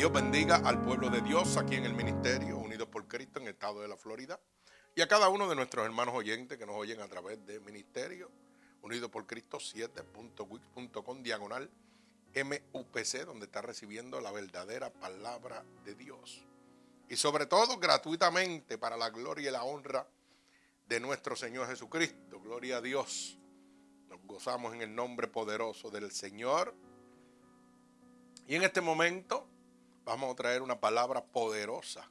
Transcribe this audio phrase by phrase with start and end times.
[0.00, 3.52] Dios bendiga al pueblo de Dios aquí en el Ministerio Unidos por Cristo en el
[3.52, 4.40] estado de la Florida
[4.94, 8.30] y a cada uno de nuestros hermanos oyentes que nos oyen a través de Ministerio
[8.80, 11.70] Unidos por Cristo 7.wix.com diagonal
[12.34, 16.46] MUPC donde está recibiendo la verdadera palabra de Dios.
[17.10, 20.08] Y sobre todo gratuitamente para la gloria y la honra
[20.88, 22.40] de nuestro Señor Jesucristo.
[22.40, 23.36] Gloria a Dios.
[24.08, 26.74] Nos gozamos en el nombre poderoso del Señor.
[28.46, 29.49] Y en este momento
[30.10, 32.10] vamos a traer una palabra poderosa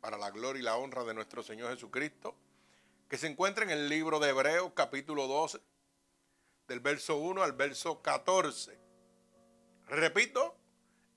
[0.00, 2.36] para la gloria y la honra de nuestro Señor Jesucristo,
[3.08, 5.60] que se encuentra en el libro de Hebreos capítulo 12,
[6.68, 8.78] del verso 1 al verso 14.
[9.88, 10.54] Repito,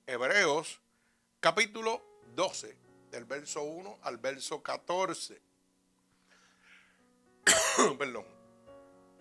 [0.08, 0.80] Hebreos
[1.38, 2.02] capítulo
[2.34, 2.76] 12,
[3.12, 5.40] del verso 1 al verso 14.
[7.96, 8.26] Perdón.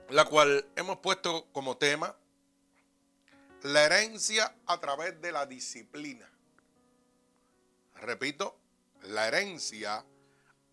[0.09, 2.17] La cual hemos puesto como tema
[3.61, 6.32] la herencia a través de la disciplina.
[8.03, 8.59] Repito,
[9.03, 10.05] la herencia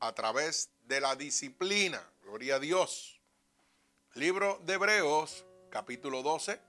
[0.01, 2.03] a través de la disciplina.
[2.25, 3.21] Gloria a Dios.
[4.15, 6.61] Libro de Hebreos, capítulo 12,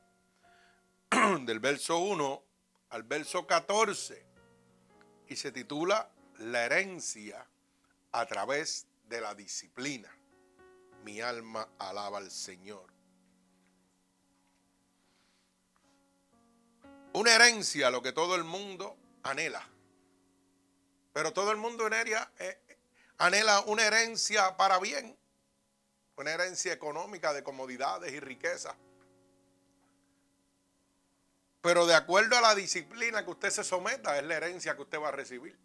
[1.46, 2.44] del verso 1
[2.92, 4.24] al verso 14.
[5.30, 7.44] Y se titula La herencia
[8.12, 10.16] a través de la disciplina.
[11.04, 12.86] Mi alma alaba al Señor.
[17.14, 19.71] Una herencia, lo que todo el mundo anhela.
[21.14, 22.60] Pero todo el mundo anhela, eh,
[23.18, 25.18] anhela una herencia para bien,
[26.16, 28.76] una herencia económica de comodidades y riquezas.
[31.62, 35.00] Pero de acuerdo a la disciplina que usted se someta, es la herencia que usted
[35.00, 35.58] va a recibir.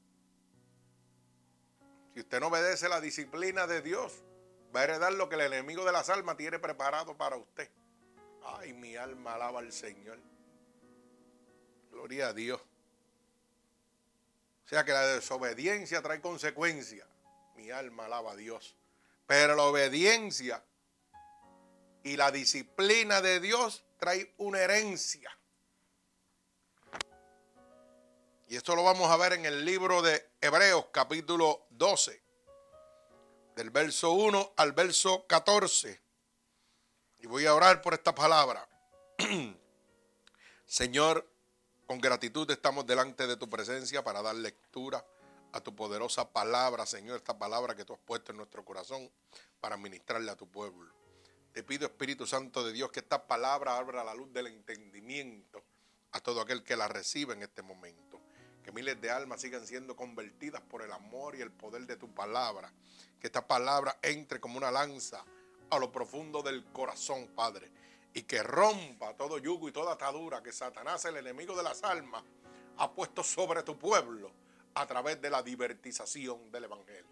[2.13, 4.23] Si usted no obedece la disciplina de Dios,
[4.74, 7.70] va a heredar lo que el enemigo de las almas tiene preparado para usted.
[8.45, 10.18] Ay, mi alma alaba al Señor.
[11.90, 12.61] Gloria a Dios.
[14.66, 17.06] O sea que la desobediencia trae consecuencias.
[17.54, 18.74] Mi alma alaba a Dios.
[19.24, 20.62] Pero la obediencia
[22.02, 25.30] y la disciplina de Dios trae una herencia.
[28.48, 32.22] Y esto lo vamos a ver en el libro de Hebreos capítulo 12,
[33.54, 36.00] del verso 1 al verso 14.
[37.18, 38.68] Y voy a orar por esta palabra.
[40.66, 41.28] Señor,
[41.86, 45.07] con gratitud estamos delante de tu presencia para dar lectura
[45.52, 49.08] a tu poderosa palabra, Señor, esta palabra que tú has puesto en nuestro corazón
[49.61, 50.92] para ministrarle a tu pueblo.
[51.52, 55.63] Te pido, Espíritu Santo de Dios, que esta palabra abra la luz del entendimiento
[56.13, 58.20] a todo aquel que la recibe en este momento.
[58.63, 62.13] Que miles de almas sigan siendo convertidas por el amor y el poder de tu
[62.13, 62.73] palabra.
[63.20, 65.25] Que esta palabra entre como una lanza
[65.70, 67.70] a lo profundo del corazón, Padre
[68.16, 72.24] y que rompa todo yugo y toda atadura que Satanás, el enemigo de las almas,
[72.78, 74.32] ha puesto sobre tu pueblo
[74.74, 77.04] a través de la divertización del Evangelio.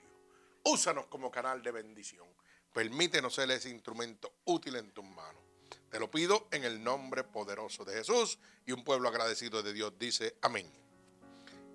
[0.62, 2.26] Úsanos como canal de bendición.
[2.72, 5.42] Permítenos ser ese instrumento útil en tus manos.
[5.90, 9.92] Te lo pido en el nombre poderoso de Jesús y un pueblo agradecido de Dios
[9.98, 10.72] dice amén.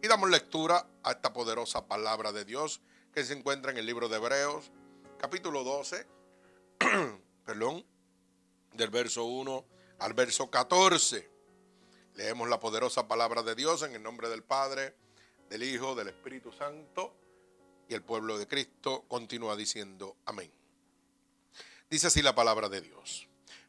[0.01, 2.81] Y damos lectura a esta poderosa palabra de Dios
[3.13, 4.72] que se encuentra en el libro de Hebreos,
[5.19, 6.07] capítulo 12,
[7.46, 7.85] perdón,
[8.74, 9.66] del verso 1
[10.00, 11.30] al verso 14.
[12.16, 14.96] Leemos la poderosa palabra de Dios en el nombre del Padre,
[15.50, 17.16] del Hijo, del Espíritu Santo.
[17.88, 20.52] Y el pueblo de Cristo continúa diciendo amén.
[21.90, 23.28] Dice así la palabra de Dios.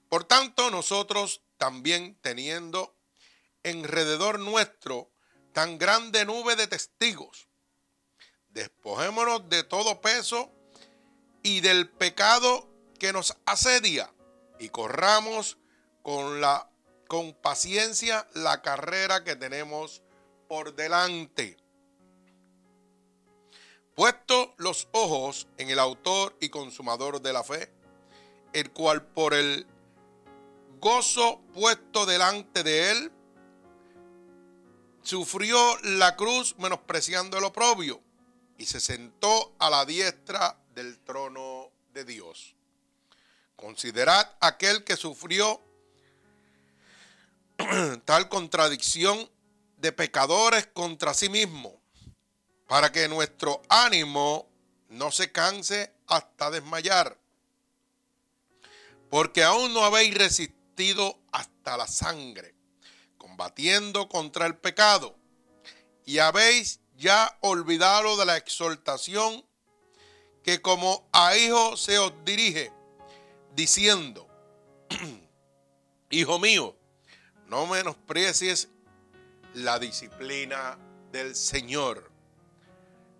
[0.08, 2.94] Por tanto, nosotros también teniendo
[3.62, 5.10] enrededor nuestro
[5.52, 7.48] tan grande nube de testigos,
[8.50, 10.52] despojémonos de todo peso
[11.42, 12.68] y del pecado
[12.98, 14.12] que nos asedia
[14.60, 15.58] y corramos
[16.02, 16.70] con la
[17.08, 20.00] con paciencia la carrera que tenemos
[20.46, 21.56] por delante.
[23.96, 27.72] Puesto los ojos en el autor y consumador de la fe,
[28.52, 29.66] el cual por el
[30.78, 33.12] gozo puesto delante de él,
[35.02, 38.00] sufrió la cruz menospreciando el oprobio
[38.56, 42.54] y se sentó a la diestra del trono de Dios.
[43.60, 45.60] Considerad aquel que sufrió
[48.06, 49.30] tal contradicción
[49.76, 51.78] de pecadores contra sí mismo,
[52.66, 54.48] para que nuestro ánimo
[54.88, 57.18] no se canse hasta desmayar,
[59.10, 62.54] porque aún no habéis resistido hasta la sangre,
[63.18, 65.18] combatiendo contra el pecado,
[66.06, 69.44] y habéis ya olvidado de la exhortación
[70.42, 72.79] que como a hijo se os dirige
[73.54, 74.28] diciendo,
[76.10, 76.76] Hijo mío,
[77.46, 78.68] no menosprecies
[79.54, 80.76] la disciplina
[81.12, 82.10] del Señor,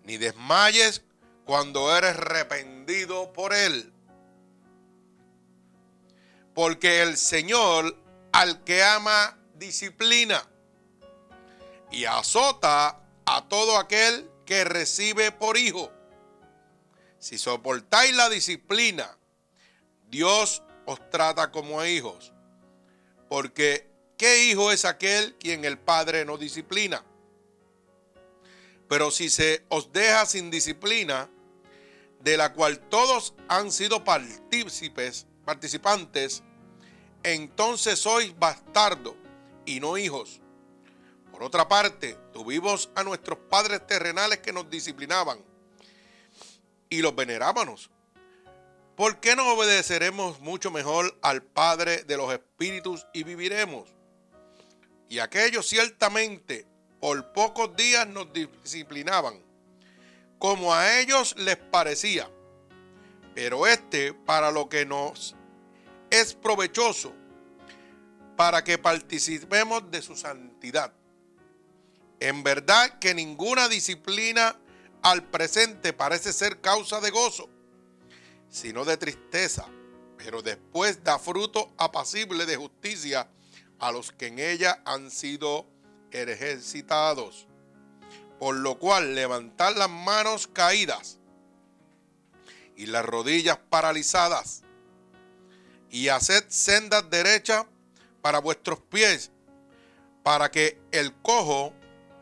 [0.03, 1.01] ni desmayes
[1.45, 3.93] cuando eres arrepentido por Él.
[6.53, 7.97] Porque el Señor
[8.33, 10.45] al que ama disciplina
[11.91, 15.91] y azota a todo aquel que recibe por hijo.
[17.19, 19.17] Si soportáis la disciplina,
[20.11, 22.33] Dios os trata como hijos.
[23.29, 27.03] Porque ¿qué hijo es aquel quien el Padre no disciplina?
[28.89, 31.29] Pero si se os deja sin disciplina,
[32.19, 36.43] de la cual todos han sido partícipes, participantes,
[37.23, 39.15] entonces sois bastardos
[39.65, 40.41] y no hijos.
[41.31, 45.39] Por otra parte, tuvimos a nuestros padres terrenales que nos disciplinaban
[46.89, 47.89] y los venerábamos.
[49.01, 53.89] ¿Por qué no obedeceremos mucho mejor al Padre de los Espíritus y viviremos?
[55.09, 56.67] Y aquellos ciertamente
[56.99, 59.43] por pocos días nos disciplinaban,
[60.37, 62.29] como a ellos les parecía.
[63.33, 65.35] Pero este para lo que nos
[66.11, 67.11] es provechoso,
[68.37, 70.93] para que participemos de su santidad.
[72.19, 74.59] En verdad que ninguna disciplina
[75.01, 77.49] al presente parece ser causa de gozo,
[78.51, 79.65] sino de tristeza,
[80.17, 83.27] pero después da fruto apacible de justicia
[83.79, 85.65] a los que en ella han sido
[86.11, 87.47] ejercitados.
[88.39, 91.17] Por lo cual levantad las manos caídas
[92.75, 94.63] y las rodillas paralizadas
[95.89, 97.65] y haced sendas derechas
[98.21, 99.31] para vuestros pies,
[100.23, 101.73] para que el cojo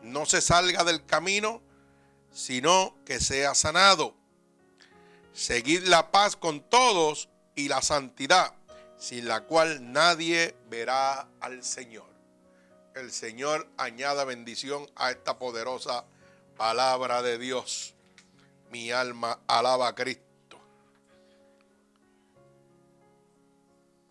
[0.02, 1.62] no se salga del camino,
[2.30, 4.19] sino que sea sanado.
[5.40, 8.52] Seguid la paz con todos y la santidad,
[8.98, 12.10] sin la cual nadie verá al Señor.
[12.94, 16.04] El Señor añada bendición a esta poderosa
[16.58, 17.94] palabra de Dios.
[18.70, 20.60] Mi alma alaba a Cristo.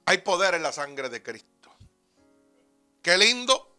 [0.06, 1.70] Hay poder en la sangre de Cristo.
[3.04, 3.72] Qué lindo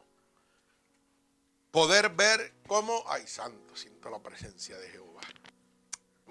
[1.72, 5.09] poder ver cómo, ay santo, siento la presencia de Jehová.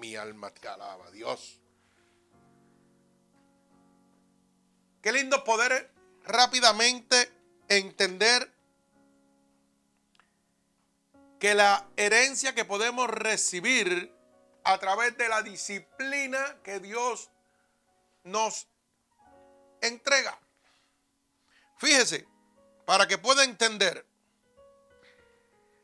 [0.00, 1.60] Mi alma te alaba, Dios.
[5.02, 5.92] Qué lindo poder
[6.24, 7.30] rápidamente
[7.68, 8.50] entender
[11.38, 14.14] que la herencia que podemos recibir
[14.64, 17.30] a través de la disciplina que Dios
[18.24, 18.68] nos
[19.82, 20.38] entrega.
[21.76, 22.26] Fíjese,
[22.86, 24.06] para que pueda entender,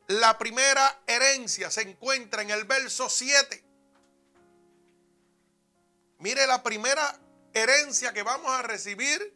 [0.09, 3.66] la primera herencia se encuentra en el verso 7.
[6.19, 7.19] Mire la primera
[7.53, 9.35] herencia que vamos a recibir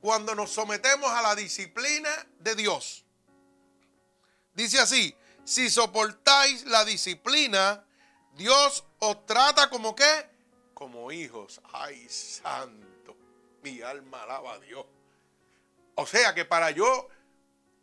[0.00, 2.10] cuando nos sometemos a la disciplina
[2.40, 3.04] de Dios.
[4.54, 7.84] Dice así, si soportáis la disciplina,
[8.34, 10.30] Dios os trata como qué?
[10.74, 11.60] Como hijos.
[11.72, 13.16] Ay, santo.
[13.62, 14.84] Mi alma alaba a Dios.
[15.94, 17.08] O sea que para yo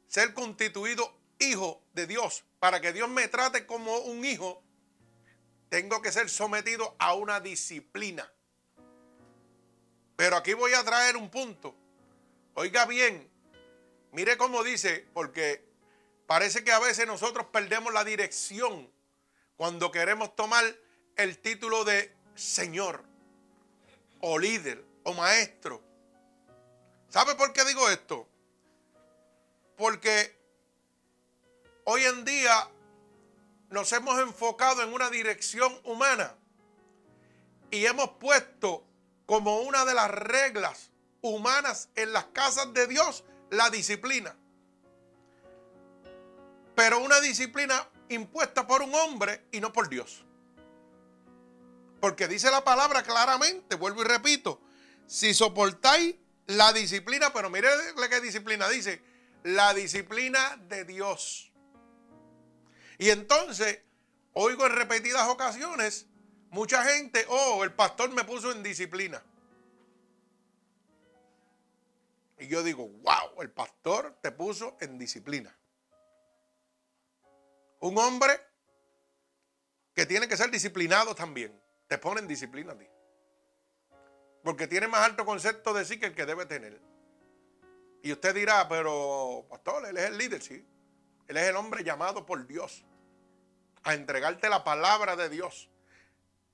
[0.07, 4.61] ser constituido hijo de Dios, para que Dios me trate como un hijo,
[5.69, 8.31] tengo que ser sometido a una disciplina.
[10.15, 11.75] Pero aquí voy a traer un punto.
[12.55, 13.29] Oiga bien,
[14.11, 15.63] mire cómo dice, porque
[16.27, 18.91] parece que a veces nosotros perdemos la dirección
[19.55, 20.65] cuando queremos tomar
[21.15, 23.03] el título de Señor
[24.21, 25.81] o líder o maestro.
[27.09, 28.27] ¿Sabe por qué digo esto?
[29.77, 30.37] Porque
[31.85, 32.69] hoy en día
[33.69, 36.35] nos hemos enfocado en una dirección humana
[37.71, 38.85] y hemos puesto
[39.25, 44.35] como una de las reglas humanas en las casas de Dios la disciplina.
[46.75, 50.25] Pero una disciplina impuesta por un hombre y no por Dios.
[51.99, 54.61] Porque dice la palabra claramente, vuelvo y repito,
[55.05, 56.15] si soportáis
[56.47, 57.67] la disciplina, pero mire
[58.09, 59.03] qué disciplina dice,
[59.43, 61.48] la disciplina de Dios.
[62.99, 63.81] Y entonces,
[64.33, 66.05] oigo en repetidas ocasiones,
[66.51, 69.23] mucha gente, oh, el pastor me puso en disciplina.
[72.37, 75.57] Y yo digo, wow, el pastor te puso en disciplina.
[77.79, 78.37] Un hombre
[79.95, 82.87] que tiene que ser disciplinado también, te pone en disciplina a ti.
[84.43, 86.81] Porque tiene más alto concepto de sí que el que debe tener.
[88.03, 90.65] Y usted dirá, pero pastor, él es el líder, sí.
[91.29, 92.83] Él es el hombre llamado por Dios
[93.83, 95.69] a entregarte la palabra de Dios.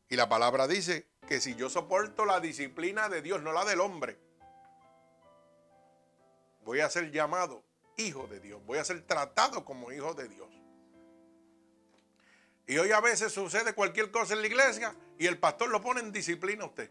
[0.09, 3.81] Y la palabra dice que si yo soporto la disciplina de Dios, no la del
[3.81, 4.19] hombre,
[6.63, 7.63] voy a ser llamado
[7.97, 10.49] hijo de Dios, voy a ser tratado como hijo de Dios.
[12.67, 16.01] Y hoy a veces sucede cualquier cosa en la iglesia y el pastor lo pone
[16.01, 16.89] en disciplina a usted.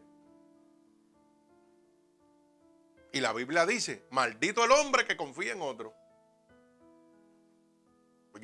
[3.13, 5.95] Y la Biblia dice, maldito el hombre que confía en otro.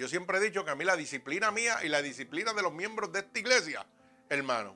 [0.01, 2.73] Yo siempre he dicho que a mí la disciplina mía y la disciplina de los
[2.73, 3.87] miembros de esta iglesia,
[4.31, 4.75] hermano,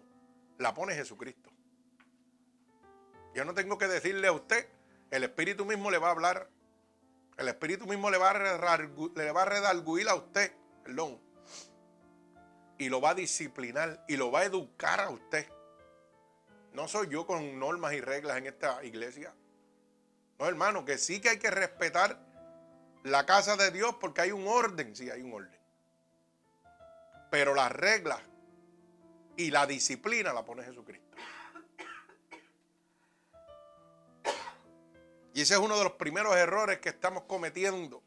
[0.58, 1.50] la pone Jesucristo.
[3.34, 4.68] Yo no tengo que decirle a usted,
[5.10, 6.50] el Espíritu mismo le va a hablar,
[7.38, 10.52] el Espíritu mismo le va a, le a a usted,
[10.84, 11.18] perdón,
[12.76, 15.48] y lo va a disciplinar y lo va a educar a usted.
[16.74, 19.32] No soy yo con normas y reglas en esta iglesia.
[20.38, 22.33] No, hermano, que sí que hay que respetar
[23.04, 25.60] la casa de Dios porque hay un orden, sí hay un orden.
[27.30, 28.20] Pero las reglas
[29.36, 31.04] y la disciplina la pone Jesucristo.
[35.34, 38.02] Y ese es uno de los primeros errores que estamos cometiendo.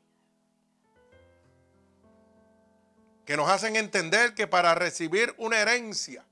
[3.25, 6.25] Que nos hacen entender que para recibir una herencia,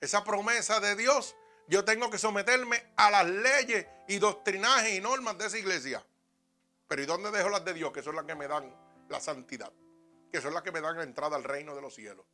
[0.00, 1.34] esa promesa de Dios,
[1.68, 6.04] yo tengo que someterme a las leyes y doctrinajes y normas de esa iglesia.
[6.92, 7.90] Pero ¿y dónde dejo las de Dios?
[7.90, 8.70] Que son las que me dan
[9.08, 9.72] la santidad.
[10.30, 12.26] Que son las que me dan la entrada al reino de los cielos.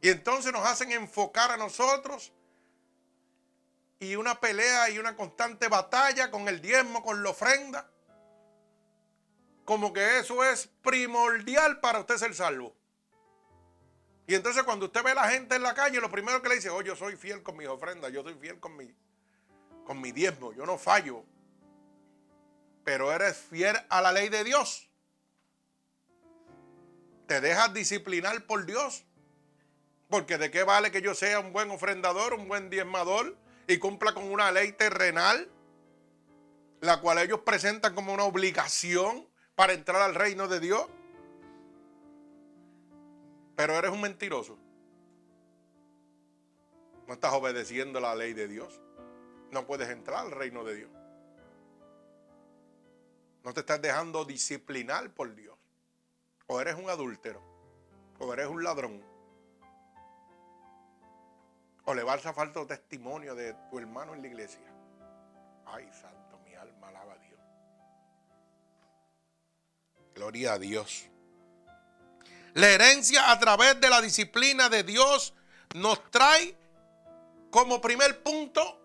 [0.00, 2.32] Y entonces nos hacen enfocar a nosotros
[4.00, 7.88] y una pelea y una constante batalla con el diezmo, con la ofrenda.
[9.64, 12.74] Como que eso es primordial para usted ser salvo.
[14.26, 16.56] Y entonces cuando usted ve a la gente en la calle, lo primero que le
[16.56, 18.92] dice, oh, yo soy fiel con mis ofrendas, yo soy fiel con mi,
[19.84, 21.24] con mi diezmo, yo no fallo.
[22.84, 24.88] Pero eres fiel a la ley de Dios.
[27.26, 29.04] Te dejas disciplinar por Dios.
[30.10, 33.36] Porque de qué vale que yo sea un buen ofrendador, un buen diezmador
[33.66, 35.50] y cumpla con una ley terrenal,
[36.80, 40.86] la cual ellos presentan como una obligación para entrar al reino de Dios.
[43.56, 44.58] Pero eres un mentiroso.
[47.06, 48.80] No estás obedeciendo la ley de Dios.
[49.50, 50.90] No puedes entrar al reino de Dios.
[53.44, 55.56] No te estás dejando disciplinar por Dios.
[56.46, 57.42] O eres un adúltero.
[58.18, 59.04] O eres un ladrón.
[61.84, 64.66] O le vas a falta testimonio de tu hermano en la iglesia.
[65.66, 67.40] Ay, santo, mi alma alaba a Dios.
[70.14, 71.06] Gloria a Dios.
[72.54, 75.34] La herencia a través de la disciplina de Dios
[75.74, 76.56] nos trae
[77.50, 78.80] como primer punto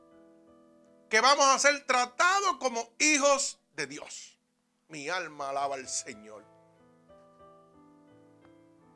[1.09, 4.28] que vamos a ser tratados como hijos de Dios.
[4.89, 6.43] Mi alma alaba al Señor.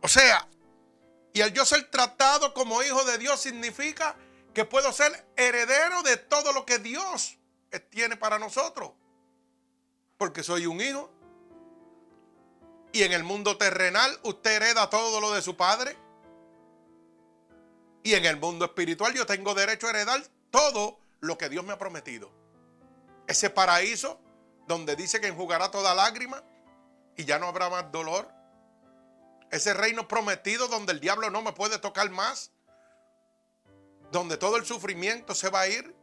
[0.02, 0.48] O sea,
[1.34, 4.16] y el yo ser tratado como hijo de Dios significa
[4.54, 7.38] que puedo ser heredero de todo lo que Dios
[7.90, 8.92] tiene para nosotros.
[10.18, 11.12] Porque soy un hijo
[12.92, 15.98] y en el mundo terrenal usted hereda todo lo de su padre.
[18.04, 21.74] Y en el mundo espiritual yo tengo derecho a heredar todo lo que Dios me
[21.74, 22.32] ha prometido.
[23.28, 24.20] Ese paraíso
[24.68, 26.44] donde dice que enjugará toda lágrima
[27.16, 28.28] y ya no habrá más dolor.
[29.52, 32.52] Ese reino prometido donde el diablo no me puede tocar más.
[34.12, 35.96] Donde todo el sufrimiento se va a ir.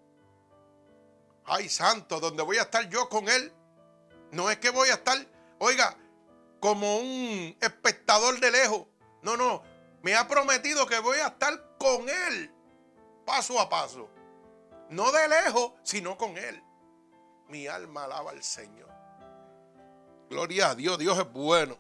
[1.45, 3.53] Ay, santo, donde voy a estar yo con él.
[4.31, 5.19] No es que voy a estar,
[5.59, 5.97] oiga,
[6.61, 8.87] como un espectador de lejos.
[9.23, 9.63] No, no.
[10.03, 12.55] Me ha prometido que voy a estar con Él
[13.25, 14.09] paso a paso.
[14.89, 16.63] No de lejos, sino con Él.
[17.51, 18.89] Mi alma alaba al Señor.
[20.29, 21.77] Gloria a Dios, Dios es bueno.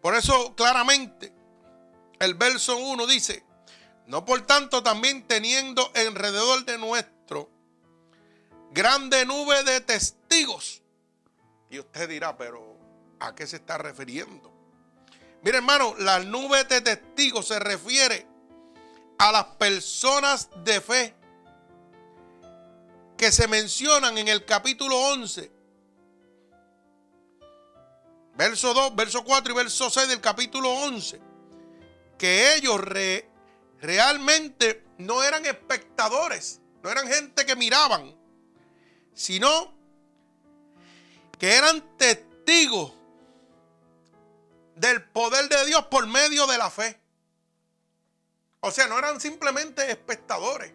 [0.00, 1.32] Por eso claramente
[2.18, 3.44] el verso 1 dice,
[4.06, 7.50] no por tanto también teniendo alrededor de nuestro
[8.72, 10.82] grande nube de testigos
[11.70, 12.76] y usted dirá, pero
[13.20, 14.52] ¿a qué se está refiriendo?
[15.42, 18.26] Mire hermano, la nube de testigos se refiere
[19.18, 21.14] a las personas de fe
[23.22, 25.48] que se mencionan en el capítulo 11.
[28.34, 31.20] Verso 2, verso 4 y verso 6 del capítulo 11.
[32.18, 32.80] Que ellos
[33.80, 38.12] realmente no eran espectadores, no eran gente que miraban,
[39.14, 39.72] sino
[41.38, 42.92] que eran testigos
[44.74, 47.00] del poder de Dios por medio de la fe.
[48.58, 50.72] O sea, no eran simplemente espectadores.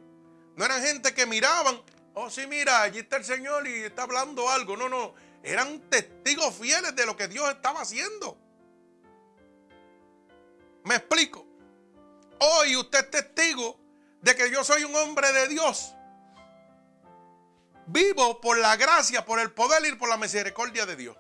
[0.55, 1.83] No eran gente que miraban,
[2.19, 4.75] oh sí, mira, allí está el Señor y está hablando algo.
[4.75, 8.37] No, no, eran testigos fieles de lo que Dios estaba haciendo.
[10.83, 11.45] Me explico.
[12.39, 13.79] Hoy usted es testigo
[14.21, 15.93] de que yo soy un hombre de Dios
[17.85, 21.17] vivo por la gracia, por el poder y por la misericordia de Dios.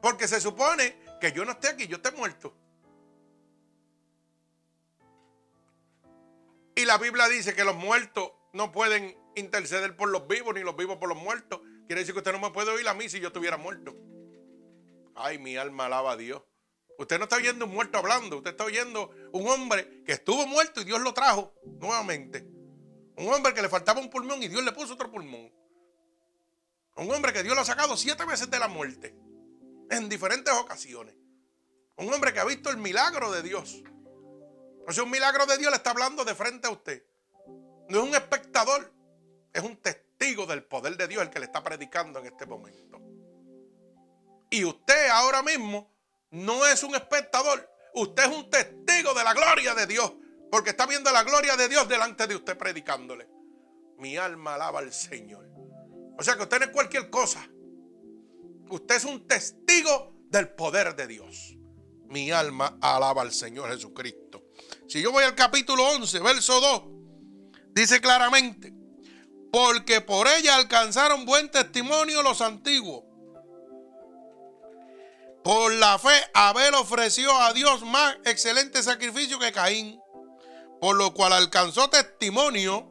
[0.00, 2.54] Porque se supone que yo no esté aquí, yo esté muerto.
[6.74, 10.76] Y la Biblia dice que los muertos no pueden interceder por los vivos, ni los
[10.76, 11.60] vivos por los muertos.
[11.86, 13.96] Quiere decir que usted no me puede oír a mí si yo estuviera muerto.
[15.14, 16.42] Ay, mi alma alaba a Dios.
[16.98, 20.80] Usted no está oyendo un muerto hablando, usted está oyendo un hombre que estuvo muerto
[20.80, 22.46] y Dios lo trajo nuevamente.
[23.16, 25.52] Un hombre que le faltaba un pulmón y Dios le puso otro pulmón.
[26.96, 29.14] Un hombre que Dios lo ha sacado siete veces de la muerte.
[29.90, 31.14] En diferentes ocasiones.
[31.96, 33.82] Un hombre que ha visto el milagro de Dios.
[34.86, 37.04] O sea, un milagro de Dios le está hablando de frente a usted.
[37.88, 38.92] No es un espectador,
[39.52, 43.00] es un testigo del poder de Dios el que le está predicando en este momento.
[44.50, 45.90] Y usted ahora mismo
[46.30, 50.12] no es un espectador, usted es un testigo de la gloria de Dios,
[50.50, 53.28] porque está viendo la gloria de Dios delante de usted predicándole.
[53.98, 55.48] Mi alma alaba al Señor.
[56.18, 57.46] O sea que usted no es cualquier cosa.
[58.68, 61.56] Usted es un testigo del poder de Dios.
[62.08, 64.44] Mi alma alaba al Señor Jesucristo.
[64.88, 68.81] Si yo voy al capítulo 11, verso 2, dice claramente,
[69.52, 73.04] porque por ella alcanzaron buen testimonio los antiguos.
[75.44, 80.00] Por la fe, Abel ofreció a Dios más excelente sacrificio que Caín,
[80.80, 82.90] por lo cual alcanzó testimonio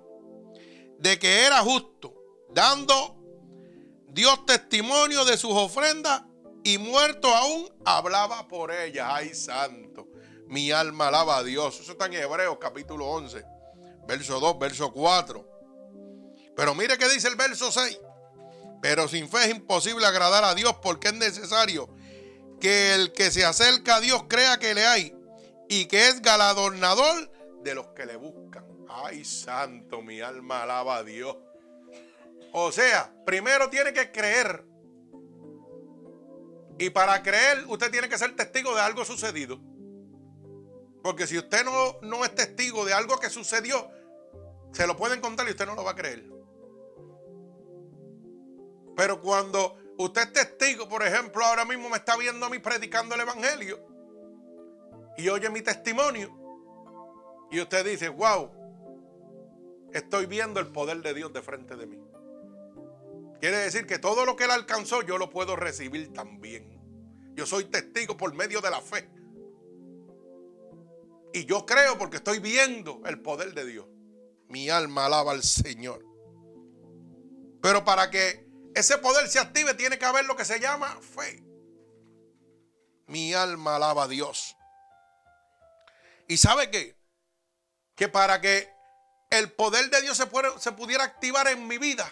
[0.99, 2.13] de que era justo,
[2.51, 3.17] dando
[4.09, 6.21] Dios testimonio de sus ofrendas
[6.63, 9.15] y muerto aún hablaba por ella.
[9.15, 10.09] Ay, santo.
[10.45, 11.79] Mi alma alaba a Dios.
[11.79, 13.43] Eso está en Hebreos capítulo 11,
[14.05, 15.50] verso 2, verso 4.
[16.55, 17.99] Pero mire qué dice el verso 6.
[18.81, 21.89] Pero sin fe es imposible agradar a Dios porque es necesario
[22.59, 25.15] que el que se acerca a Dios crea que le hay
[25.69, 27.31] y que es galardonador
[27.63, 28.65] de los que le buscan.
[28.89, 31.37] Ay, santo, mi alma alaba a Dios.
[32.53, 34.65] O sea, primero tiene que creer.
[36.77, 39.59] Y para creer, usted tiene que ser testigo de algo sucedido.
[41.03, 43.89] Porque si usted no, no es testigo de algo que sucedió,
[44.73, 46.40] se lo pueden contar y usted no lo va a creer.
[49.01, 53.15] Pero cuando usted es testigo, por ejemplo, ahora mismo me está viendo a mí predicando
[53.15, 53.79] el Evangelio
[55.17, 56.29] y oye mi testimonio,
[57.49, 58.51] y usted dice, wow,
[59.91, 61.99] estoy viendo el poder de Dios de frente de mí.
[63.39, 66.79] Quiere decir que todo lo que él alcanzó yo lo puedo recibir también.
[67.33, 69.09] Yo soy testigo por medio de la fe.
[71.33, 73.87] Y yo creo porque estoy viendo el poder de Dios.
[74.47, 76.05] Mi alma alaba al Señor.
[77.63, 81.43] Pero para que ese poder se active tiene que haber lo que se llama fe.
[83.07, 84.55] Mi alma alaba a Dios.
[86.27, 86.95] ¿Y sabe qué?
[87.95, 88.71] Que para que
[89.29, 90.29] el poder de Dios se,
[90.59, 92.11] se pudiera activar en mi vida,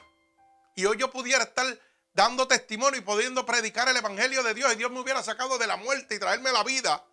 [0.75, 1.65] y hoy yo pudiera estar
[2.13, 5.67] dando testimonio y pudiendo predicar el Evangelio de Dios y Dios me hubiera sacado de
[5.67, 7.05] la muerte y traerme la vida,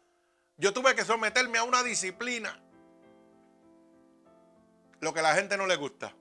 [0.56, 2.62] yo tuve que someterme a una disciplina.
[5.00, 6.14] Lo que a la gente no le gusta.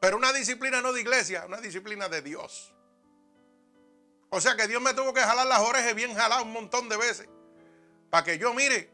[0.00, 2.74] Pero una disciplina no de iglesia, una disciplina de Dios.
[4.30, 6.96] O sea que Dios me tuvo que jalar las orejas bien jaladas un montón de
[6.96, 7.28] veces.
[8.10, 8.90] Para que yo, mire,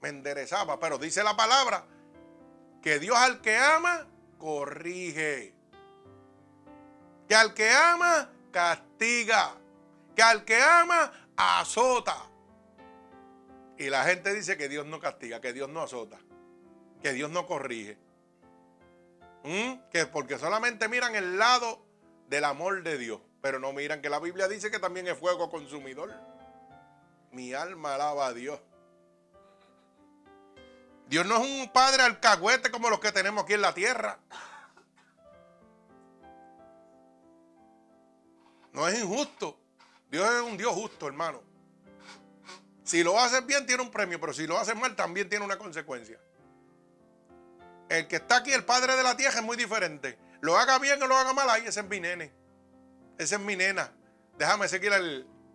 [0.00, 0.80] me enderezaba.
[0.80, 1.84] Pero dice la palabra
[2.82, 4.06] que Dios al que ama,
[4.38, 5.54] corrige
[7.30, 9.54] que al que ama castiga,
[10.16, 12.16] que al que ama azota.
[13.78, 16.18] Y la gente dice que Dios no castiga, que Dios no azota,
[17.00, 17.98] que Dios no corrige.
[19.44, 19.88] ¿Mm?
[19.90, 21.84] Que porque solamente miran el lado
[22.28, 25.50] del amor de Dios, pero no miran que la Biblia dice que también es fuego
[25.50, 26.14] consumidor.
[27.32, 28.60] Mi alma alaba a Dios.
[31.08, 34.18] Dios no es un padre alcahuete como los que tenemos aquí en la tierra.
[38.72, 39.58] No es injusto.
[40.10, 41.42] Dios es un Dios justo, hermano.
[42.84, 45.58] Si lo haces bien, tiene un premio, pero si lo haces mal, también tiene una
[45.58, 46.20] consecuencia.
[47.90, 50.16] El que está aquí, el padre de la tierra, es muy diferente.
[50.40, 52.32] Lo haga bien o lo haga mal, ahí ese es mi nene.
[53.18, 53.92] Ese es mi nena.
[54.38, 54.92] Déjame seguir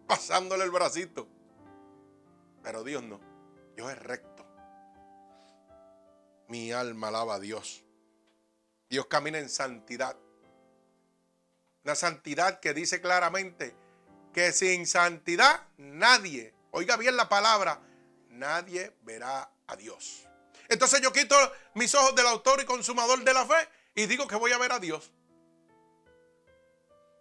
[0.05, 1.29] pasándole el bracito.
[2.61, 3.21] Pero Dios no.
[3.73, 4.45] Dios es recto.
[6.49, 7.85] Mi alma alaba a Dios.
[8.89, 10.17] Dios camina en santidad.
[11.85, 13.77] Una santidad que dice claramente
[14.33, 17.79] que sin santidad nadie, oiga bien la palabra,
[18.27, 20.24] nadie verá a Dios.
[20.69, 21.35] Entonces yo quito
[21.73, 24.71] mis ojos del autor y consumador de la fe y digo que voy a ver
[24.71, 25.11] a Dios.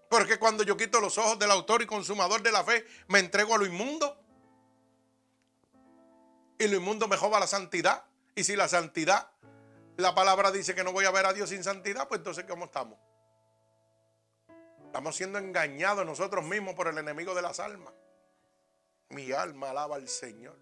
[0.08, 3.54] Porque cuando yo quito los ojos del autor y consumador de la fe, me entrego
[3.54, 4.16] a lo inmundo.
[6.58, 8.04] Y lo inmundo me joba la santidad.
[8.36, 9.30] Y si la santidad,
[9.96, 12.66] la palabra dice que no voy a ver a Dios sin santidad, pues entonces ¿cómo
[12.66, 12.98] estamos?
[14.86, 17.92] Estamos siendo engañados nosotros mismos por el enemigo de las almas.
[19.08, 20.56] Mi alma alaba al Señor.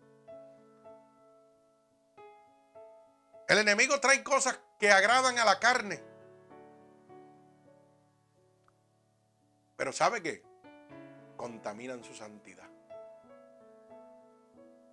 [3.53, 6.03] El enemigo trae cosas que agradan a la carne.
[9.77, 10.43] Pero ¿sabe qué?
[11.37, 12.65] Contaminan su santidad.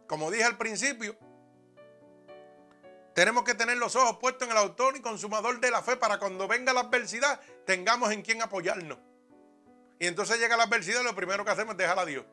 [0.08, 1.16] Como dije al principio,
[3.14, 6.20] tenemos que tener los ojos puestos en el autor y consumador de la fe para
[6.20, 8.98] cuando venga la adversidad tengamos en quien apoyarnos.
[10.00, 12.26] Y entonces llega la adversidad y lo primero que hacemos es dejar a Dios.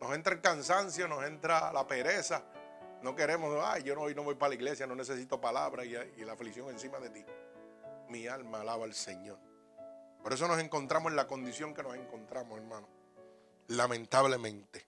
[0.00, 2.42] Nos entra el cansancio, nos entra la pereza.
[3.02, 5.94] No queremos, ay, yo no, hoy no voy para la iglesia, no necesito palabra y,
[6.24, 7.24] la aflicción encima de ti.
[8.08, 9.38] Mi alma alaba al Señor.
[10.22, 12.86] Por eso nos encontramos en la condición que nos encontramos, hermano.
[13.68, 14.86] Lamentablemente.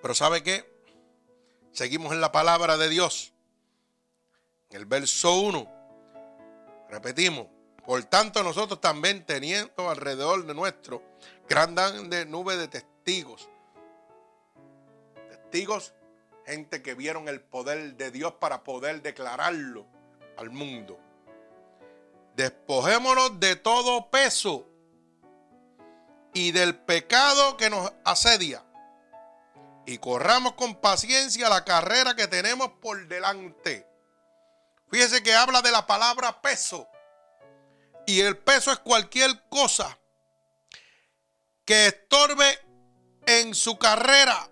[0.00, 0.64] Pero ¿sabe qué?
[1.72, 3.34] Seguimos en la palabra de Dios.
[4.70, 7.48] En el verso 1, repetimos,
[7.84, 11.02] por tanto nosotros también teniendo alrededor de nuestro
[11.48, 13.48] grande nube de testigos,
[15.28, 15.94] testigos,
[16.48, 19.86] gente que vieron el poder de Dios para poder declararlo
[20.36, 20.98] al mundo.
[22.34, 24.66] Despojémonos de todo peso
[26.32, 28.64] y del pecado que nos asedia
[29.86, 33.86] y corramos con paciencia la carrera que tenemos por delante.
[34.90, 36.88] Fíjese que habla de la palabra peso.
[38.06, 39.98] Y el peso es cualquier cosa
[41.64, 42.58] que estorbe
[43.26, 44.50] en su carrera.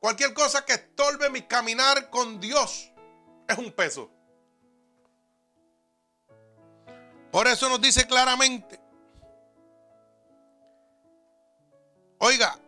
[0.00, 2.90] Cualquier cosa que estorbe mi caminar con Dios
[3.48, 4.10] es un peso.
[7.30, 8.80] Por eso nos dice claramente
[12.18, 12.58] Oiga,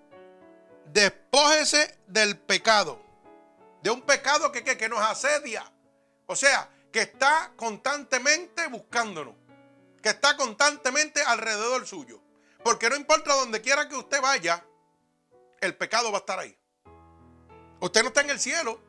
[0.93, 3.03] despójese del pecado.
[3.83, 5.71] De un pecado que, que, nos asedia.
[6.27, 9.35] O sea, que está constantemente buscándonos.
[10.03, 12.23] Que está constantemente alrededor suyo.
[12.63, 14.65] Porque no importa donde quiera que usted vaya,
[15.61, 16.57] el pecado va a estar ahí.
[17.81, 18.81] Usted no está en el cielo.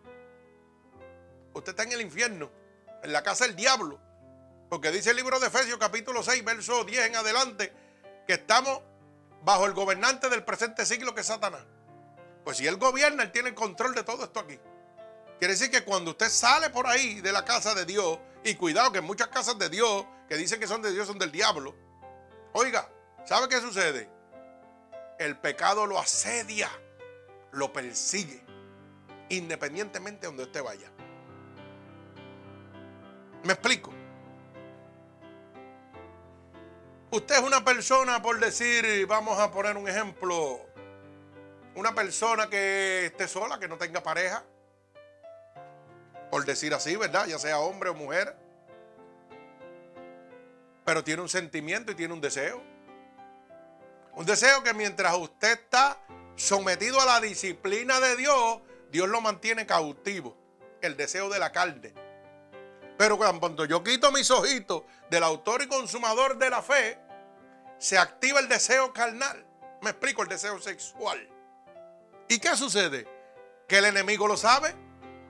[1.54, 2.52] Usted está en el infierno.
[3.04, 4.00] En la casa del diablo.
[4.70, 7.74] Porque dice el libro de Efesios capítulo 6, verso 10 en adelante,
[8.26, 8.82] que estamos
[9.44, 11.64] bajo el gobernante del presente siglo que es Satanás.
[12.46, 14.58] Pues si él gobierna, él tiene el control de todo esto aquí.
[15.40, 18.92] Quiere decir que cuando usted sale por ahí de la casa de Dios, y cuidado
[18.92, 21.76] que muchas casas de Dios que dicen que son de Dios son del diablo,
[22.54, 22.90] oiga,
[23.26, 24.10] ¿sabe qué sucede?
[25.20, 26.70] El pecado lo asedia,
[27.52, 28.44] lo persigue,
[29.38, 30.92] independientemente de donde usted vaya.
[33.44, 33.92] ¿Me explico?
[37.12, 40.62] Usted es una persona, por decir, vamos a poner un ejemplo,
[41.76, 44.44] una persona que esté sola, que no tenga pareja,
[46.30, 47.26] por decir así, ¿verdad?
[47.28, 48.36] Ya sea hombre o mujer,
[50.86, 52.62] pero tiene un sentimiento y tiene un deseo.
[54.14, 55.98] Un deseo que mientras usted está
[56.36, 58.60] sometido a la disciplina de Dios,
[58.92, 60.38] Dios lo mantiene cautivo,
[60.82, 61.94] el deseo de la carne.
[62.98, 67.00] Pero cuando yo quito mis ojitos del autor y consumador de la fe,
[67.80, 69.46] se activa el deseo carnal.
[69.82, 71.28] Me explico, el deseo sexual.
[72.28, 73.08] ¿Y qué sucede?
[73.68, 74.76] Que el enemigo lo sabe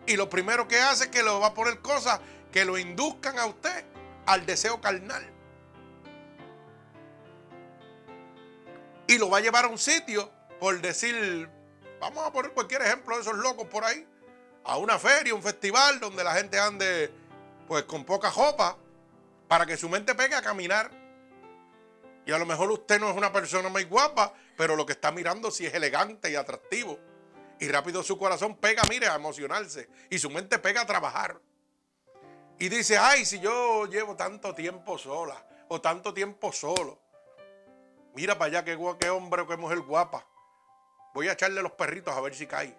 [0.05, 2.19] y lo primero que hace es que le va a poner cosas
[2.51, 3.85] que lo induzcan a usted
[4.25, 5.25] al deseo carnal.
[9.07, 11.49] Y lo va a llevar a un sitio, por decir,
[12.01, 14.05] vamos a poner cualquier ejemplo de esos locos por ahí,
[14.65, 17.11] a una feria, un festival donde la gente ande
[17.67, 18.75] pues con poca ropa
[19.47, 20.91] para que su mente pegue a caminar.
[22.25, 25.11] Y a lo mejor usted no es una persona muy guapa, pero lo que está
[25.11, 26.99] mirando sí es elegante y atractivo.
[27.59, 29.89] Y rápido su corazón pega, mire, a emocionarse.
[30.09, 31.39] Y su mente pega a trabajar.
[32.59, 36.99] Y dice, ay, si yo llevo tanto tiempo sola o tanto tiempo solo.
[38.13, 40.27] Mira para allá qué, qué hombre o qué mujer guapa.
[41.13, 42.75] Voy a echarle los perritos a ver si cae.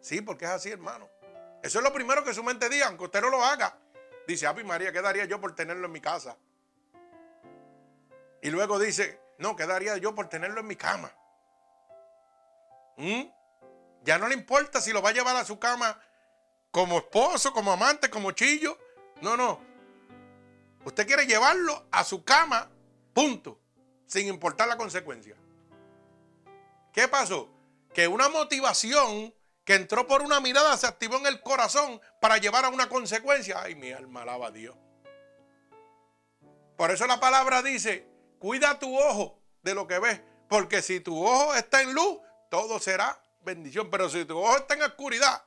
[0.00, 1.08] Sí, porque es así, hermano.
[1.62, 3.78] Eso es lo primero que su mente diga, aunque usted no lo haga.
[4.26, 6.36] Dice, Api María, ¿qué daría yo por tenerlo en mi casa?
[8.42, 11.10] Y luego dice, no, ¿qué daría yo por tenerlo en mi cama?
[12.96, 13.22] ¿Mm?
[14.02, 16.00] Ya no le importa si lo va a llevar a su cama
[16.70, 18.78] como esposo, como amante, como chillo.
[19.20, 19.60] No, no.
[20.84, 22.70] Usted quiere llevarlo a su cama,
[23.12, 23.58] punto,
[24.06, 25.34] sin importar la consecuencia.
[26.96, 27.50] ¿Qué pasó?
[27.92, 29.34] Que una motivación
[29.66, 33.60] que entró por una mirada se activó en el corazón para llevar a una consecuencia.
[33.62, 34.74] Ay, mi alma alaba a Dios.
[36.74, 41.22] Por eso la palabra dice, cuida tu ojo de lo que ves, porque si tu
[41.22, 45.44] ojo está en luz, todo será bendición, pero si tu ojo está en oscuridad,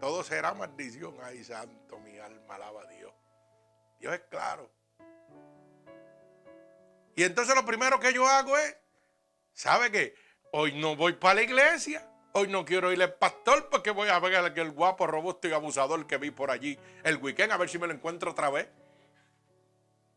[0.00, 1.14] todo será maldición.
[1.22, 3.12] Ay, santo, mi alma alaba a Dios.
[4.00, 4.70] Dios es claro.
[7.14, 8.78] Y entonces lo primero que yo hago es,
[9.52, 10.25] ¿sabe qué?
[10.58, 12.08] Hoy no voy para la iglesia.
[12.32, 16.06] Hoy no quiero ir al pastor porque voy a ver aquel guapo, robusto y abusador
[16.06, 18.66] que vi por allí el weekend a ver si me lo encuentro otra vez.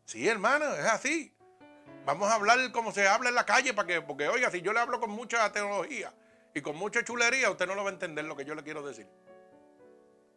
[0.06, 1.36] Sí, hermano, es así.
[2.06, 4.72] Vamos a hablar como se habla en la calle para que, porque oiga, si yo
[4.72, 6.14] le hablo con mucha tecnología
[6.54, 8.80] y con mucha chulería, usted no lo va a entender lo que yo le quiero
[8.80, 9.06] decir.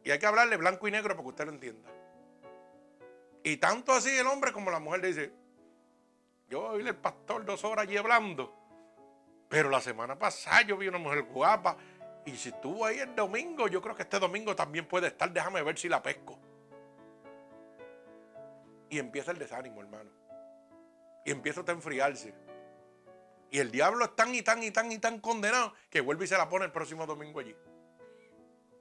[0.04, 1.90] Y hay que hablarle blanco y negro para que usted lo entienda.
[3.42, 5.32] Y tanto así el hombre como la mujer dice,
[6.50, 8.63] yo oí el pastor dos horas allí hablando.
[9.54, 11.78] Pero la semana pasada yo vi una mujer guapa.
[12.26, 15.32] Y si estuvo ahí el domingo, yo creo que este domingo también puede estar.
[15.32, 16.40] Déjame ver si la pesco.
[18.90, 20.10] Y empieza el desánimo, hermano.
[21.24, 22.34] Y empieza a enfriarse.
[23.52, 26.30] Y el diablo es tan y tan y tan y tan condenado que vuelve y
[26.30, 27.56] se la pone el próximo domingo allí.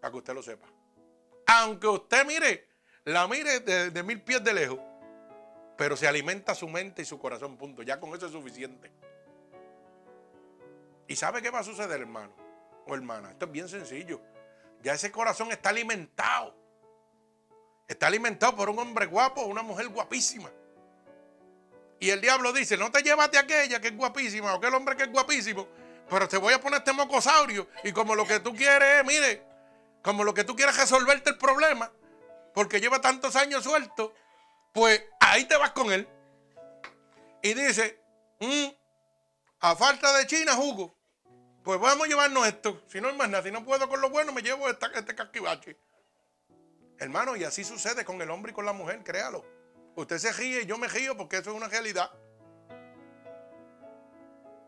[0.00, 0.68] Para que usted lo sepa.
[1.48, 2.66] Aunque usted mire,
[3.04, 4.78] la mire de mil pies de lejos
[5.76, 7.82] pero se alimenta su mente y su corazón, punto.
[7.82, 8.90] Ya con eso es suficiente.
[11.12, 12.32] ¿Y sabe qué va a suceder, hermano
[12.86, 13.32] o hermana?
[13.32, 14.18] Esto es bien sencillo.
[14.82, 16.56] Ya ese corazón está alimentado.
[17.86, 20.50] Está alimentado por un hombre guapo o una mujer guapísima.
[22.00, 24.96] Y el diablo dice, no te llevas de aquella que es guapísima o aquel hombre
[24.96, 25.68] que es guapísimo,
[26.08, 27.68] pero te voy a poner este mocosaurio.
[27.84, 29.42] Y como lo que tú quieres es, mire,
[30.00, 31.92] como lo que tú quieres resolverte el problema,
[32.54, 34.14] porque lleva tantos años suelto,
[34.72, 36.08] pues ahí te vas con él.
[37.42, 38.02] Y dice,
[38.40, 38.68] mm,
[39.60, 41.01] a falta de China, jugo.
[41.62, 42.82] Pues vamos a llevarnos esto.
[42.88, 45.76] Si no es más nada, si no puedo con lo bueno, me llevo este casquivache.
[46.98, 49.44] Hermano, y así sucede con el hombre y con la mujer, créalo.
[49.94, 52.10] Usted se ríe y yo me río porque eso es una realidad.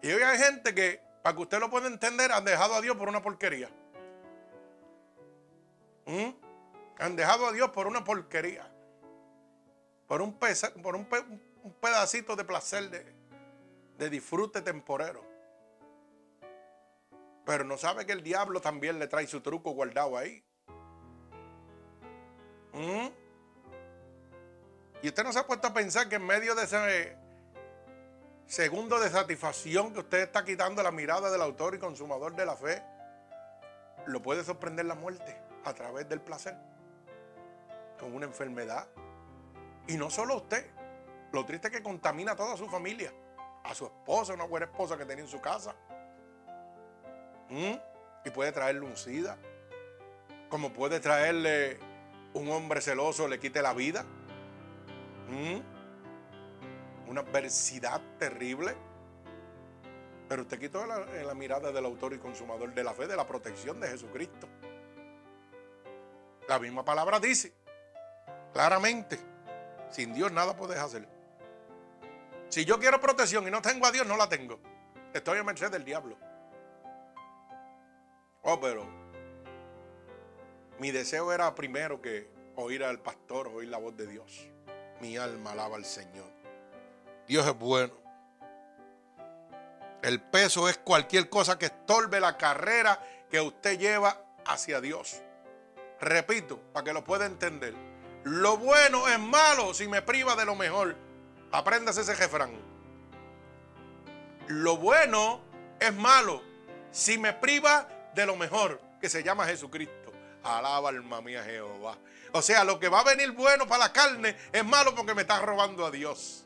[0.02, 2.96] Y hoy hay gente que, para que usted lo pueda entender, han dejado a Dios
[2.96, 3.70] por una porquería.
[6.06, 6.30] ¿Mm?
[6.98, 8.70] Han dejado a Dios por una porquería
[10.06, 10.38] por un,
[10.82, 11.06] por un,
[11.80, 12.90] pedacito de placer,
[13.98, 15.24] de, disfrute temporero.
[17.44, 20.44] Pero no sabe que el diablo también le trae su truco guardado ahí.
[22.72, 23.08] ¿Mm?
[25.02, 27.18] Y usted no se ha puesto a pensar que en medio de ese
[28.46, 32.56] segundo de satisfacción que usted está quitando la mirada del autor y consumador de la
[32.56, 32.82] fe,
[34.06, 36.56] lo puede sorprender la muerte a través del placer,
[37.98, 38.86] con una enfermedad,
[39.86, 40.66] y no solo usted.
[41.32, 43.12] Lo triste es que contamina a toda su familia.
[43.64, 45.74] A su esposa, una buena esposa que tenía en su casa.
[47.50, 47.74] ¿Mm?
[48.24, 49.36] Y puede traerle un SIDA.
[50.48, 51.78] Como puede traerle
[52.32, 54.04] un hombre celoso, le quite la vida.
[55.28, 55.60] ¿Mm?
[57.10, 58.74] Una adversidad terrible.
[60.28, 63.78] Pero usted quitó la, mirada del autor y consumador de la fe, de la protección
[63.80, 64.48] de Jesucristo.
[66.48, 67.52] La misma palabra dice
[68.52, 69.18] claramente
[69.94, 71.06] sin Dios nada puedes hacer.
[72.48, 74.58] Si yo quiero protección y no tengo a Dios, no la tengo.
[75.12, 76.16] Estoy a merced del diablo.
[78.44, 78.86] Oh, pero
[80.78, 84.46] mi deseo era primero que oír al pastor, oír la voz de Dios.
[85.00, 86.30] Mi alma alaba al Señor.
[87.26, 87.94] Dios es bueno.
[90.02, 95.22] El peso es cualquier cosa que estorbe la carrera que usted lleva hacia Dios.
[95.98, 97.74] Repito, para que lo pueda entender.
[98.24, 100.96] Lo bueno es malo si me priva de lo mejor.
[101.50, 102.52] Apréndase ese refrán.
[104.48, 105.40] Lo bueno
[105.80, 106.42] es malo
[106.90, 110.12] si me priva de lo mejor, que se llama Jesucristo.
[110.42, 111.96] Alaba alma mía Jehová.
[112.32, 115.22] O sea, lo que va a venir bueno para la carne es malo porque me
[115.22, 116.44] está robando a Dios.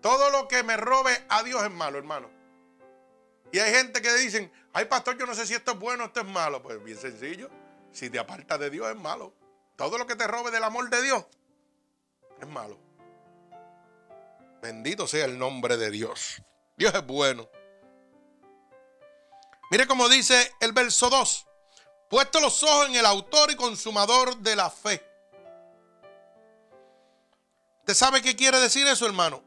[0.00, 2.30] Todo lo que me robe a Dios es malo, hermano.
[3.52, 6.06] Y hay gente que dicen, ay pastor, yo no sé si esto es bueno o
[6.08, 6.62] esto es malo.
[6.62, 7.48] Pues bien sencillo,
[7.92, 9.32] si te apartas de Dios es malo.
[9.76, 11.24] Todo lo que te robe del amor de Dios
[12.40, 12.78] es malo.
[14.60, 16.42] Bendito sea el nombre de Dios.
[16.76, 17.48] Dios es bueno.
[19.70, 21.46] Mire cómo dice el verso 2.
[22.08, 25.04] Puesto los ojos en el autor y consumador de la fe.
[27.80, 29.42] ¿Usted sabe qué quiere decir eso, hermano?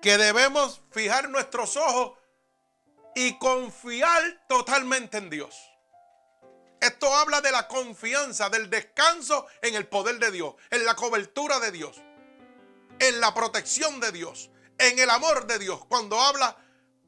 [0.00, 2.16] Que debemos fijar nuestros ojos
[3.16, 5.56] y confiar totalmente en Dios.
[6.80, 11.58] Esto habla de la confianza, del descanso en el poder de Dios, en la cobertura
[11.58, 11.96] de Dios,
[13.00, 15.84] en la protección de Dios, en el amor de Dios.
[15.86, 16.56] Cuando habla,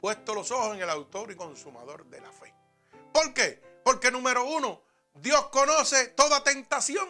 [0.01, 2.55] puesto los ojos en el autor y consumador de la fe.
[3.13, 3.63] ¿Por qué?
[3.85, 4.83] Porque número uno,
[5.15, 7.09] Dios conoce toda tentación.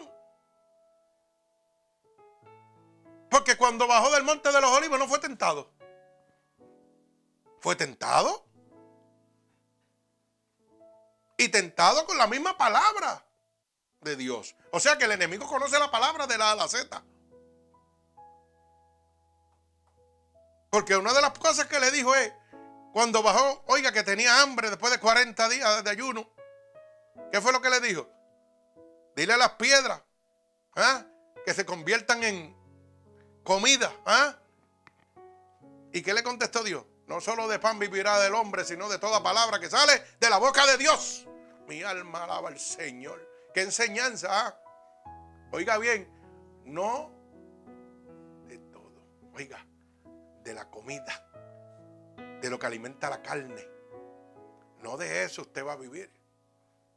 [3.29, 5.71] Porque cuando bajó del monte de los olivos no fue tentado.
[7.59, 8.51] ¿Fue tentado?
[11.41, 13.25] y tentado con la misma palabra
[14.01, 14.55] de Dios.
[14.71, 17.03] O sea que el enemigo conoce la palabra de la A.
[20.69, 22.31] Porque una de las cosas que le dijo es,
[22.93, 26.29] cuando bajó, oiga, que tenía hambre después de 40 días de ayuno,
[27.31, 28.09] ¿qué fue lo que le dijo?
[29.15, 30.01] Dile las piedras
[30.75, 31.03] ¿ah?
[31.45, 32.55] que se conviertan en
[33.43, 33.91] comida.
[34.05, 34.35] ¿ah?
[35.93, 36.85] ¿Y qué le contestó Dios?
[37.07, 40.37] No solo de pan vivirá del hombre, sino de toda palabra que sale de la
[40.37, 41.27] boca de Dios.
[41.67, 43.27] Mi alma alaba al Señor.
[43.53, 44.27] ¿Qué enseñanza?
[44.31, 44.57] ¿ah?
[45.51, 46.09] Oiga bien,
[46.65, 47.11] no
[48.47, 49.05] de todo.
[49.33, 49.65] Oiga,
[50.43, 51.30] de la comida,
[52.41, 53.67] de lo que alimenta la carne.
[54.81, 56.11] No de eso usted va a vivir,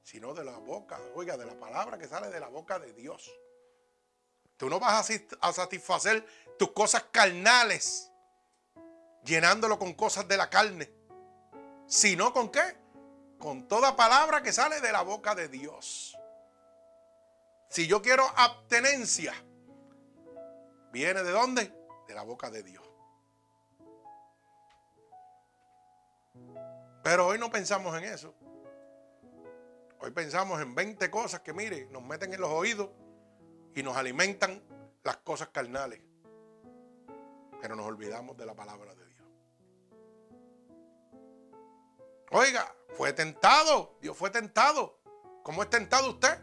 [0.03, 3.31] sino de la boca, oiga, de la palabra que sale de la boca de Dios.
[4.57, 6.27] Tú no vas a satisfacer
[6.59, 8.11] tus cosas carnales
[9.25, 10.91] llenándolo con cosas de la carne,
[11.87, 12.77] sino con qué?
[13.39, 16.17] Con toda palabra que sale de la boca de Dios.
[17.69, 19.35] Si yo quiero abstenencia,
[20.93, 21.73] ¿viene de dónde?
[22.07, 22.94] De la boca de Dios.
[27.05, 28.35] Pero hoy no pensamos en eso.
[30.01, 32.89] Hoy pensamos en 20 cosas que, mire, nos meten en los oídos
[33.75, 34.63] y nos alimentan
[35.03, 36.01] las cosas carnales.
[37.61, 39.23] Pero nos olvidamos de la palabra de Dios.
[42.31, 43.99] Oiga, fue tentado.
[44.01, 44.99] Dios fue tentado.
[45.43, 46.39] ¿Cómo es tentado usted?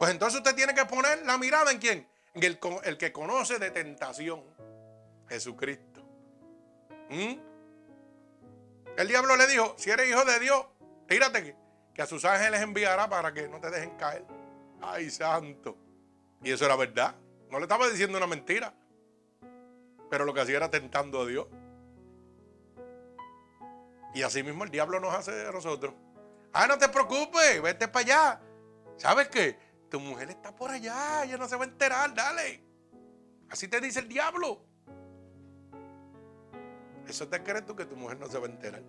[0.00, 2.08] Pues entonces usted tiene que poner la mirada en quién?
[2.34, 4.42] En el, que conoce de tentación.
[5.28, 6.02] Jesucristo.
[7.10, 7.49] ¿Mm?
[8.96, 10.66] El diablo le dijo, si eres hijo de Dios,
[11.08, 11.56] tírate que,
[11.94, 14.24] que a sus ángeles enviará para que no te dejen caer.
[14.82, 15.76] Ay, santo.
[16.42, 17.14] Y eso era verdad.
[17.50, 18.74] No le estaba diciendo una mentira.
[20.10, 21.46] Pero lo que hacía era tentando a Dios.
[24.14, 25.94] Y así mismo el diablo nos hace de nosotros.
[26.52, 28.40] Ah, no te preocupes, vete para allá.
[28.96, 29.58] ¿Sabes qué?
[29.88, 32.64] Tu mujer está por allá, ella no se va a enterar, dale.
[33.48, 34.64] Así te dice el diablo.
[37.10, 38.82] Eso te crees tú que tu mujer no se va a enterar.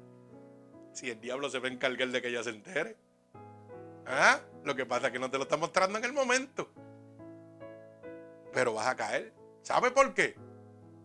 [0.93, 2.95] Si el diablo se va a encargar de que ella se entere.
[4.05, 4.39] ¿Ah?
[4.63, 6.69] Lo que pasa es que no te lo está mostrando en el momento.
[8.53, 9.33] Pero vas a caer.
[9.63, 10.35] ¿Sabe por qué?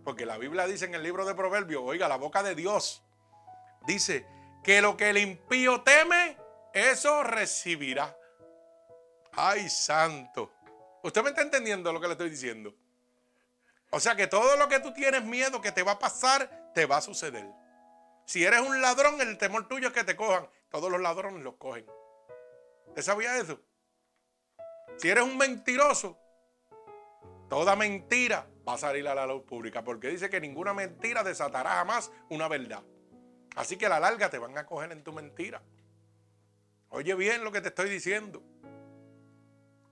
[0.05, 3.03] Porque la Biblia dice en el libro de Proverbios, oiga, la boca de Dios
[3.87, 4.27] dice
[4.63, 6.37] que lo que el impío teme,
[6.75, 8.15] eso recibirá.
[9.33, 10.53] Ay, santo.
[11.03, 12.75] ¿Usted me está entendiendo lo que le estoy diciendo?
[13.91, 16.85] O sea que todo lo que tú tienes miedo que te va a pasar, te
[16.85, 17.51] va a suceder.
[18.27, 20.47] Si eres un ladrón, el temor tuyo es que te cojan.
[20.69, 21.87] Todos los ladrones los cogen.
[22.89, 23.59] ¿Usted sabía eso?
[24.99, 26.19] Si eres un mentiroso,
[27.49, 31.71] toda mentira va a salir a la luz pública porque dice que ninguna mentira desatará
[31.77, 32.83] jamás una verdad.
[33.55, 35.63] Así que a la larga te van a coger en tu mentira.
[36.91, 38.43] Oye bien lo que te estoy diciendo.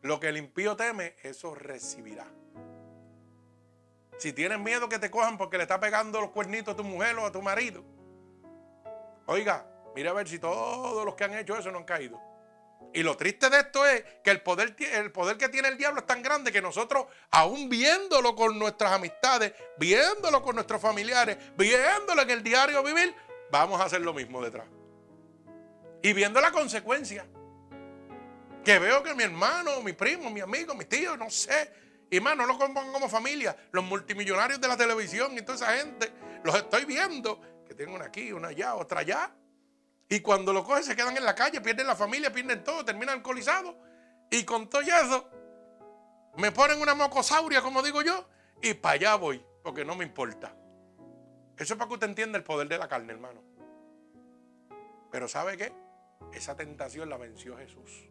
[0.03, 2.27] Lo que el impío teme, eso recibirá.
[4.19, 7.19] Si tienes miedo que te cojan porque le está pegando los cuernitos a tu mujer
[7.19, 7.85] o a tu marido,
[9.27, 12.21] oiga, mira a ver si todos los que han hecho eso no han caído.
[12.93, 16.01] Y lo triste de esto es que el poder, el poder que tiene el diablo
[16.01, 22.23] es tan grande que nosotros, aún viéndolo con nuestras amistades, viéndolo con nuestros familiares, viéndolo
[22.23, 23.13] en el diario vivir,
[23.51, 24.67] vamos a hacer lo mismo detrás.
[26.03, 27.27] Y viendo la consecuencia.
[28.65, 31.84] Que veo que mi hermano, mi primo, mi amigo, mi tío, no sé.
[32.11, 33.57] Y más, no lo compongo como familia.
[33.73, 36.13] Los multimillonarios de la televisión y toda esa gente,
[36.43, 37.41] los estoy viendo.
[37.67, 39.35] Que tienen una aquí, una allá, otra allá.
[40.09, 43.17] Y cuando lo cogen se quedan en la calle, pierden la familia, pierden todo, terminan
[43.17, 43.75] alcoholizados.
[44.31, 45.29] Y con todo eso,
[46.37, 48.29] me ponen una mocosauria, como digo yo,
[48.63, 50.55] y para allá voy, porque no me importa.
[51.57, 53.43] Eso es para que usted entienda el poder de la carne, hermano.
[55.11, 55.73] Pero ¿sabe qué?
[56.33, 58.09] Esa tentación la venció Jesús.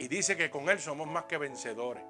[0.00, 2.02] Y dice que con Él somos más que vencedores.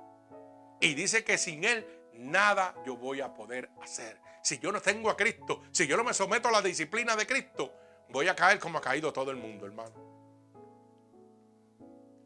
[0.81, 1.85] Y dice que sin Él
[2.15, 4.21] nada yo voy a poder hacer.
[4.45, 7.27] Si yo no tengo a Cristo, si yo no me someto a la disciplina de
[7.27, 7.75] Cristo,
[8.11, 9.93] voy a caer como ha caído todo el mundo, hermano.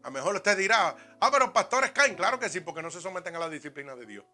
[0.02, 2.14] A lo mejor usted dirá, ah, pero pastores caen.
[2.14, 4.24] Claro que sí, porque no se someten a la disciplina de Dios.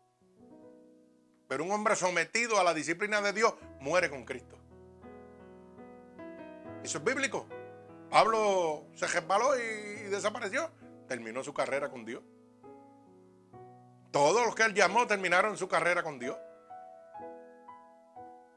[1.46, 4.58] Pero un hombre sometido a la disciplina de Dios muere con Cristo.
[6.82, 7.46] Eso es bíblico.
[8.10, 10.68] Pablo se resbaló y desapareció.
[11.10, 12.22] Terminó su carrera con Dios.
[14.12, 16.38] Todos los que él llamó terminaron su carrera con Dios.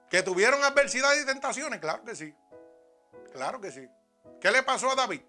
[0.07, 1.79] ¿Que tuvieron adversidad y tentaciones?
[1.79, 2.31] Claro que sí.
[3.31, 3.89] Claro que sí.
[4.39, 5.21] ¿Qué le pasó a David?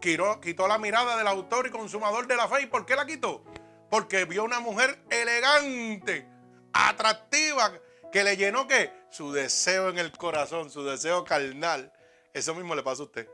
[0.00, 2.62] Quitó, la mirada del autor y consumador de la fe.
[2.62, 3.44] ¿Y por qué la quitó?
[3.88, 6.28] Porque vio una mujer elegante
[6.72, 7.72] atractiva
[8.10, 11.92] que le llenó que su deseo en el corazón, su deseo carnal.
[12.34, 13.28] Eso mismo le pasa a usted.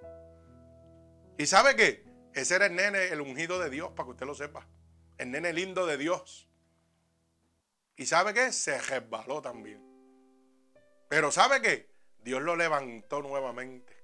[1.38, 2.11] ¿Y sabe qué?
[2.34, 4.66] Ese era el nene, el ungido de Dios, para que usted lo sepa.
[5.18, 6.48] El nene lindo de Dios.
[7.96, 8.52] Y sabe qué?
[8.52, 9.82] Se resbaló también.
[11.08, 11.90] Pero ¿sabe qué?
[12.24, 14.02] Dios lo levantó nuevamente.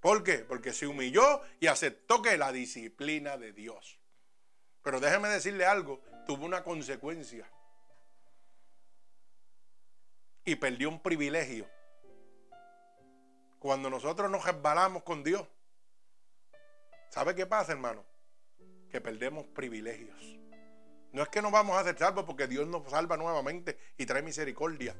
[0.00, 0.38] ¿Por qué?
[0.38, 3.98] Porque se humilló y aceptó que la disciplina de Dios.
[4.82, 7.50] Pero déjeme decirle algo, tuvo una consecuencia.
[10.46, 11.68] Y perdió un privilegio.
[13.58, 15.46] Cuando nosotros nos resbalamos con Dios,
[17.10, 18.04] ¿sabe qué pasa, hermano?
[18.90, 20.40] Que perdemos privilegios.
[21.12, 24.22] No es que nos vamos a hacer salvos porque Dios nos salva nuevamente y trae
[24.22, 24.96] misericordia.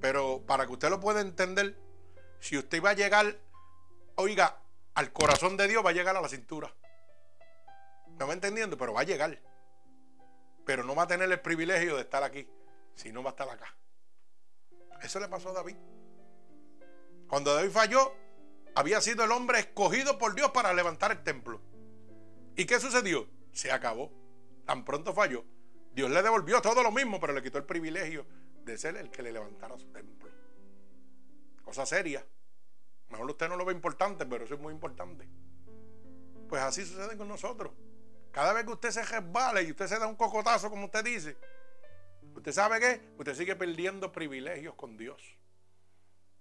[0.00, 1.76] Pero para que usted lo pueda entender,
[2.38, 3.36] si usted va a llegar,
[4.14, 4.62] oiga,
[4.94, 6.74] al corazón de Dios, va a llegar a la cintura.
[8.18, 8.76] ¿Me va entendiendo?
[8.76, 9.38] Pero va a llegar.
[10.64, 12.48] Pero no va a tener el privilegio de estar aquí,
[12.94, 13.74] si no va a estar acá.
[15.02, 15.76] Eso le pasó a David.
[17.28, 18.14] Cuando David falló,
[18.74, 21.60] había sido el hombre escogido por Dios para levantar el templo.
[22.56, 23.28] ¿Y qué sucedió?
[23.52, 24.12] Se acabó.
[24.66, 25.44] Tan pronto falló.
[25.92, 28.26] Dios le devolvió todo lo mismo, pero le quitó el privilegio
[28.64, 30.28] de ser el que le levantara su templo.
[31.62, 32.24] Cosa seria.
[33.08, 35.28] Mejor usted no lo ve importante, pero eso es muy importante.
[36.48, 37.72] Pues así sucede con nosotros.
[38.32, 41.36] Cada vez que usted se resbala y usted se da un cocotazo, como usted dice,
[42.34, 43.00] usted sabe qué?
[43.18, 45.36] Usted sigue perdiendo privilegios con Dios.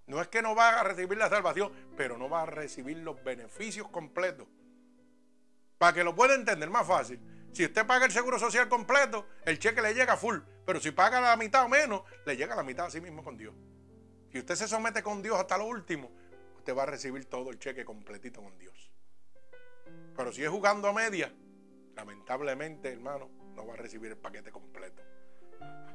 [0.09, 3.23] No es que no va a recibir la salvación, pero no va a recibir los
[3.23, 4.47] beneficios completos.
[5.77, 7.21] Para que lo pueda entender más fácil.
[7.53, 10.39] Si usted paga el seguro social completo, el cheque le llega full.
[10.65, 13.37] Pero si paga la mitad o menos, le llega la mitad a sí mismo con
[13.37, 13.53] Dios.
[14.31, 16.11] Si usted se somete con Dios hasta lo último,
[16.57, 18.91] usted va a recibir todo el cheque completito con Dios.
[20.17, 21.31] Pero si es jugando a media,
[21.95, 25.03] lamentablemente, hermano, no va a recibir el paquete completo.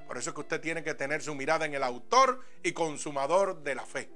[0.07, 3.63] Por eso es que usted tiene que tener su mirada en el autor y consumador
[3.63, 4.11] de la fe.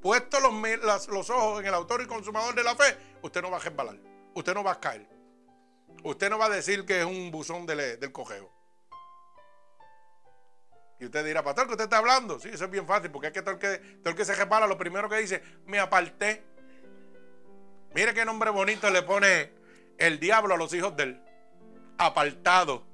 [0.00, 3.58] Puesto los, los ojos en el autor y consumador de la fe, usted no va
[3.58, 3.96] a resbalar.
[4.34, 5.06] Usted no va a caer.
[6.04, 8.50] Usted no va a decir que es un buzón del, del cogeo.
[11.00, 12.38] Y usted dirá, pastor, que usted está hablando.
[12.38, 14.66] Sí, eso es bien fácil, porque es que todo el que, todo que se resbala,
[14.66, 16.44] lo primero que dice, me aparté.
[17.94, 19.52] Mire qué nombre bonito le pone
[19.98, 21.22] el diablo a los hijos del
[21.98, 22.86] apartado.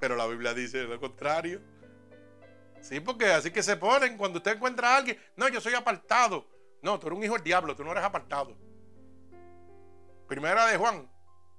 [0.00, 1.60] Pero la Biblia dice lo contrario.
[2.80, 5.18] Sí, porque así que se ponen cuando usted encuentra a alguien.
[5.36, 6.46] No, yo soy apartado.
[6.82, 8.56] No, tú eres un hijo del diablo, tú no eres apartado.
[10.28, 11.10] Primera de Juan,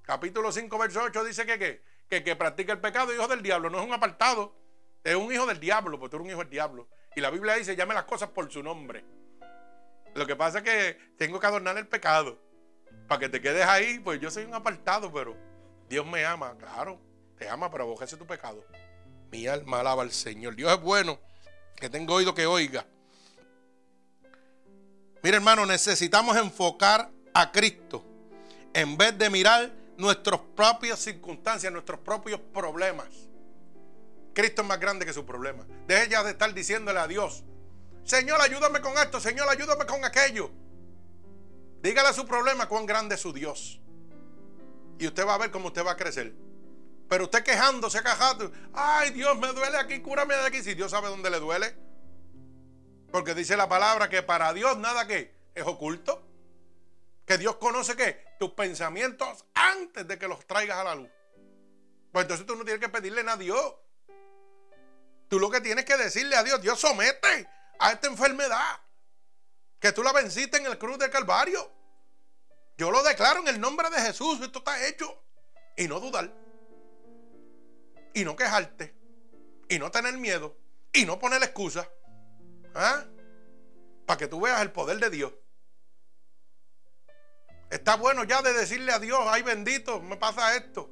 [0.04, 3.80] capítulo 5, verso 8, dice que, que, que, practica el pecado, hijo del diablo, no
[3.80, 4.56] es un apartado.
[5.04, 6.88] Es un hijo del diablo, porque tú eres un hijo del diablo.
[7.16, 9.04] Y la Biblia dice, llame las cosas por su nombre.
[10.16, 12.40] Lo que pasa es que tengo que adornar el pecado.
[13.08, 15.36] Para que te quedes ahí, pues yo soy un apartado, pero
[15.90, 17.00] Dios me ama, claro.
[17.38, 18.64] Te ama, pero abojece tu pecado.
[19.32, 20.56] Mi alma alaba al Señor.
[20.56, 21.20] Dios es bueno.
[21.76, 22.86] Que tengo oído que oiga.
[25.22, 28.04] Mira, hermano, necesitamos enfocar a Cristo
[28.74, 33.08] en vez de mirar nuestras propias circunstancias, nuestros propios problemas.
[34.34, 35.66] Cristo es más grande que su problema.
[35.88, 37.44] Deje ya de estar diciéndole a Dios,
[38.04, 40.50] Señor, ayúdame con esto, Señor, ayúdame con aquello.
[41.82, 43.82] Dígale a su problema cuán grande es su Dios.
[45.00, 46.34] Y usted va a ver cómo usted va a crecer.
[47.10, 50.62] Pero usted quejándose, quejando, ay Dios, me duele aquí, cúrame de aquí.
[50.62, 51.76] Si Dios sabe dónde le duele.
[53.12, 56.24] Porque dice la palabra que para Dios nada que es oculto.
[57.26, 61.10] Que Dios conoce que tus pensamientos antes de que los traigas a la luz.
[62.12, 63.76] Pues entonces tú no tienes que pedirle nada a Dios.
[65.30, 67.50] Tú lo que tienes que decirle a Dios, Dios somete
[67.80, 68.80] a esta enfermedad.
[69.80, 71.72] Que tú la venciste en el cruz del Calvario.
[72.78, 74.42] Yo lo declaro en el nombre de Jesús.
[74.42, 75.22] Esto está hecho.
[75.76, 76.32] Y no dudar
[78.18, 78.96] y no quejarte
[79.70, 80.58] y no tener miedo
[80.92, 81.88] y no poner excusa.
[82.74, 83.06] ¿Ah?
[84.08, 85.34] Para que tú veas el poder de Dios.
[87.70, 90.90] Está bueno ya de decirle a Dios, ay bendito, me pasa esto.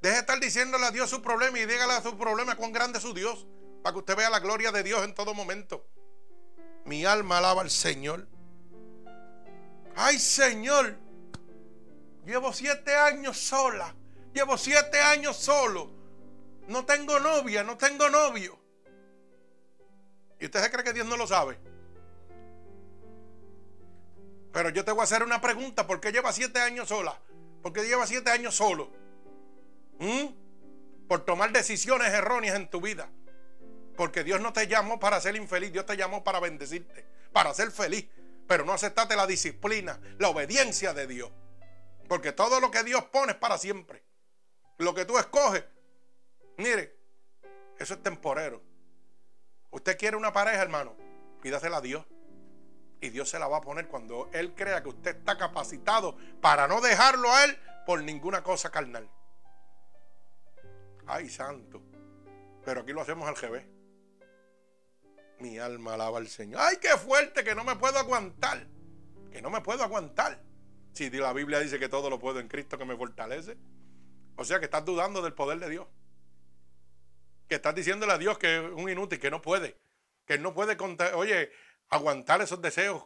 [0.00, 2.96] Deje de estar diciéndole a Dios su problema y dígale a su problema cuán grande
[2.96, 3.46] es su Dios.
[3.82, 5.86] Para que usted vea la gloria de Dios en todo momento.
[6.86, 8.26] Mi alma alaba al Señor.
[9.96, 10.96] Ay Señor,
[12.24, 13.94] llevo siete años sola.
[14.32, 15.90] Llevo siete años solo.
[16.68, 18.58] No tengo novia, no tengo novio.
[20.40, 21.58] ¿Y usted se cree que Dios no lo sabe?
[24.52, 25.86] Pero yo te voy a hacer una pregunta.
[25.86, 27.18] ¿Por qué lleva siete años sola?
[27.62, 28.90] ¿Por qué lleva siete años solo?
[29.98, 31.06] ¿Mm?
[31.08, 33.08] Por tomar decisiones erróneas en tu vida.
[33.96, 35.72] Porque Dios no te llamó para ser infeliz.
[35.72, 37.06] Dios te llamó para bendecirte.
[37.32, 38.08] Para ser feliz.
[38.46, 41.30] Pero no aceptaste la disciplina, la obediencia de Dios.
[42.08, 44.02] Porque todo lo que Dios pone es para siempre.
[44.82, 45.64] Lo que tú escoges,
[46.56, 46.98] mire,
[47.78, 48.60] eso es temporero.
[49.70, 50.96] Usted quiere una pareja, hermano,
[51.40, 52.04] pídasela a Dios.
[53.00, 56.66] Y Dios se la va a poner cuando Él crea que usted está capacitado para
[56.66, 57.56] no dejarlo a Él
[57.86, 59.08] por ninguna cosa carnal.
[61.06, 61.80] Ay, santo.
[62.64, 63.64] Pero aquí lo hacemos al revés.
[65.38, 66.60] Mi alma alaba al Señor.
[66.60, 68.66] Ay, qué fuerte que no me puedo aguantar.
[69.30, 70.42] Que no me puedo aguantar.
[70.92, 73.56] Si la Biblia dice que todo lo puedo en Cristo que me fortalece.
[74.36, 75.86] O sea que estás dudando del poder de Dios.
[77.48, 79.76] Que estás diciéndole a Dios que es un inútil, que no puede.
[80.26, 80.76] Que no puede,
[81.14, 81.50] oye,
[81.88, 83.04] aguantar esos deseos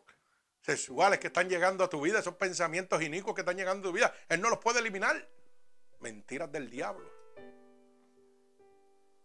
[0.60, 3.96] sexuales que están llegando a tu vida, esos pensamientos inicuos que están llegando a tu
[3.96, 4.14] vida.
[4.28, 5.28] Él no los puede eliminar.
[6.00, 7.10] Mentiras del diablo.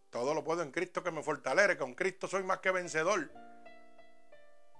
[0.09, 1.77] Todo lo puedo en Cristo que me fortalece.
[1.77, 3.31] Con Cristo soy más que vencedor.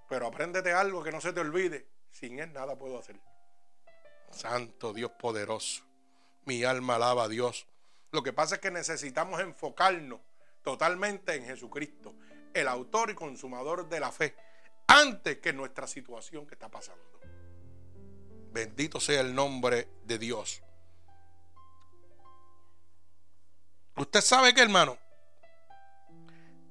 [0.10, 1.88] Pero apréndete algo que no se te olvide.
[2.12, 3.20] Sin Él nada puedo hacer.
[4.32, 5.91] Santo Dios poderoso.
[6.46, 7.68] Mi alma alaba a Dios.
[8.12, 10.20] Lo que pasa es que necesitamos enfocarnos
[10.64, 12.16] totalmente en Jesucristo,
[12.54, 14.36] el autor y consumador de la fe,
[14.88, 17.04] antes que nuestra situación que está pasando.
[18.52, 20.62] Bendito sea el nombre de Dios.
[23.96, 24.98] Usted sabe que, hermano,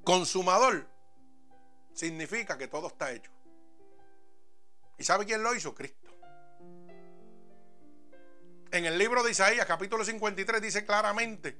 [0.04, 0.88] Consumador
[1.92, 3.30] significa que todo está hecho.
[4.98, 5.74] ¿Y sabe quién lo hizo?
[5.74, 5.99] Cristo.
[8.72, 11.58] En el libro de Isaías, capítulo 53, dice claramente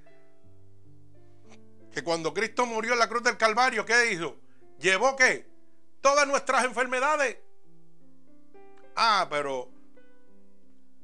[1.93, 4.37] que cuando Cristo murió en la cruz del Calvario, ¿qué hizo?
[4.79, 5.49] ¿Llevó qué?
[6.01, 7.39] Todas nuestras enfermedades.
[8.95, 9.71] Ah, pero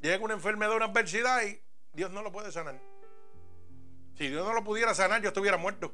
[0.01, 1.61] llega una enfermedad, una adversidad y
[1.93, 2.81] Dios no lo puede sanar.
[4.17, 5.93] Si Dios no lo pudiera sanar, yo estuviera muerto.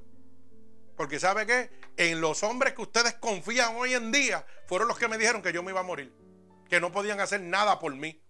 [0.94, 1.70] Porque ¿sabe qué?
[1.96, 5.54] En los hombres que ustedes confían hoy en día fueron los que me dijeron que
[5.54, 6.14] yo me iba a morir.
[6.68, 8.22] Que no podían hacer nada por mí.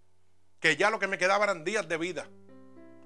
[0.62, 2.26] Que ya lo que me quedaba eran días de vida.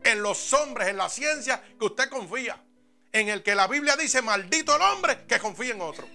[0.05, 2.63] En los hombres, en la ciencia que usted confía.
[3.11, 6.07] En el que la Biblia dice, maldito el hombre que confía en otro.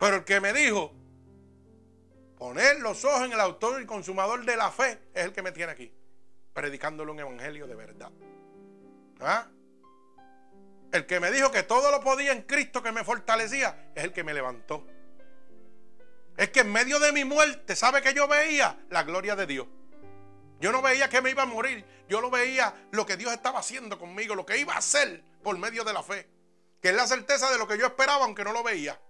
[0.00, 0.92] Pero el que me dijo,
[2.36, 5.52] poner los ojos en el autor y consumador de la fe, es el que me
[5.52, 5.94] tiene aquí.
[6.52, 8.10] Predicándole un evangelio de verdad.
[9.20, 9.46] ¿Ah?
[10.92, 14.12] El que me dijo que todo lo podía en Cristo que me fortalecía es el
[14.12, 14.84] que me levantó.
[16.36, 18.78] Es que en medio de mi muerte, ¿sabe que yo veía?
[18.90, 19.66] La gloria de Dios.
[20.60, 21.84] Yo no veía que me iba a morir.
[22.08, 25.56] Yo lo veía lo que Dios estaba haciendo conmigo, lo que iba a hacer por
[25.58, 26.28] medio de la fe.
[26.80, 29.00] Que es la certeza de lo que yo esperaba, aunque no lo veía.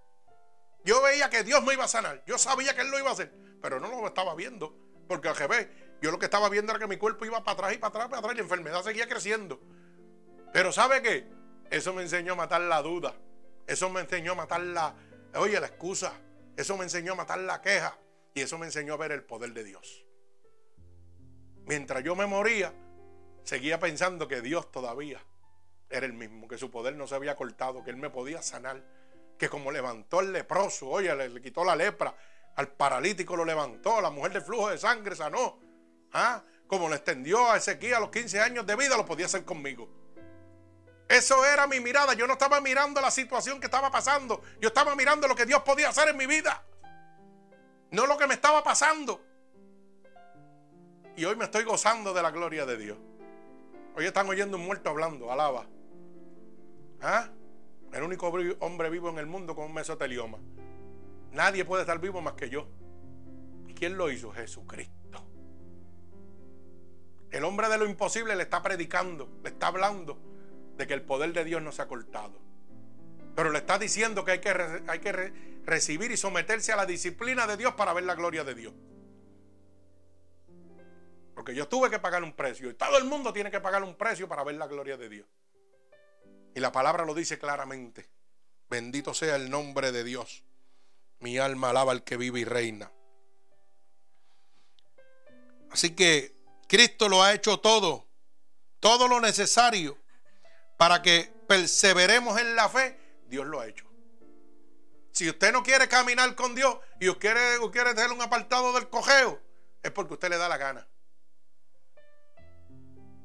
[0.84, 2.22] Yo veía que Dios me iba a sanar.
[2.26, 4.76] Yo sabía que Él lo iba a hacer, pero no lo estaba viendo.
[5.08, 5.68] Porque al revés,
[6.02, 8.08] yo lo que estaba viendo era que mi cuerpo iba para atrás y para atrás,
[8.08, 9.60] para atrás, y la enfermedad seguía creciendo.
[10.52, 11.26] Pero ¿sabe qué?
[11.70, 13.14] Eso me enseñó a matar la duda.
[13.66, 14.94] Eso me enseñó a matar la,
[15.34, 16.12] oye, la excusa.
[16.56, 17.98] Eso me enseñó a matar la queja.
[18.34, 20.04] Y eso me enseñó a ver el poder de Dios.
[21.66, 22.74] Mientras yo me moría,
[23.44, 25.20] seguía pensando que Dios todavía
[25.88, 28.82] era el mismo, que su poder no se había cortado, que Él me podía sanar,
[29.38, 32.14] que como levantó el leproso, oye, le, quitó la lepra,
[32.56, 35.58] al paralítico lo levantó, la mujer de flujo de sangre sanó,
[36.12, 36.42] ¿Ah?
[36.66, 40.03] como le extendió a Ezequiel a los 15 años de vida, lo podía hacer conmigo.
[41.14, 42.14] Eso era mi mirada.
[42.14, 44.42] Yo no estaba mirando la situación que estaba pasando.
[44.60, 46.64] Yo estaba mirando lo que Dios podía hacer en mi vida.
[47.92, 49.24] No lo que me estaba pasando.
[51.16, 52.98] Y hoy me estoy gozando de la gloria de Dios.
[53.94, 55.30] Hoy están oyendo un muerto hablando.
[55.30, 55.68] Alaba.
[57.00, 57.28] ¿Ah?
[57.92, 58.26] El único
[58.58, 60.38] hombre vivo en el mundo con un mesotelioma.
[61.30, 62.66] Nadie puede estar vivo más que yo.
[63.68, 64.32] ¿Y quién lo hizo?
[64.32, 65.24] Jesucristo.
[67.30, 70.33] El hombre de lo imposible le está predicando, le está hablando
[70.76, 72.40] de que el poder de Dios no se ha cortado.
[73.34, 75.12] Pero le está diciendo que hay que, hay que
[75.64, 78.74] recibir y someterse a la disciplina de Dios para ver la gloria de Dios.
[81.34, 83.96] Porque yo tuve que pagar un precio y todo el mundo tiene que pagar un
[83.96, 85.26] precio para ver la gloria de Dios.
[86.54, 88.08] Y la palabra lo dice claramente.
[88.70, 90.44] Bendito sea el nombre de Dios.
[91.18, 92.92] Mi alma alaba al que vive y reina.
[95.70, 96.36] Así que
[96.68, 98.06] Cristo lo ha hecho todo,
[98.78, 99.98] todo lo necesario
[100.76, 103.86] para que perseveremos en la fe, Dios lo ha hecho.
[105.12, 108.88] Si usted no quiere caminar con Dios y usted quiere, quiere tener un apartado del
[108.88, 109.40] cojeo,
[109.82, 110.88] es porque usted le da la gana.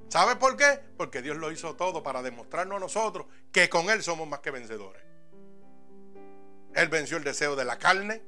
[0.10, 0.80] ¿Sabe por qué?
[0.98, 4.52] Porque Dios lo hizo todo para demostrarnos a nosotros que con Él somos más que
[4.52, 5.04] vencedores.
[6.76, 8.24] Él venció el deseo de la carne.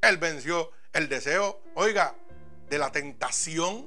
[0.00, 2.14] Él venció el deseo, oiga,
[2.68, 3.86] de la tentación.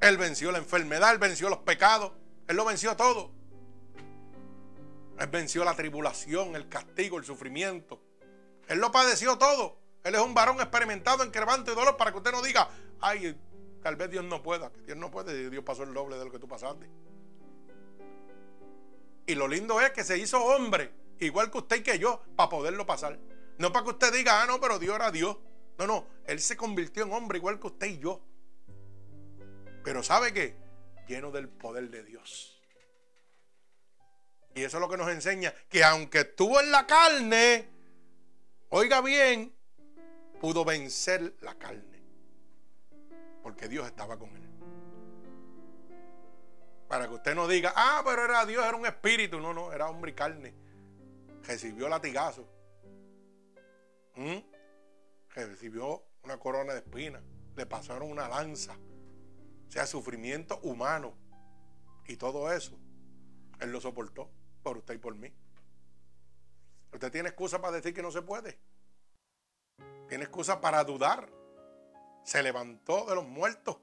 [0.00, 2.12] Él venció la enfermedad, Él venció los pecados.
[2.48, 3.30] Él lo venció todo.
[5.18, 8.00] Él venció la tribulación, el castigo, el sufrimiento.
[8.68, 9.78] Él lo padeció todo.
[10.04, 12.68] Él es un varón experimentado en quebranto y dolor para que usted no diga,
[13.00, 13.36] ay,
[13.82, 14.70] tal vez Dios no pueda.
[14.84, 16.88] Dios no puede, Dios pasó el doble de lo que tú pasaste.
[19.26, 22.48] Y lo lindo es que se hizo hombre, igual que usted y que yo, para
[22.48, 23.18] poderlo pasar.
[23.58, 25.36] No para que usted diga, ah, no, pero Dios era Dios.
[25.78, 28.22] No, no, Él se convirtió en hombre igual que usted y yo
[29.84, 30.56] Pero ¿sabe qué?
[31.06, 32.60] Lleno del poder de Dios.
[34.54, 37.68] Y eso es lo que nos enseña, que aunque estuvo en la carne,
[38.70, 39.54] oiga bien,
[40.40, 42.02] pudo vencer la carne.
[43.42, 44.46] Porque Dios estaba con él.
[46.88, 49.40] Para que usted no diga, ah, pero era Dios, era un espíritu.
[49.40, 50.54] No, no, era hombre y carne.
[51.42, 52.48] Recibió latigazo.
[54.14, 54.38] ¿Mm?
[55.34, 57.22] Recibió una corona de espinas.
[57.56, 58.76] Le pasaron una lanza.
[59.68, 61.14] O sea, sufrimiento humano.
[62.06, 62.78] Y todo eso,
[63.60, 64.30] Él lo soportó
[64.62, 65.32] por usted y por mí.
[66.92, 68.58] Usted tiene excusa para decir que no se puede.
[70.08, 71.28] Tiene excusa para dudar.
[72.24, 73.78] Se levantó de los muertos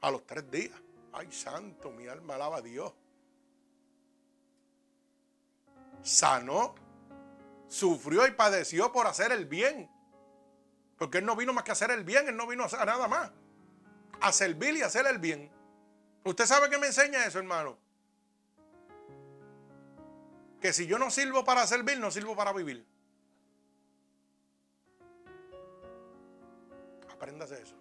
[0.00, 0.78] a los tres días.
[1.12, 2.92] Ay, santo, mi alma alaba a Dios.
[6.02, 6.74] Sanó,
[7.68, 9.90] sufrió y padeció por hacer el bien.
[10.98, 12.84] Porque Él no vino más que a hacer el bien, Él no vino a hacer
[12.84, 13.32] nada más.
[14.20, 15.50] A servir y hacer el bien.
[16.24, 17.76] ¿Usted sabe qué me enseña eso, hermano?
[20.60, 22.86] Que si yo no sirvo para servir, no sirvo para vivir.
[27.12, 27.76] Apréndase eso.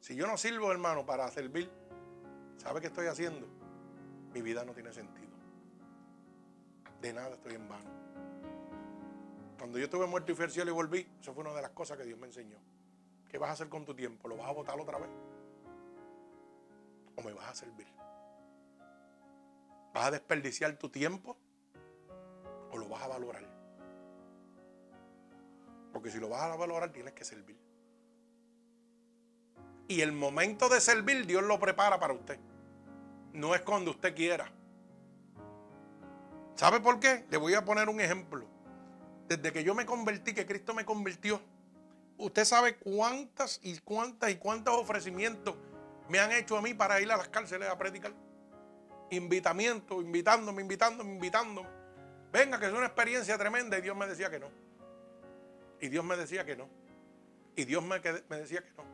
[0.00, 1.70] Si yo no sirvo, hermano, para servir,
[2.58, 3.46] ¿sabe qué estoy haciendo?
[4.32, 5.32] Mi vida no tiene sentido.
[7.00, 7.90] De nada estoy en vano.
[9.58, 11.70] Cuando yo estuve muerto y fui al cielo y volví, eso fue una de las
[11.70, 12.58] cosas que Dios me enseñó.
[13.34, 14.28] ¿Qué vas a hacer con tu tiempo?
[14.28, 15.10] ¿Lo vas a botar otra vez?
[17.16, 17.88] ¿O me vas a servir?
[19.92, 21.36] ¿Vas a desperdiciar tu tiempo?
[22.70, 23.42] ¿O lo vas a valorar?
[25.92, 27.58] Porque si lo vas a valorar, tienes que servir.
[29.88, 32.38] Y el momento de servir, Dios lo prepara para usted.
[33.32, 34.48] No es cuando usted quiera.
[36.54, 37.26] ¿Sabe por qué?
[37.30, 38.46] Le voy a poner un ejemplo.
[39.26, 41.40] Desde que yo me convertí, que Cristo me convirtió,
[42.18, 45.56] usted sabe cuántas y cuántas y cuántos ofrecimientos
[46.08, 48.12] me han hecho a mí para ir a las cárceles a predicar.
[49.10, 51.68] Invitamiento, invitándome, invitándome, invitándome.
[52.32, 53.78] Venga, que es una experiencia tremenda.
[53.78, 54.48] Y Dios me decía que no.
[55.80, 56.68] Y Dios me decía que no.
[57.56, 58.84] Y Dios me, decía que no.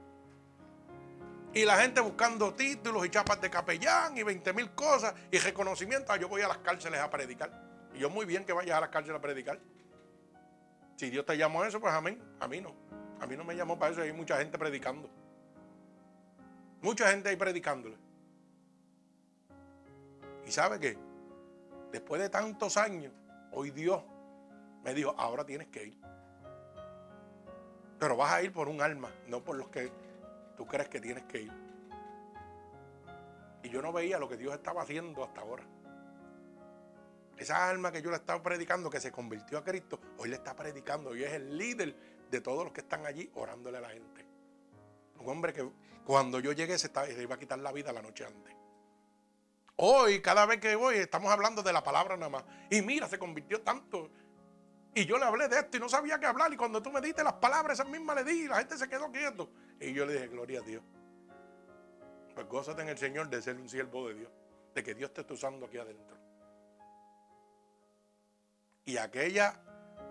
[1.53, 6.13] Y la gente buscando títulos y chapas de capellán y 20 mil cosas y reconocimiento.
[6.13, 7.51] Ah, yo voy a las cárceles a predicar.
[7.95, 9.59] Y yo muy bien que vayas a las cárceles a predicar.
[10.97, 12.23] Si Dios te llamó a eso, pues amén.
[12.39, 12.75] A mí no.
[13.21, 14.03] A mí no me llamó para eso.
[14.03, 15.09] Hay mucha gente predicando.
[16.83, 17.97] Mucha gente ahí predicándole.
[20.47, 20.97] ¿Y sabe qué?
[21.93, 23.13] Después de tantos años,
[23.53, 24.03] hoy Dios
[24.83, 26.01] me dijo, ahora tienes que ir.
[27.99, 29.93] Pero vas a ir por un alma, no por los que
[30.57, 31.53] tú crees que tienes que ir.
[33.63, 35.65] Y yo no veía lo que Dios estaba haciendo hasta ahora.
[37.37, 40.55] Esa alma que yo le estaba predicando, que se convirtió a Cristo, hoy le está
[40.55, 41.95] predicando y es el líder
[42.31, 44.27] de todos los que están allí orándole a la gente.
[45.19, 45.69] Un hombre que
[46.05, 48.55] cuando yo llegué se, se iba a quitar la vida la noche antes.
[49.77, 52.45] Hoy, cada vez que voy, estamos hablando de la palabra nada más.
[52.71, 54.11] Y mira, se convirtió tanto.
[54.95, 56.53] Y yo le hablé de esto y no sabía qué hablar.
[56.53, 58.89] Y cuando tú me diste las palabras, esas mismas le di y la gente se
[58.89, 59.49] quedó quieto.
[59.81, 60.83] Y yo le dije, gloria a Dios.
[62.35, 64.33] Pues gózate en el Señor de ser un siervo de Dios.
[64.75, 66.17] De que Dios te está usando aquí adentro.
[68.85, 69.63] Y aquella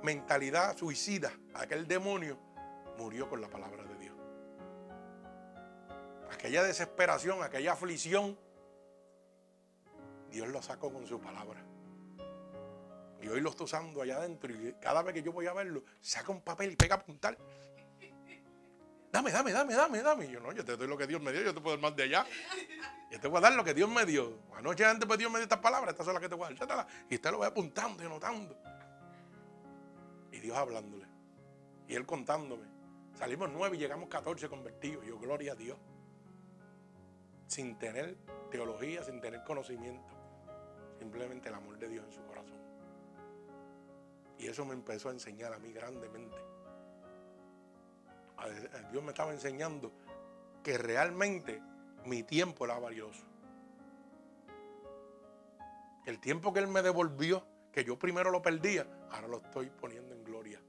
[0.03, 2.37] mentalidad suicida, aquel demonio,
[2.97, 4.15] murió con la palabra de Dios.
[6.31, 8.37] Aquella desesperación, aquella aflicción,
[10.29, 11.63] Dios lo sacó con su palabra.
[13.21, 14.53] Y hoy lo está usando allá adentro.
[14.53, 17.37] Y cada vez que yo voy a verlo, saca un papel y pega a apuntar.
[19.11, 20.29] Dame, dame, dame, dame, dame.
[20.29, 21.95] Yo no, yo te doy lo que Dios me dio, yo te puedo dar más
[21.95, 22.25] de allá.
[23.11, 24.37] Yo te voy a dar lo que Dios me dio.
[24.55, 26.65] Anoche antes pues Dios me dio estas palabras, estas son las que te voy a
[26.65, 26.87] dar.
[27.09, 28.55] Y usted lo va apuntando y anotando.
[30.31, 31.05] Y Dios hablándole.
[31.87, 32.65] Y él contándome.
[33.15, 35.05] Salimos nueve y llegamos 14 convertidos.
[35.05, 35.77] Yo, gloria a Dios.
[37.47, 38.15] Sin tener
[38.51, 40.13] teología, sin tener conocimiento.
[40.99, 42.57] Simplemente el amor de Dios en su corazón.
[44.37, 46.37] Y eso me empezó a enseñar a mí grandemente.
[48.91, 49.91] Dios me estaba enseñando
[50.63, 51.61] que realmente
[52.05, 53.25] mi tiempo era valioso.
[56.05, 60.13] El tiempo que Él me devolvió, que yo primero lo perdía, ahora lo estoy poniendo
[60.13, 60.61] en gloria.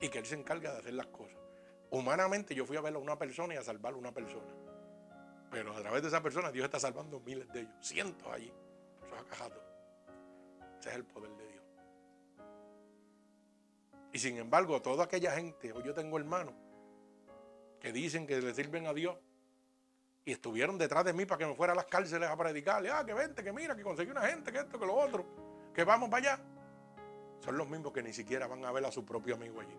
[0.00, 1.38] Y que Él se encarga de hacer las cosas.
[1.90, 4.52] Humanamente yo fui a ver a una persona y a salvar a una persona.
[5.50, 8.52] Pero a través de esa persona Dios está salvando miles de ellos, cientos allí.
[9.30, 9.46] Eso
[10.80, 11.64] Ese es el poder de Dios.
[14.12, 16.54] Y sin embargo, toda aquella gente, hoy yo tengo hermanos
[17.80, 19.16] que dicen que le sirven a Dios
[20.24, 22.90] y estuvieron detrás de mí para que me fuera a las cárceles a predicarle.
[22.90, 25.24] Ah, que vente, que mira, que conseguí una gente, que esto, que lo otro,
[25.72, 26.44] que vamos para allá.
[27.40, 29.76] Son los mismos que ni siquiera van a ver a su propio amigo allí.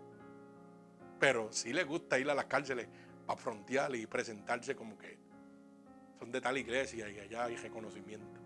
[1.20, 2.88] Pero sí les gusta ir a las cárceles
[3.26, 5.18] para frontear y presentarse como que
[6.20, 8.40] son de tal iglesia y allá hay reconocimiento.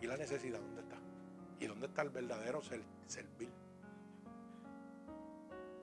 [0.00, 0.96] ¿Y la necesidad dónde está?
[1.60, 3.50] ¿Y dónde está el verdadero servir?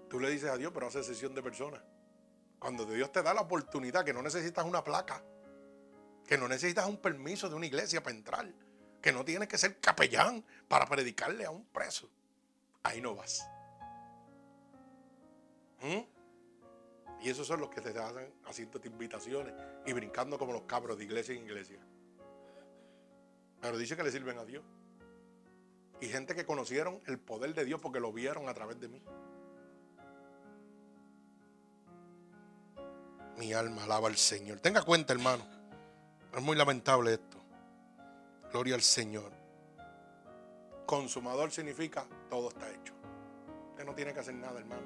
[0.09, 1.81] Tú le dices a Dios, pero hace sesión de personas.
[2.59, 5.23] Cuando Dios te da la oportunidad, que no necesitas una placa,
[6.27, 8.47] que no necesitas un permiso de una iglesia para entrar,
[9.03, 12.09] que no tienes que ser capellán para predicarle a un preso,
[12.83, 13.45] ahí no vas.
[15.81, 17.21] ¿Mm?
[17.21, 19.53] Y esos son los que te hacen haciendo invitaciones
[19.85, 21.79] y brincando como los cabros de iglesia en iglesia.
[23.61, 24.63] Pero dice que le sirven a Dios.
[25.99, 29.01] Y gente que conocieron el poder de Dios porque lo vieron a través de mí.
[33.37, 34.59] Mi alma alaba al Señor.
[34.61, 35.45] Tenga cuenta, hermano.
[36.33, 37.42] Es muy lamentable esto.
[38.53, 39.31] Gloria al Señor.
[40.85, 42.93] Consumador significa todo está hecho.
[43.71, 44.83] Usted no tiene que hacer nada, hermano.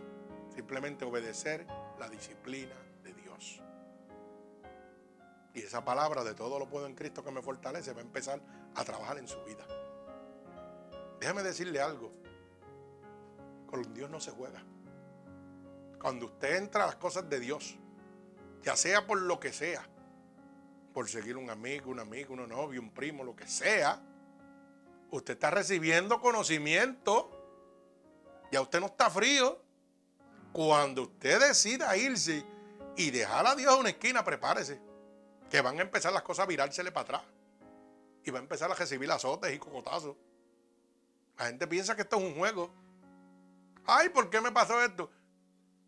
[0.55, 1.67] Simplemente obedecer
[1.99, 3.61] la disciplina de Dios.
[5.53, 8.39] Y esa palabra de todo lo puedo en Cristo que me fortalece va a empezar
[8.73, 9.67] a trabajar en su vida.
[11.19, 12.13] Déjame decirle algo.
[13.69, 14.63] Con Dios no se juega.
[15.99, 17.75] Cuando usted entra a las cosas de Dios,
[18.63, 19.85] ya sea por lo que sea,
[20.97, 24.01] por seguir un amigo, un amigo, un novio, un primo, lo que sea,
[25.11, 27.29] usted está recibiendo conocimiento.
[28.51, 29.61] Ya usted no está frío.
[30.51, 32.43] Cuando usted decida irse
[32.95, 34.81] y dejar a Dios a una esquina, prepárese.
[35.51, 37.21] Que van a empezar las cosas a virársele para atrás.
[38.23, 40.15] Y va a empezar a recibir azotes y cocotazos.
[41.37, 42.73] La gente piensa que esto es un juego.
[43.85, 45.11] Ay, ¿por qué me pasó esto?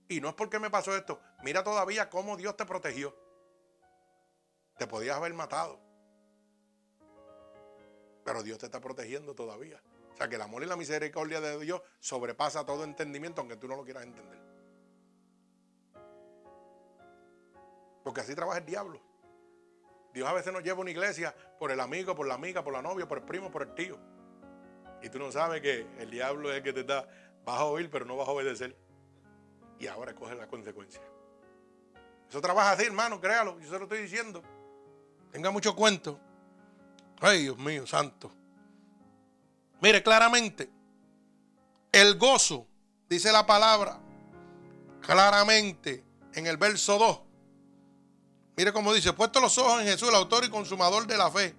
[0.08, 1.20] Y no es porque me pasó esto.
[1.42, 3.16] Mira todavía cómo Dios te protegió.
[4.80, 5.78] Te podías haber matado.
[8.24, 9.82] Pero Dios te está protegiendo todavía.
[10.14, 13.68] O sea que el amor y la misericordia de Dios sobrepasa todo entendimiento, aunque tú
[13.68, 14.40] no lo quieras entender.
[18.04, 19.02] Porque así trabaja el diablo.
[20.14, 22.74] Dios a veces nos lleva a una iglesia por el amigo, por la amiga, por
[22.74, 24.00] la novia, por el primo, por el tío.
[25.02, 27.06] Y tú no sabes que el diablo es el que te da,
[27.44, 28.78] vas a oír, pero no vas a obedecer.
[29.78, 31.02] Y ahora coge la consecuencia.
[32.30, 33.60] Eso trabaja así, hermano, créalo.
[33.60, 34.42] Yo se lo estoy diciendo.
[35.32, 36.20] Tenga mucho cuento.
[37.22, 38.32] Ay, Dios mío, santo.
[39.82, 40.70] Mire, claramente,
[41.92, 42.68] el gozo,
[43.10, 44.00] dice la palabra,
[45.02, 46.04] claramente
[46.34, 47.20] en el verso 2.
[48.58, 51.56] Mire cómo dice, puesto los ojos en Jesús, el autor y consumador de la fe,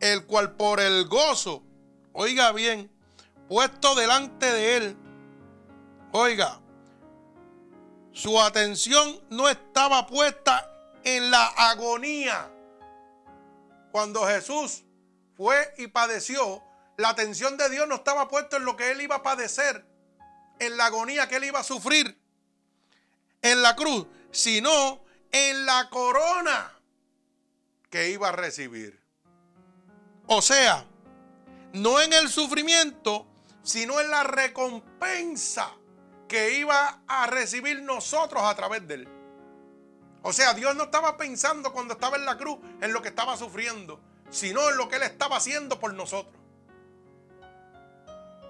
[0.00, 1.62] el cual por el gozo,
[2.12, 2.90] oiga bien,
[3.48, 4.96] puesto delante de él,
[6.12, 6.60] oiga,
[8.12, 10.70] su atención no estaba puesta
[11.04, 12.50] en la agonía.
[13.92, 14.84] Cuando Jesús
[15.36, 16.62] fue y padeció,
[16.96, 19.86] la atención de Dios no estaba puesta en lo que él iba a padecer,
[20.58, 22.18] en la agonía que él iba a sufrir
[23.42, 26.72] en la cruz, sino en la corona
[27.90, 28.98] que iba a recibir.
[30.26, 30.86] O sea,
[31.74, 33.26] no en el sufrimiento,
[33.62, 35.70] sino en la recompensa
[36.28, 39.08] que iba a recibir nosotros a través de él.
[40.22, 43.36] O sea, Dios no estaba pensando cuando estaba en la cruz en lo que estaba
[43.36, 44.00] sufriendo,
[44.30, 46.40] sino en lo que Él estaba haciendo por nosotros.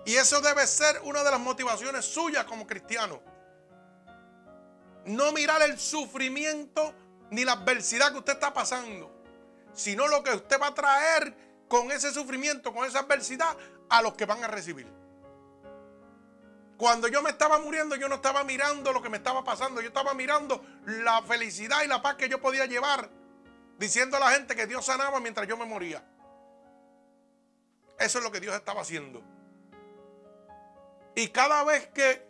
[0.04, 3.20] Y eso debe ser una de las motivaciones suyas como cristiano.
[5.06, 6.94] No mirar el sufrimiento
[7.30, 9.10] ni la adversidad que usted está pasando,
[9.72, 11.34] sino lo que usted va a traer
[11.68, 13.56] con ese sufrimiento, con esa adversidad
[13.88, 15.01] a los que van a recibir.
[16.82, 19.86] Cuando yo me estaba muriendo, yo no estaba mirando lo que me estaba pasando, yo
[19.86, 23.08] estaba mirando la felicidad y la paz que yo podía llevar,
[23.78, 26.04] diciendo a la gente que Dios sanaba mientras yo me moría.
[28.00, 29.22] Eso es lo que Dios estaba haciendo.
[31.14, 32.26] Y cada vez que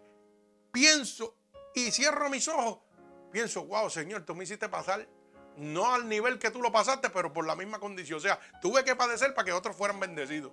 [0.71, 1.35] pienso
[1.75, 2.81] y cierro mis ojos,
[3.31, 5.09] pienso, wow, Señor, tú me hiciste pasar
[5.57, 8.19] no al nivel que tú lo pasaste, pero por la misma condición.
[8.19, 10.53] O sea, tuve que padecer para que otros fueran bendecidos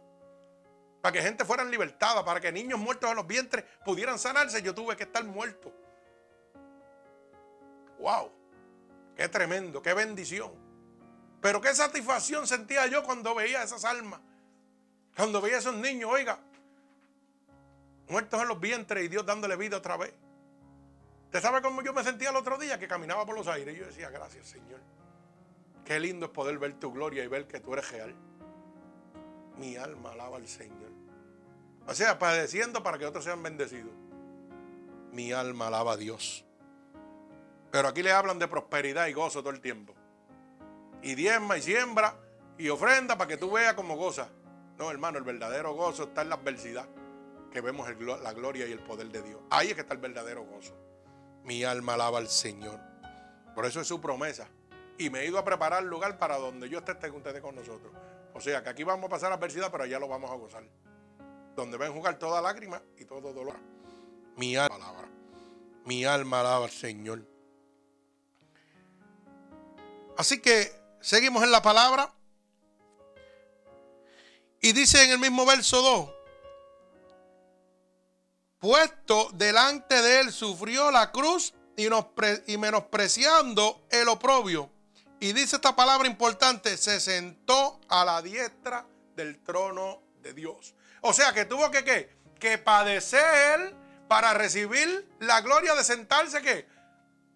[1.02, 4.76] para que gente fuera libertada, para que niños muertos en los vientres pudieran sanarse, yo
[4.76, 5.74] tuve que estar muerto.
[8.00, 8.32] ¡Wow!
[9.16, 9.82] ¡Qué tremendo!
[9.82, 10.52] ¡Qué bendición!
[11.42, 14.20] Pero qué satisfacción sentía yo cuando veía esas almas.
[15.16, 16.40] Cuando veía esos niños, oiga,
[18.10, 20.14] muertos en los vientres y Dios dándole vida otra vez.
[21.26, 22.80] ¿Usted sabe cómo yo me sentía el otro día?
[22.80, 23.76] Que caminaba por los aires.
[23.76, 24.80] Y yo decía, gracias Señor.
[25.86, 28.16] Qué lindo es poder ver tu gloria y ver que tú eres real.
[29.58, 30.89] Mi alma alaba al Señor.
[31.88, 33.94] O sea, padeciendo para que otros sean bendecidos.
[35.12, 36.46] Mi alma alaba a Dios.
[37.72, 39.94] Pero aquí le hablan de prosperidad y gozo todo el tiempo.
[41.02, 42.16] Y diezma y siembra
[42.58, 44.30] y ofrenda para que tú veas cómo goza.
[44.78, 46.88] No, hermano, el verdadero gozo está en la adversidad.
[47.52, 47.90] Que vemos
[48.22, 49.42] la gloria y el poder de Dios.
[49.50, 50.78] Ahí es que está el verdadero gozo.
[51.44, 52.80] Mi alma alaba al Señor.
[53.56, 54.48] Por eso es su promesa.
[54.98, 57.56] Y me he ido a preparar el lugar para donde yo esté, estén ustedes con
[57.56, 57.92] nosotros.
[58.34, 60.64] O sea que aquí vamos a pasar adversidad, pero allá lo vamos a gozar.
[61.56, 63.58] Donde ven jugar toda lágrima y todo dolor.
[64.38, 64.78] Mi alma
[65.86, 67.26] Mi alma alaba al Señor.
[70.18, 70.72] Así que
[71.02, 72.14] seguimos en la palabra.
[74.62, 76.10] Y dice en el mismo verso 2,
[78.60, 81.88] puesto delante de él sufrió la cruz y,
[82.48, 84.70] y menospreciando el oprobio.
[85.22, 88.86] Y dice esta palabra importante, se sentó a la diestra
[89.16, 90.76] del trono de Dios.
[91.02, 92.16] O sea que tuvo que ¿qué?
[92.40, 93.76] Que padecer
[94.08, 96.68] para recibir la gloria de sentarse ¿qué?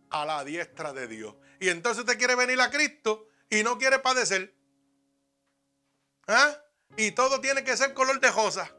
[0.09, 1.36] A la diestra de Dios.
[1.59, 4.53] Y entonces usted quiere venir a Cristo y no quiere padecer.
[6.28, 6.57] ¿Ah?
[6.97, 8.72] Y todo tiene que ser color de rosa.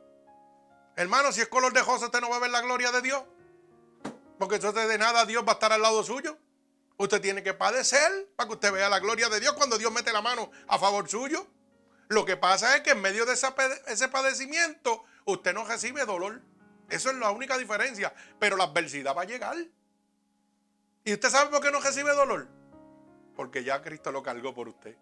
[0.96, 3.22] Hermano, si es color de rosa, usted no va a ver la gloria de Dios.
[4.38, 6.38] Porque entonces de nada Dios va a estar al lado suyo.
[6.96, 10.12] Usted tiene que padecer para que usted vea la gloria de Dios cuando Dios mete
[10.12, 11.46] la mano a favor suyo.
[12.14, 16.40] Lo que pasa es que en medio de ese padecimiento usted no recibe dolor.
[16.88, 18.14] Eso es la única diferencia.
[18.38, 19.56] Pero la adversidad va a llegar.
[21.04, 22.46] ¿Y usted sabe por qué no recibe dolor?
[23.34, 24.96] Porque ya Cristo lo cargó por usted.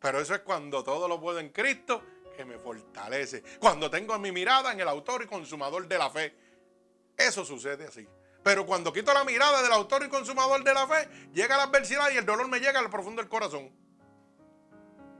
[0.00, 2.04] Pero eso es cuando todo lo puedo en Cristo
[2.36, 3.42] que me fortalece.
[3.58, 6.36] Cuando tengo mi mirada en el autor y consumador de la fe.
[7.16, 8.06] Eso sucede así.
[8.42, 12.10] Pero cuando quito la mirada del autor y consumador de la fe, llega la adversidad
[12.10, 13.81] y el dolor me llega al profundo del corazón.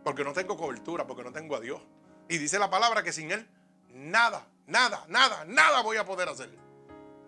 [0.04, 1.80] Porque no tengo cobertura, porque no tengo a Dios.
[2.28, 3.46] Y dice la palabra que sin Él,
[3.88, 6.50] nada, nada, nada, nada voy a poder hacer.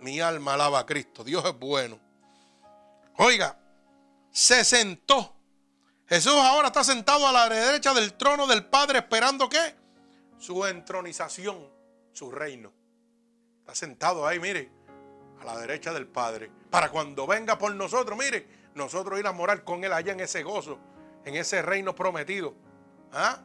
[0.01, 1.25] Mi alma alaba a Cristo.
[1.25, 1.99] Dios es bueno.
[3.17, 3.59] Oiga,
[4.31, 5.35] se sentó.
[6.07, 9.75] Jesús ahora está sentado a la derecha del trono del Padre esperando qué?
[10.39, 11.69] Su entronización,
[12.13, 12.73] su reino.
[13.61, 14.71] Está sentado ahí, mire,
[15.41, 16.51] a la derecha del Padre.
[16.71, 20.43] Para cuando venga por nosotros, mire, nosotros ir a morar con Él allá en ese
[20.43, 20.79] gozo,
[21.25, 22.55] en ese reino prometido.
[23.13, 23.41] ¿Ah?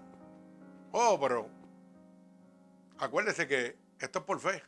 [0.92, 1.50] Oh, pero
[2.98, 4.64] acuérdese que esto es por fe.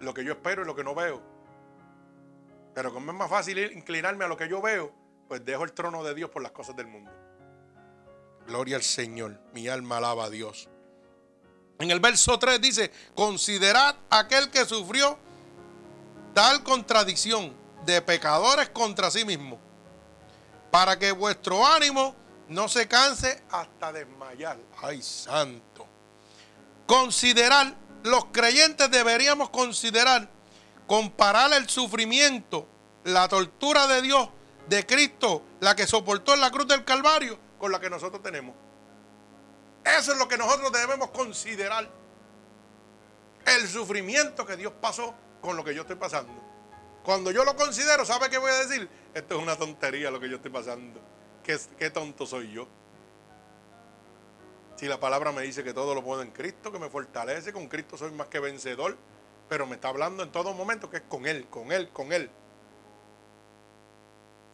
[0.00, 1.22] Lo que yo espero y lo que no veo.
[2.74, 4.92] Pero como es más fácil inclinarme a lo que yo veo,
[5.28, 7.10] pues dejo el trono de Dios por las cosas del mundo.
[8.46, 10.68] Gloria al Señor, mi alma alaba a Dios.
[11.78, 15.18] En el verso 3 dice, considerad aquel que sufrió
[16.34, 19.58] tal contradicción de pecadores contra sí mismo,
[20.72, 22.16] para que vuestro ánimo
[22.48, 24.56] no se canse hasta desmayar.
[24.82, 25.86] Ay, santo.
[26.86, 30.30] Considerar, los creyentes deberíamos considerar,
[30.86, 32.66] comparar el sufrimiento,
[33.04, 34.30] la tortura de Dios
[34.66, 38.56] de Cristo, la que soportó en la cruz del Calvario, con la que nosotros tenemos.
[39.84, 41.86] Eso es lo que nosotros debemos considerar.
[43.44, 46.32] El sufrimiento que Dios pasó con lo que yo estoy pasando.
[47.04, 48.88] Cuando yo lo considero, ¿sabe qué voy a decir?
[49.14, 51.00] Esto es una tontería lo que yo estoy pasando.
[51.42, 52.66] Qué, tonto soy yo.
[54.76, 57.68] Si la palabra me dice que todo lo puedo en Cristo, que me fortalece, con
[57.68, 58.96] Cristo soy más que vencedor,
[59.48, 62.30] pero me está hablando en todo momento que es con Él, con Él, con Él.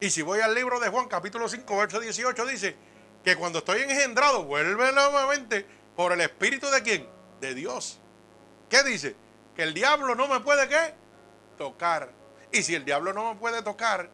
[0.00, 2.76] Y si voy al libro de Juan, capítulo 5, verso 18, dice
[3.22, 7.08] que cuando estoy engendrado, vuelve nuevamente por el Espíritu de quién?
[7.40, 8.00] De Dios.
[8.68, 9.14] ¿Qué dice?
[9.54, 10.94] Que el diablo no me puede qué?
[11.56, 12.10] Tocar.
[12.52, 14.10] Y si el diablo no me puede tocar,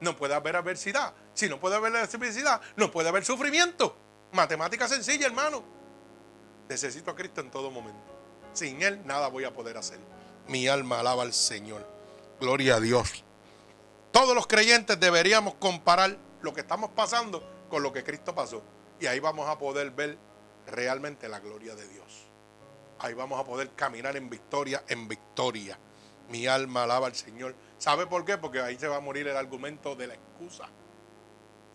[0.00, 1.14] no puede haber adversidad.
[1.34, 3.96] Si no puede haber adversidad, no puede haber sufrimiento.
[4.32, 5.62] Matemática sencilla, hermano.
[6.68, 8.02] Necesito a Cristo en todo momento.
[8.52, 9.98] Sin Él nada voy a poder hacer.
[10.48, 11.86] Mi alma alaba al Señor.
[12.40, 13.24] Gloria a Dios.
[14.12, 18.62] Todos los creyentes deberíamos comparar lo que estamos pasando con lo que Cristo pasó.
[19.00, 20.18] Y ahí vamos a poder ver
[20.66, 22.26] realmente la gloria de Dios.
[22.98, 25.78] Ahí vamos a poder caminar en victoria, en victoria.
[26.28, 27.54] Mi alma alaba al Señor.
[27.78, 28.38] ¿Sabe por qué?
[28.38, 30.68] Porque ahí se va a morir el argumento de la excusa.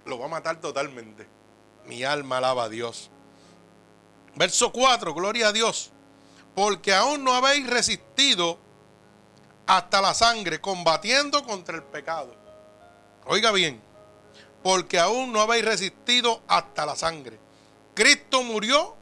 [0.05, 1.27] Lo va a matar totalmente.
[1.85, 3.09] Mi alma alaba a Dios.
[4.35, 5.91] Verso 4, gloria a Dios.
[6.55, 8.59] Porque aún no habéis resistido
[9.67, 12.35] hasta la sangre, combatiendo contra el pecado.
[13.25, 13.81] Oiga bien,
[14.63, 17.39] porque aún no habéis resistido hasta la sangre.
[17.93, 18.95] Cristo murió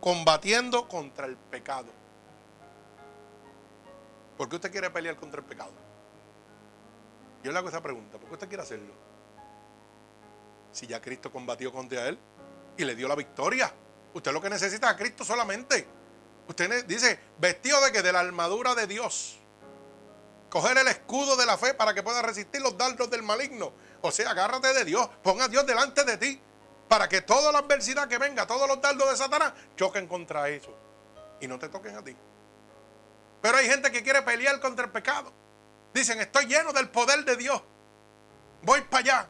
[0.00, 1.86] combatiendo contra el pecado.
[4.42, 5.70] ¿Por qué usted quiere pelear contra el pecado?
[7.44, 8.92] Yo le hago esa pregunta, ¿por qué usted quiere hacerlo?
[10.72, 12.18] Si ya Cristo combatió contra él
[12.76, 13.72] y le dio la victoria.
[14.12, 15.86] Usted lo que necesita es a Cristo solamente.
[16.48, 19.38] Usted dice, vestido de que de la armadura de Dios
[20.50, 23.72] coger el escudo de la fe para que pueda resistir los dardos del maligno.
[24.00, 26.40] O sea, agárrate de Dios, ponga a Dios delante de ti,
[26.88, 30.76] para que toda la adversidad que venga, todos los dardos de Satanás, choquen contra eso
[31.40, 32.16] y no te toquen a ti.
[33.42, 35.32] Pero hay gente que quiere pelear contra el pecado.
[35.92, 37.60] Dicen, estoy lleno del poder de Dios.
[38.62, 39.28] voy para allá.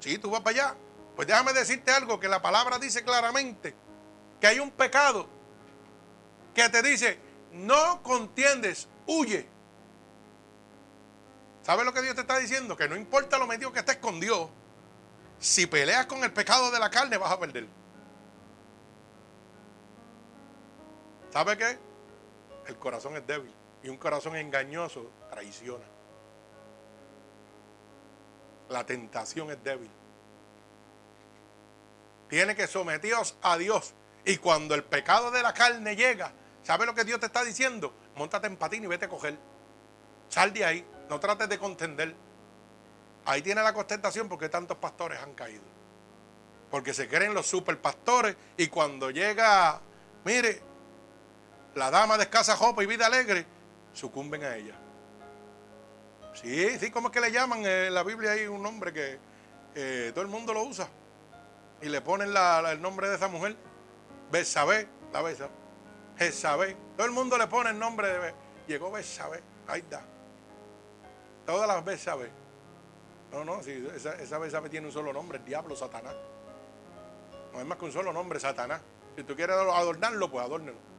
[0.00, 0.76] Sí, tú vas para allá.
[1.14, 3.74] Pues déjame decirte algo que la palabra dice claramente,
[4.40, 5.28] que hay un pecado
[6.54, 7.18] que te dice,
[7.52, 9.48] no contiendes, huye.
[11.62, 12.76] ¿Sabes lo que Dios te está diciendo?
[12.76, 14.48] Que no importa lo medio que estés con Dios,
[15.38, 17.68] si peleas con el pecado de la carne vas a perder.
[21.30, 21.91] ¿Sabe qué?
[22.66, 23.52] El corazón es débil
[23.82, 25.84] y un corazón engañoso traiciona.
[28.68, 29.90] La tentación es débil.
[32.28, 33.94] Tiene que someteros a Dios.
[34.24, 36.32] Y cuando el pecado de la carne llega,
[36.62, 37.92] ¿sabe lo que Dios te está diciendo?
[38.16, 39.36] Montate en patín y vete a coger.
[40.28, 40.86] Sal de ahí.
[41.10, 42.14] No trates de contender.
[43.26, 45.62] Ahí tiene la contestación porque tantos pastores han caído.
[46.70, 49.80] Porque se creen los superpastores y cuando llega,
[50.24, 50.62] mire,
[51.74, 53.46] la dama de escasa ropa y vida alegre,
[53.92, 54.74] sucumben a ella.
[56.34, 57.64] Sí, sí, ¿cómo es que le llaman?
[57.64, 59.18] En la Biblia hay un nombre que
[59.74, 60.88] eh, todo el mundo lo usa.
[61.80, 63.56] Y le ponen el nombre de esa mujer.
[64.30, 65.48] Besabé, la besa.
[66.16, 66.76] Jezabé.
[66.96, 68.34] Todo el mundo le pone el nombre de...
[68.68, 69.42] Llegó Besabé.
[69.66, 70.02] Ahí está.
[71.44, 72.30] Todas las Besabé.
[73.32, 76.14] No, no, si esa, esa Besabé tiene un solo nombre, el diablo, Satanás.
[77.52, 78.80] No es más que un solo nombre, Satanás.
[79.16, 80.91] Si tú quieres adornarlo, pues adórnelo.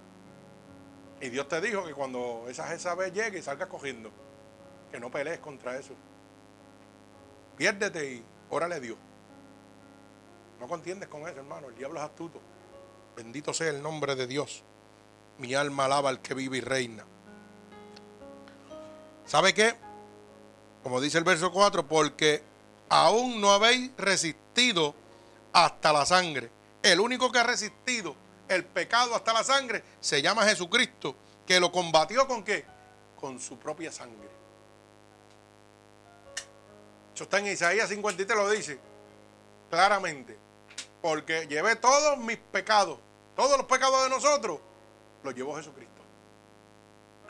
[1.23, 4.11] Y Dios te dijo que cuando esa Jezabel llegue, salgas cogiendo.
[4.91, 5.93] Que no pelees contra eso.
[7.55, 8.97] Piérdete y órale a Dios.
[10.59, 11.69] No contiendes con eso, hermano.
[11.69, 12.41] El diablo es astuto.
[13.15, 14.65] Bendito sea el nombre de Dios.
[15.37, 17.05] Mi alma alaba al que vive y reina.
[19.25, 19.75] ¿Sabe qué?
[20.83, 22.43] Como dice el verso 4, porque
[22.89, 24.93] aún no habéis resistido
[25.53, 26.51] hasta la sangre.
[26.81, 28.13] El único que ha resistido
[28.47, 31.15] el pecado hasta la sangre se llama Jesucristo,
[31.45, 32.65] que lo combatió con qué?
[33.19, 34.29] Con su propia sangre.
[37.13, 38.79] Eso está en Isaías 53, lo dice
[39.73, 40.37] claramente.
[41.01, 42.99] Porque llevé todos mis pecados,
[43.35, 44.59] todos los pecados de nosotros,
[45.23, 46.01] los llevó Jesucristo.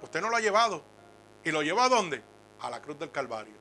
[0.02, 0.84] Usted no lo ha llevado.
[1.46, 2.22] ¿Y lo llevó a dónde?
[2.62, 3.56] A la cruz del Calvario.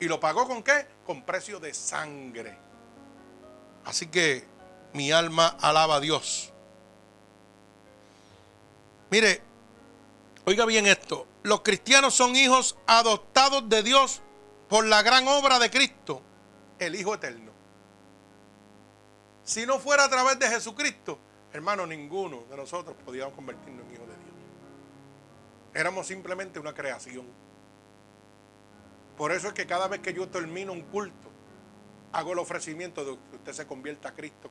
[0.00, 0.86] ¿Y lo pagó con qué?
[1.06, 2.58] Con precio de sangre.
[3.84, 4.44] Así que
[4.92, 6.52] mi alma alaba a Dios.
[9.10, 9.40] Mire,
[10.44, 11.26] oiga bien esto.
[11.42, 14.20] Los cristianos son hijos adoptados de Dios
[14.68, 16.22] por la gran obra de Cristo,
[16.78, 17.52] el Hijo Eterno.
[19.44, 21.18] Si no fuera a través de Jesucristo,
[21.54, 24.28] hermano, ninguno de nosotros podíamos convertirnos en hijos de Dios.
[25.72, 27.26] Éramos simplemente una creación.
[29.16, 31.30] Por eso es que cada vez que yo termino un culto,
[32.12, 34.50] hago el ofrecimiento de que usted se convierta a Cristo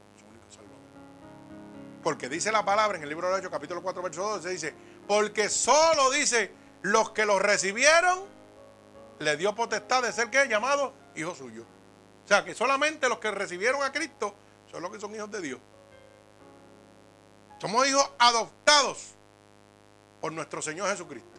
[2.07, 4.73] Porque dice la palabra en el libro de Hechos, capítulo 4, verso 12, dice,
[5.09, 8.19] porque solo dice, los que lo recibieron,
[9.19, 11.65] le dio potestad de ser que llamado hijo suyo.
[12.23, 14.33] O sea, que solamente los que recibieron a Cristo
[14.71, 15.59] son los que son hijos de Dios.
[17.59, 19.15] Somos hijos adoptados
[20.21, 21.37] por nuestro Señor Jesucristo,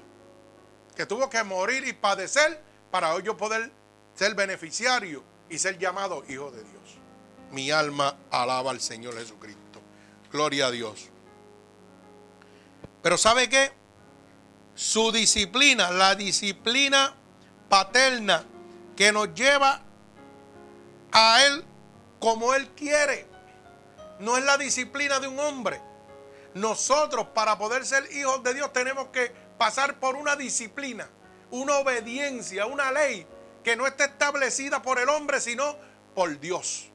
[0.95, 3.73] que tuvo que morir y padecer para hoy yo poder
[4.15, 6.99] ser beneficiario y ser llamado hijo de Dios.
[7.53, 9.68] Mi alma alaba al Señor Jesucristo.
[10.33, 11.09] Gloria a Dios.
[13.03, 13.73] Pero ¿sabe qué?
[14.75, 17.15] Su disciplina, la disciplina
[17.69, 18.45] paterna
[18.97, 19.83] que nos lleva
[21.13, 21.65] a Él
[22.19, 23.27] como Él quiere,
[24.21, 25.81] no es la disciplina de un hombre.
[26.55, 31.09] Nosotros para poder ser hijos de Dios tenemos que pasar por una disciplina,
[31.51, 33.27] una obediencia, una ley
[33.63, 35.77] que no está establecida por el hombre, sino
[36.15, 36.91] por Dios.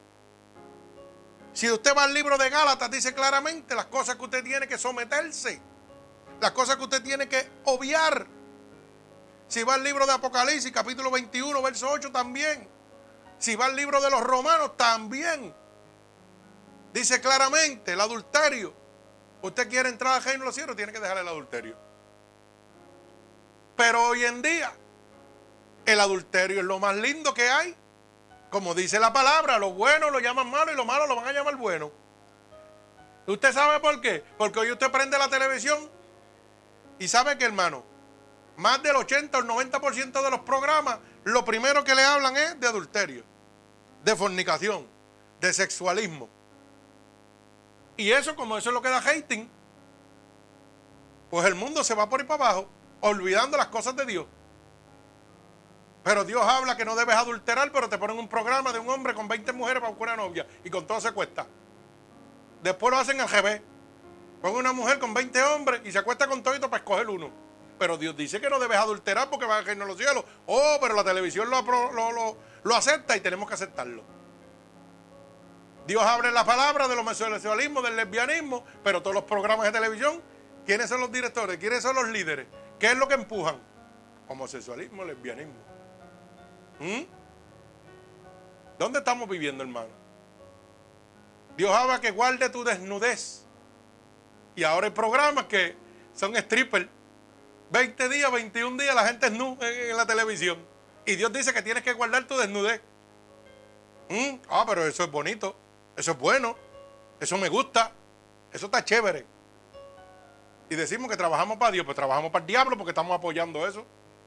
[1.54, 4.76] Si usted va al libro de Gálatas, dice claramente las cosas que usted tiene que
[4.76, 5.62] someterse,
[6.40, 8.26] las cosas que usted tiene que obviar.
[9.46, 12.68] Si va al libro de Apocalipsis, capítulo 21, verso 8, también.
[13.38, 15.54] Si va al libro de los romanos, también.
[16.92, 18.74] Dice claramente el adulterio.
[19.42, 21.76] Usted quiere entrar al reino de los cielos, tiene que dejar el adulterio.
[23.76, 24.72] Pero hoy en día,
[25.86, 27.76] el adulterio es lo más lindo que hay.
[28.54, 31.32] Como dice la palabra, lo bueno lo llaman malo y lo malo lo van a
[31.32, 31.90] llamar bueno.
[33.26, 34.22] ¿Usted sabe por qué?
[34.38, 35.90] Porque hoy usted prende la televisión
[37.00, 37.82] y sabe que, hermano,
[38.56, 42.60] más del 80 o el 90% de los programas, lo primero que le hablan es
[42.60, 43.24] de adulterio,
[44.04, 44.86] de fornicación,
[45.40, 46.28] de sexualismo.
[47.96, 49.50] Y eso, como eso es lo que da hating,
[51.28, 52.68] pues el mundo se va por ir para abajo,
[53.00, 54.26] olvidando las cosas de Dios.
[56.04, 59.14] Pero Dios habla que no debes adulterar, pero te ponen un programa de un hombre
[59.14, 61.46] con 20 mujeres para buscar una novia y con todo se cuesta.
[62.62, 63.62] Después lo hacen al GB.
[64.42, 67.30] Ponen una mujer con 20 hombres y se acuesta con todo para escoger uno.
[67.78, 70.24] Pero Dios dice que no debes adulterar porque va a caer en los cielos.
[70.46, 74.04] Oh, pero la televisión lo, lo acepta y tenemos que aceptarlo.
[75.86, 80.22] Dios abre la palabra de los homosexualismo, del lesbianismo, pero todos los programas de televisión,
[80.64, 81.58] ¿quiénes son los directores?
[81.58, 82.46] ¿Quiénes son los líderes?
[82.78, 83.56] ¿Qué es lo que empujan?
[84.28, 85.73] Homosexualismo, lesbianismo.
[86.78, 87.02] ¿Mm?
[88.78, 89.88] ¿Dónde estamos viviendo, hermano?
[91.56, 93.44] Dios habla que guarde tu desnudez.
[94.56, 95.76] Y ahora hay programas que
[96.14, 96.88] son strippers.
[97.70, 100.58] 20 días, 21 días, la gente es nu en, la televisión.
[101.06, 102.80] Y Dios dice que tienes que guardar tu desnudez.
[104.08, 104.36] ¿Mm?
[104.48, 105.56] Ah, pero eso es bonito.
[105.96, 106.56] Eso es bueno.
[107.20, 107.92] Eso me gusta.
[108.52, 109.26] Eso está chévere.
[110.70, 113.84] Y decimos que trabajamos para Dios, pues trabajamos para el diablo porque estamos apoyando eso.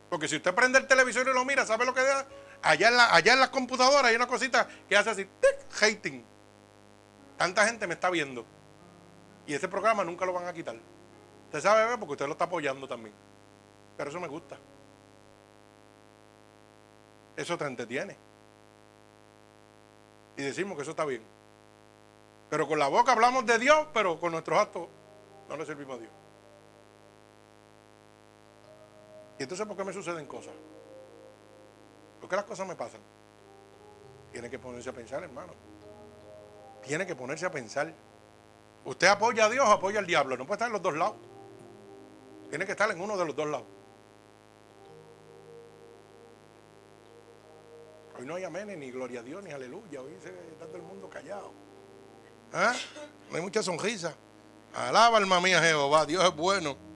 [0.09, 2.25] Porque si usted prende el televisor y lo mira, ¿sabe lo que da?
[2.61, 2.87] Allá
[3.33, 6.25] en, las computadoras hay una cosita que hace así, tic, hating.
[7.37, 8.45] Tanta gente me está viendo.
[9.45, 10.75] Y ese programa nunca lo van a quitar.
[11.45, 13.13] Usted sabe, porque usted lo está apoyando también.
[13.95, 14.57] Pero eso me gusta.
[17.35, 18.17] Eso te entretiene.
[20.35, 21.23] Y decimos que eso está bien.
[22.49, 24.87] Pero con la boca hablamos de Dios, pero con nuestros actos
[25.49, 26.11] no le servimos a Dios.
[29.39, 30.53] Y entonces, ¿por qué me suceden cosas?
[32.19, 33.01] ¿Por qué las cosas me pasan?
[34.31, 35.53] Tiene que ponerse a pensar, hermano.
[36.83, 37.93] Tiene que ponerse a pensar.
[38.85, 40.37] Usted apoya a Dios o apoya al diablo.
[40.37, 41.15] No puede estar en los dos lados.
[42.49, 43.67] Tiene que estar en uno de los dos lados.
[48.17, 50.01] Hoy no hay amén, ni gloria a Dios, ni aleluya.
[50.01, 51.51] Hoy está todo el mundo callado.
[52.51, 52.73] ¿Ah?
[53.29, 54.15] No hay mucha sonrisa.
[54.73, 56.86] Alaba alma mía Jehová, Dios es bueno.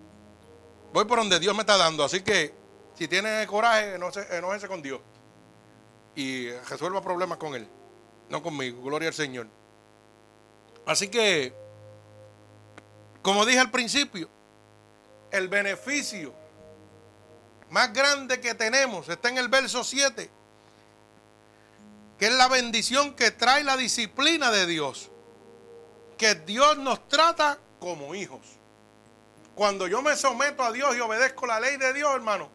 [0.93, 2.53] Voy por donde Dios me está dando, así que
[2.95, 4.99] si tiene coraje, enójese con Dios.
[6.15, 7.67] Y resuelva problemas con Él,
[8.29, 9.47] no conmigo, gloria al Señor.
[10.85, 11.53] Así que,
[13.21, 14.29] como dije al principio,
[15.31, 16.33] el beneficio
[17.69, 20.29] más grande que tenemos está en el verso 7,
[22.19, 25.09] que es la bendición que trae la disciplina de Dios,
[26.17, 28.41] que Dios nos trata como hijos.
[29.61, 32.49] Cuando yo me someto a Dios y obedezco la ley de Dios, hermano,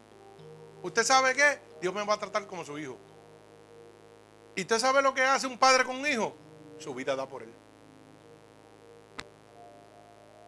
[0.82, 1.60] ¿usted sabe qué?
[1.80, 2.98] Dios me va a tratar como su hijo.
[4.56, 6.34] ¿Y usted sabe lo que hace un padre con un hijo?
[6.80, 7.54] Su vida da por él.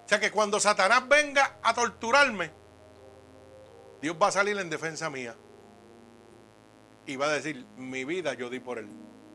[0.04, 2.50] O sea que cuando Satanás venga a torturarme,
[4.02, 5.36] Dios va a salir en defensa mía.
[7.06, 8.88] Y va a decir, mi vida yo di por él.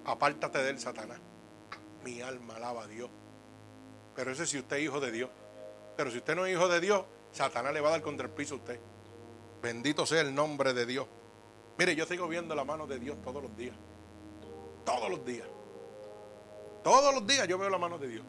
[0.04, 1.22] Apártate de él, Satanás.
[2.04, 3.10] Mi alma alaba a Dios.
[4.14, 5.30] Pero ese si usted es hijo de Dios.
[5.96, 8.32] Pero si usted no es hijo de Dios, Satanás le va a dar contra el
[8.32, 8.80] piso a usted.
[9.62, 11.08] Bendito sea el nombre de Dios.
[11.78, 13.76] Mire, yo sigo viendo la mano de Dios todos los días.
[14.86, 15.48] Todos los días.
[16.84, 18.26] Todos los días yo veo la mano de Dios.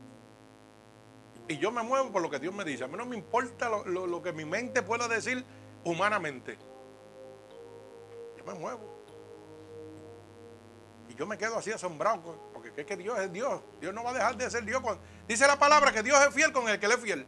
[1.48, 2.84] Y yo me muevo por lo que Dios me dice.
[2.84, 5.44] A mí no me importa lo, que mi mente pueda decir
[5.84, 6.56] humanamente.
[8.38, 8.94] Yo me muevo.
[11.10, 12.50] Y yo me quedo así asombrado.
[12.54, 13.60] Porque es que Dios es Dios.
[13.80, 14.80] Dios no va a dejar de ser Dios.
[15.28, 17.26] Dice la palabra que Dios es fiel con el que le es fiel.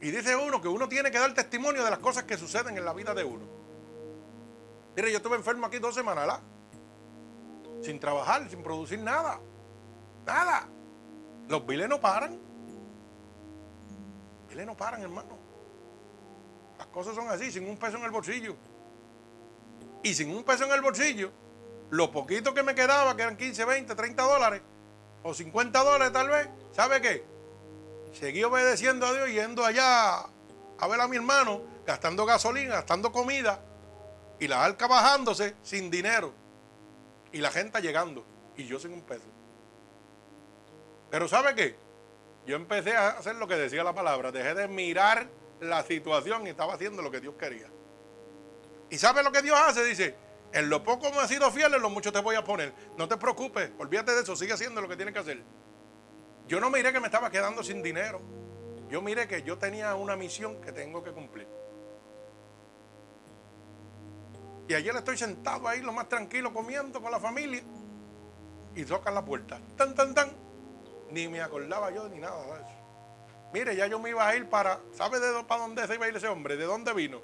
[0.00, 2.84] Y dice uno que uno tiene que dar testimonio de las cosas que suceden en
[2.84, 3.44] la vida de uno.
[4.94, 6.40] Mire, yo estuve enfermo aquí dos semanas, ¿verdad?
[7.82, 9.40] Sin trabajar, sin producir nada.
[10.24, 10.68] Nada.
[11.48, 12.38] Los biles no paran.
[14.40, 15.38] Los biles no paran, hermano.
[16.78, 18.56] Las cosas son así, sin un peso en el bolsillo.
[20.02, 21.30] Y sin un peso en el bolsillo,
[21.90, 24.62] lo poquito que me quedaba, que eran 15, 20, 30 dólares,
[25.22, 27.35] o 50 dólares tal vez, ¿sabe qué?
[28.18, 33.60] Seguí obedeciendo a Dios, yendo allá a ver a mi hermano, gastando gasolina, gastando comida,
[34.40, 36.32] y la arca bajándose sin dinero,
[37.30, 38.24] y la gente llegando,
[38.56, 39.26] y yo sin un peso.
[41.10, 41.76] Pero ¿sabe qué?
[42.46, 45.28] Yo empecé a hacer lo que decía la palabra, dejé de mirar
[45.60, 47.68] la situación y estaba haciendo lo que Dios quería.
[48.88, 49.84] ¿Y sabe lo que Dios hace?
[49.84, 50.14] Dice,
[50.52, 52.72] en lo poco me has sido fiel, en lo mucho te voy a poner.
[52.96, 55.42] No te preocupes, olvídate de eso, sigue haciendo lo que tienes que hacer.
[56.46, 58.20] Yo no miré que me estaba quedando sin dinero.
[58.88, 61.48] Yo miré que yo tenía una misión que tengo que cumplir.
[64.68, 67.62] Y ayer estoy sentado ahí lo más tranquilo comiendo con la familia.
[68.74, 69.60] Y tocan la puerta.
[69.76, 70.30] Tan, tan, tan.
[71.10, 72.76] Ni me acordaba yo ni nada de eso.
[73.52, 74.80] Mire, ya yo me iba a ir para.
[74.92, 76.56] ¿Sabe de para dónde se iba a ir ese hombre?
[76.56, 77.20] ¿De dónde vino?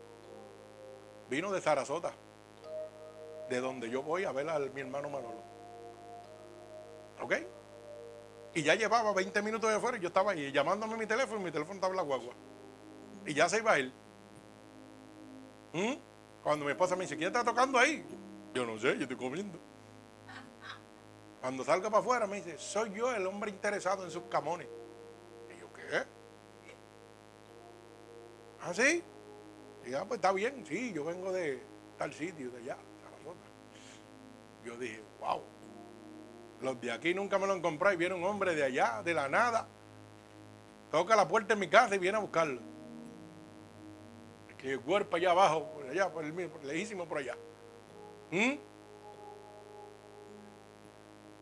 [1.28, 2.12] Vino de Sarasota.
[3.48, 5.42] De donde yo voy a ver a mi hermano Manolo.
[7.20, 7.34] ¿Ok?
[8.54, 11.44] Y ya llevaba 20 minutos de afuera y yo estaba ahí llamándome mi teléfono y
[11.44, 12.34] mi teléfono estaba en la guagua.
[13.24, 13.92] Y ya se iba ir.
[15.72, 15.94] ¿Mm?
[16.42, 18.04] Cuando mi esposa me dice, ¿quién está tocando ahí?
[18.52, 19.58] Yo no sé, yo estoy comiendo.
[21.40, 24.68] Cuando salga para afuera me dice, soy yo el hombre interesado en sus camones.
[25.50, 26.04] Y yo, ¿qué?
[28.60, 29.02] ¿Ah, sí?
[29.84, 31.60] Y ya, pues está bien, sí, yo vengo de
[31.98, 32.76] tal sitio, de allá,
[34.64, 35.42] Yo dije, wow.
[36.62, 39.12] Los de aquí nunca me lo han comprado y viene un hombre de allá, de
[39.12, 39.66] la nada.
[40.90, 42.60] Toca la puerta en mi casa y viene a buscarlo.
[44.56, 47.36] Que el cuerpo allá abajo, por allá, por el mismo, lejísimo por allá.
[48.30, 48.52] ¿Mm?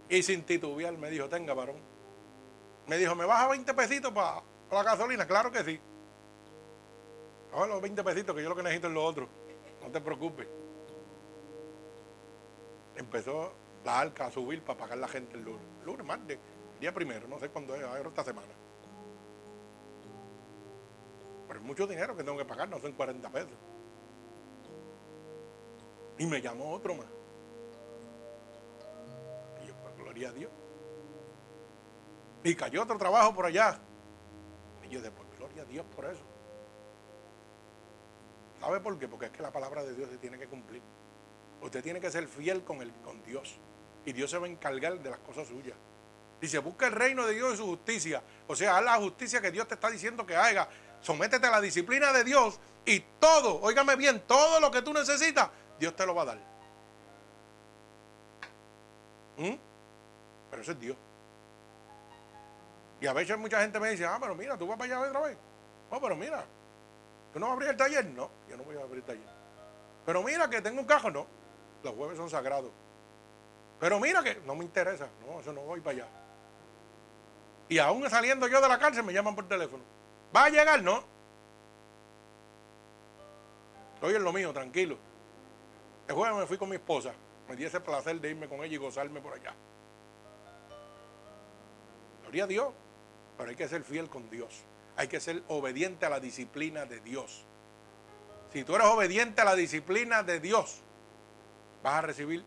[0.09, 1.77] Y sin titubear me dijo, tenga varón.
[2.87, 4.43] Me dijo, ¿me baja 20 pesitos para
[4.73, 5.27] la gasolina?
[5.27, 5.79] Claro que sí.
[7.53, 9.29] Ahora los 20 pesitos que yo lo que necesito es lo otro.
[9.83, 10.49] No te preocupes.
[12.97, 13.53] Empezó
[13.85, 15.67] la arca a subir para pagar la gente el lunes.
[15.85, 16.39] Lunes, martes,
[16.81, 18.53] día primero, no sé cuándo es, ahora esta semana.
[21.49, 23.59] Pero es mucho dinero que tengo que pagar, no son 40 pesos.
[26.19, 27.07] Y me llamó otro más.
[29.63, 30.53] Y yo, pues gloria a Dios.
[32.45, 33.79] Y cayó otro trabajo por allá.
[34.85, 36.23] Y yo, después, gloria a Dios por eso.
[38.61, 39.09] ¿Sabe por qué?
[39.09, 40.83] Porque es que la palabra de Dios se tiene que cumplir.
[41.63, 43.59] Usted tiene que ser fiel con, el, con Dios.
[44.05, 45.77] Y Dios se va a encargar de las cosas suyas.
[46.41, 48.23] Dice, busca el reino de Dios y su justicia.
[48.47, 50.69] O sea, haz la justicia que Dios te está diciendo que haga.
[51.01, 55.51] Sométete a la disciplina de Dios y todo, óigame bien, todo lo que tú necesitas,
[55.79, 56.39] Dios te lo va a dar.
[59.37, 59.55] ¿Mm?
[60.51, 60.97] Pero eso es Dios.
[63.01, 65.21] Y a veces mucha gente me dice, ah, pero mira, tú vas para allá otra
[65.21, 65.39] vez.
[65.91, 66.45] No, pero mira,
[67.33, 68.05] ¿tú no vas a abrir el taller?
[68.07, 69.29] No, yo no voy a abrir el taller.
[70.05, 71.27] Pero mira que tengo un cajo, no.
[71.83, 72.71] Los jueves son sagrados.
[73.81, 76.09] Pero mira que no me interesa, no, eso no voy para allá.
[77.69, 79.83] Y aún saliendo yo de la cárcel me llaman por teléfono.
[80.35, 80.83] ¿Va a llegar?
[80.83, 81.03] No.
[83.95, 84.99] Estoy en lo mío, tranquilo.
[86.07, 87.13] El jueves me fui con mi esposa.
[87.49, 89.55] Me di ese placer de irme con ella y gozarme por allá.
[92.23, 92.73] Gloria a Dios.
[93.37, 94.63] Pero hay que ser fiel con Dios.
[94.97, 97.47] Hay que ser obediente a la disciplina de Dios.
[98.53, 100.83] Si tú eres obediente a la disciplina de Dios,
[101.83, 102.45] vas a recibir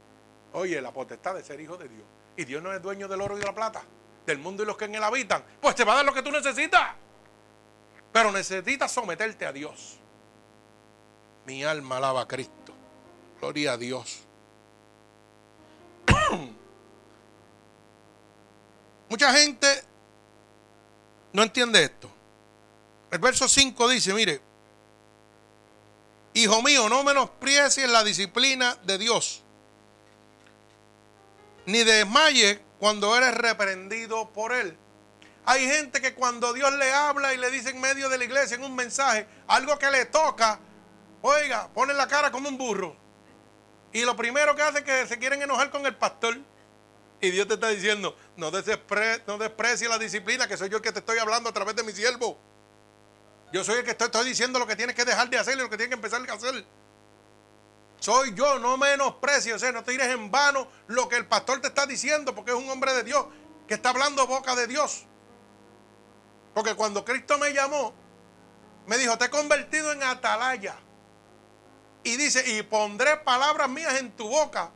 [0.53, 2.05] Oye, la potestad de ser hijo de Dios.
[2.37, 3.83] Y Dios no es dueño del oro y de la plata,
[4.25, 5.43] del mundo y los que en él habitan.
[5.59, 6.95] Pues te va a dar lo que tú necesitas.
[8.11, 9.97] Pero necesitas someterte a Dios.
[11.45, 12.73] Mi alma alaba a Cristo.
[13.39, 14.21] Gloria a Dios.
[19.09, 19.67] Mucha gente
[21.33, 22.09] no entiende esto.
[23.09, 24.41] El verso 5 dice, mire,
[26.35, 29.43] hijo mío, no menosprecies la disciplina de Dios
[31.65, 34.77] ni desmayes cuando eres reprendido por Él.
[35.45, 38.55] Hay gente que cuando Dios le habla y le dice en medio de la iglesia
[38.55, 40.59] en un mensaje algo que le toca,
[41.21, 42.95] oiga, pone la cara como un burro.
[43.91, 46.37] Y lo primero que hace es que se quieren enojar con el pastor.
[47.21, 50.83] Y Dios te está diciendo, no, desprecie, no desprecie la disciplina, que soy yo el
[50.83, 52.37] que te estoy hablando a través de mi siervo.
[53.53, 55.69] Yo soy el que estoy diciendo lo que tienes que dejar de hacer y lo
[55.69, 56.65] que tienes que empezar a hacer.
[58.03, 61.61] Soy yo, no menosprecio, o sea, no te tires en vano lo que el pastor
[61.61, 63.27] te está diciendo, porque es un hombre de Dios,
[63.65, 65.05] que está hablando boca de Dios.
[66.53, 67.93] Porque cuando Cristo me llamó,
[68.87, 70.75] me dijo, te he convertido en atalaya.
[72.03, 74.71] Y dice, y pondré palabras mías en tu boca.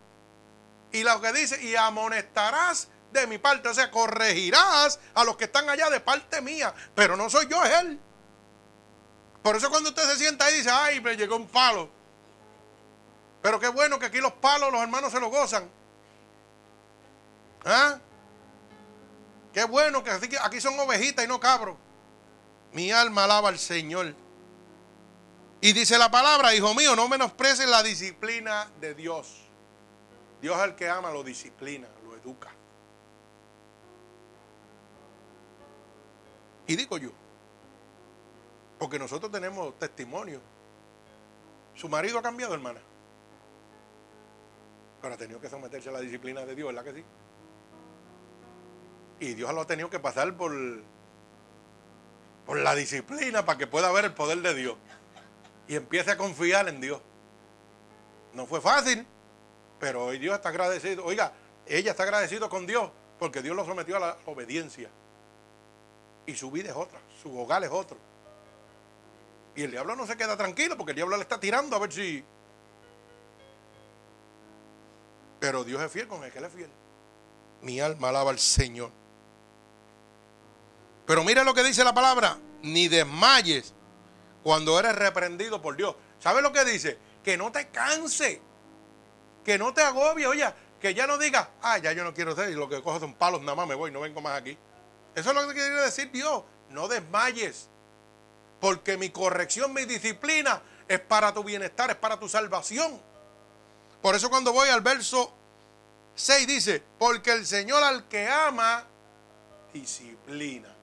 [0.94, 5.44] Y lo que dice, y amonestarás de mi parte, o sea, corregirás a los que
[5.44, 8.00] están allá de parte mía, pero no soy yo, es Él.
[9.44, 11.97] Por eso cuando usted se sienta ahí dice, ay, me llegó un palo.
[13.42, 15.70] Pero qué bueno que aquí los palos los hermanos se lo gozan.
[17.66, 18.00] ¿Ah?
[19.54, 21.78] Qué bueno que aquí son ovejitas y no cabros.
[22.74, 24.14] Mi alma alaba al Señor.
[25.62, 29.48] Y dice la palabra, hijo mío, no menosprecies la disciplina de Dios.
[30.42, 32.52] Dios al que ama lo disciplina, lo educa.
[36.68, 37.10] Y digo yo,
[38.78, 40.42] porque nosotros tenemos testimonio.
[41.74, 42.82] Su marido ha cambiado, hermana.
[45.14, 47.06] Ha tenido que someterse a la disciplina de Dios, ¿verdad que sí?
[49.20, 50.54] Y Dios lo ha tenido que pasar por,
[52.46, 54.78] por la disciplina para que pueda ver el poder de Dios.
[55.68, 57.02] Y empiece a confiar en Dios.
[58.34, 59.06] No fue fácil,
[59.80, 61.04] pero hoy Dios está agradecido.
[61.04, 61.34] Oiga,
[61.66, 64.90] ella está agradecido con Dios porque Dios lo sometió a la obediencia.
[66.26, 67.98] Y su vida es otra, su hogar es otro.
[69.56, 71.92] Y el diablo no se queda tranquilo porque el diablo le está tirando a ver
[71.92, 72.24] si
[75.40, 76.70] Pero Dios es fiel con el que él es fiel.
[77.62, 78.92] Mi alma alaba al Señor.
[81.06, 82.38] Pero mira lo que dice la palabra.
[82.62, 83.74] Ni desmayes
[84.44, 85.96] cuando eres reprendido por Dios.
[86.20, 86.98] ¿Sabes lo que dice?
[87.24, 88.42] Que no te canse.
[89.44, 90.28] Que no te agobie.
[90.28, 90.46] Oye,
[90.80, 93.14] que ya no digas, ah, ya yo no quiero hacer y lo que cojo son
[93.14, 94.58] palos, nada más me voy, no vengo más aquí.
[95.16, 96.44] Eso es lo que quiere decir Dios.
[96.70, 97.70] No desmayes.
[98.60, 103.02] Porque mi corrección, mi disciplina es para tu bienestar, es para tu salvación.
[104.02, 105.34] Por eso cuando voy al verso
[106.16, 108.86] 6 dice, porque el Señor al que ama,
[109.74, 110.74] disciplina.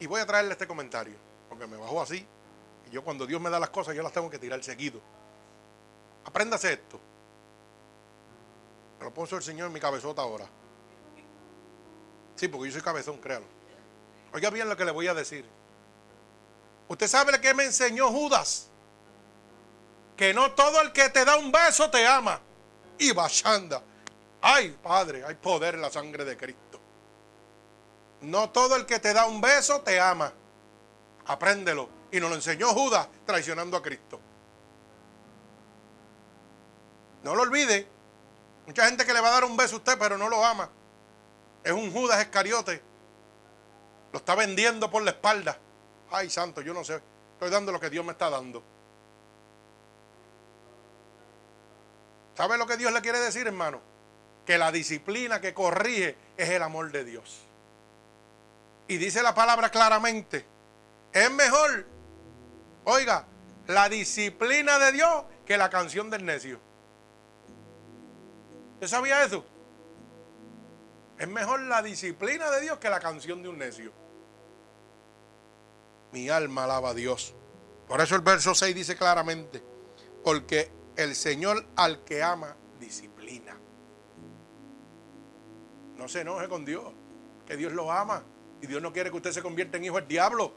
[0.00, 1.16] Y voy a traerle este comentario,
[1.48, 2.26] porque me bajó así.
[2.86, 5.00] Y yo cuando Dios me da las cosas, yo las tengo que tirar seguido.
[6.24, 7.00] Apréndase esto.
[8.98, 10.46] Me lo puso el Señor en mi cabezota ahora.
[12.36, 13.46] Sí, porque yo soy cabezón, créalo.
[14.32, 15.44] Oiga bien lo que le voy a decir.
[16.88, 18.70] Usted sabe lo que me enseñó Judas.
[20.16, 22.40] Que no todo el que te da un beso te ama.
[22.98, 23.82] Y bachanda.
[24.40, 26.80] Ay, Padre, hay poder en la sangre de Cristo.
[28.20, 30.32] No todo el que te da un beso te ama.
[31.26, 31.88] Apréndelo.
[32.10, 34.20] Y nos lo enseñó Judas traicionando a Cristo.
[37.22, 37.88] No lo olvide.
[38.66, 40.70] Mucha gente que le va a dar un beso a usted, pero no lo ama.
[41.62, 42.82] Es un Judas Escariote.
[44.12, 45.58] Lo está vendiendo por la espalda.
[46.10, 47.02] Ay, santo, yo no sé.
[47.32, 48.62] Estoy dando lo que Dios me está dando.
[52.36, 53.80] ¿Sabe lo que Dios le quiere decir, hermano?
[54.44, 57.40] Que la disciplina que corrige es el amor de Dios.
[58.88, 60.44] Y dice la palabra claramente,
[61.12, 61.86] es mejor,
[62.84, 63.26] oiga,
[63.66, 66.60] la disciplina de Dios que la canción del necio.
[68.74, 69.44] ¿Usted sabía eso?
[71.18, 73.92] Es mejor la disciplina de Dios que la canción de un necio.
[76.12, 77.34] Mi alma alaba a Dios.
[77.88, 79.62] Por eso el verso 6 dice claramente,
[80.22, 83.56] porque el Señor al que ama disciplina.
[85.96, 86.92] No se enoje con Dios,
[87.46, 88.22] que Dios lo ama
[88.60, 90.52] y Dios no quiere que usted se convierta en hijo del diablo.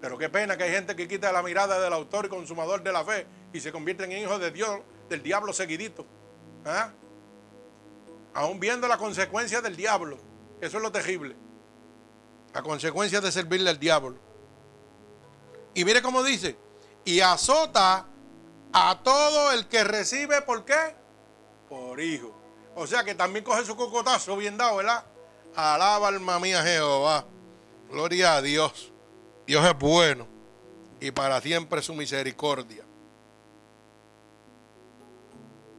[0.00, 2.92] Pero qué pena que hay gente que quita la mirada del autor y consumador de
[2.92, 6.04] la fe y se convierte en hijo de Dios, del diablo seguidito.
[6.64, 6.92] ¿Ah?
[8.34, 10.18] Aún viendo la consecuencia del diablo.
[10.60, 11.36] Eso es lo terrible.
[12.52, 14.16] La consecuencia de servirle al diablo.
[15.74, 16.56] Y mire cómo dice,
[17.04, 18.06] y azota
[18.72, 20.94] a todo el que recibe, ¿por qué?
[21.68, 22.34] Por hijo.
[22.74, 25.04] O sea que también coge su cocotazo bien dado, ¿verdad?
[25.54, 27.26] Alaba alma mía Jehová.
[27.90, 28.92] Gloria a Dios.
[29.46, 30.26] Dios es bueno
[31.00, 32.84] y para siempre su misericordia.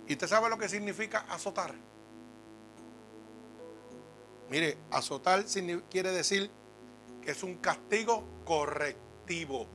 [0.08, 1.74] ¿Y usted sabe lo que significa azotar?
[4.50, 5.46] Mire, azotar
[5.90, 6.52] quiere decir
[7.22, 9.66] que es un castigo correctivo.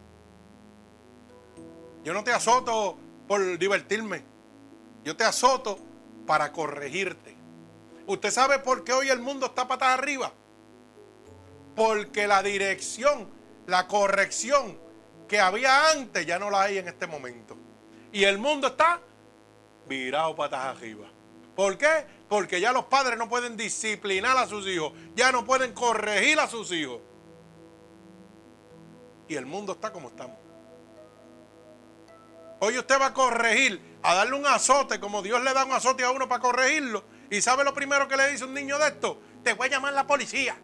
[2.05, 2.97] Yo no te azoto
[3.29, 4.25] por divertirme.
[5.05, 5.79] Yo te azoto
[6.27, 7.37] para corregirte.
[8.07, 10.33] ¿Usted sabe por qué hoy el mundo está patas arriba?
[11.77, 13.29] Porque la dirección,
[13.67, 14.79] la corrección
[15.29, 17.57] que había antes ya no la hay en este momento.
[18.11, 19.01] Y el mundo está
[19.87, 21.07] virado patas arriba.
[21.55, 22.07] ¿Por qué?
[22.29, 26.49] Porque ya los padres no pueden disciplinar a sus hijos, ya no pueden corregir a
[26.49, 27.01] sus hijos.
[29.29, 30.48] Y el mundo está como estamos.
[32.61, 36.05] Hoy usted va a corregir, a darle un azote, como Dios le da un azote
[36.05, 37.05] a uno para corregirlo.
[37.31, 39.21] ¿Y sabe lo primero que le dice un niño de esto?
[39.45, 40.57] Te voy a llamar la policía.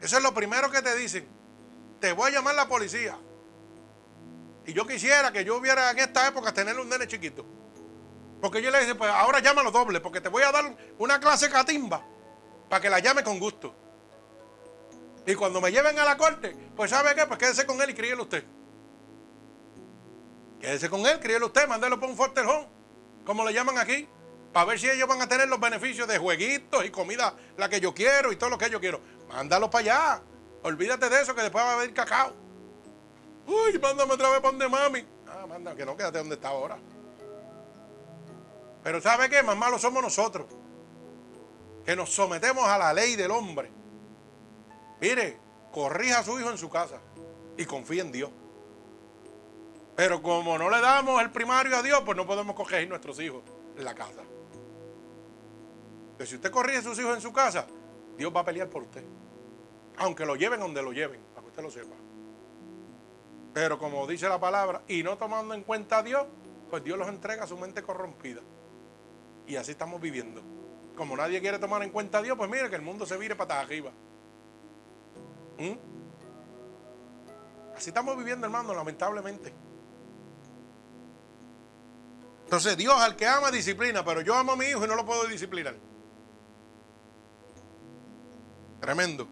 [0.00, 1.26] Eso es lo primero que te dicen.
[2.00, 3.16] Te voy a llamar la policía.
[4.66, 7.46] Y yo quisiera que yo hubiera en esta época tener un nene chiquito.
[8.40, 11.48] Porque yo le dije, pues ahora llámalo doble, porque te voy a dar una clase
[11.48, 12.04] catimba
[12.68, 13.74] para que la llame con gusto.
[15.26, 17.24] Y cuando me lleven a la corte, pues ¿sabe qué?
[17.24, 18.44] Pues quédese con él y críelo usted.
[20.64, 22.66] Quédese con él, críelo usted, mándelo por un fortelón,
[23.26, 24.08] como le llaman aquí,
[24.50, 27.80] para ver si ellos van a tener los beneficios de jueguitos y comida, la que
[27.80, 28.98] yo quiero y todo lo que yo quiero.
[29.28, 30.22] Mándalo para allá.
[30.62, 32.32] Olvídate de eso, que después va a haber cacao.
[33.46, 35.06] Uy, mándame otra vez para donde mami.
[35.28, 36.78] Ah, manda, que no quédate donde está ahora.
[38.82, 39.42] Pero ¿sabe qué?
[39.42, 40.46] Más malos somos nosotros.
[41.84, 43.70] Que nos sometemos a la ley del hombre.
[44.98, 45.38] Mire,
[45.70, 47.00] corrija a su hijo en su casa
[47.58, 48.30] y confía en Dios.
[49.96, 53.42] Pero como no le damos el primario a Dios, pues no podemos coger nuestros hijos
[53.76, 54.22] en la casa.
[56.16, 57.66] Pero si usted corrige a sus hijos en su casa,
[58.16, 59.04] Dios va a pelear por usted.
[59.98, 61.94] Aunque lo lleven donde lo lleven, para que usted lo sepa.
[63.52, 66.26] Pero como dice la palabra, y no tomando en cuenta a Dios,
[66.70, 68.40] pues Dios los entrega a su mente corrompida.
[69.46, 70.42] Y así estamos viviendo.
[70.96, 73.36] Como nadie quiere tomar en cuenta a Dios, pues mire que el mundo se vire
[73.36, 73.92] para arriba.
[75.58, 75.74] ¿Mm?
[77.76, 79.52] Así estamos viviendo, hermano, lamentablemente.
[82.44, 85.04] Entonces Dios al que ama disciplina, pero yo amo a mi hijo y no lo
[85.04, 85.74] puedo disciplinar.
[88.80, 89.26] Tremendo.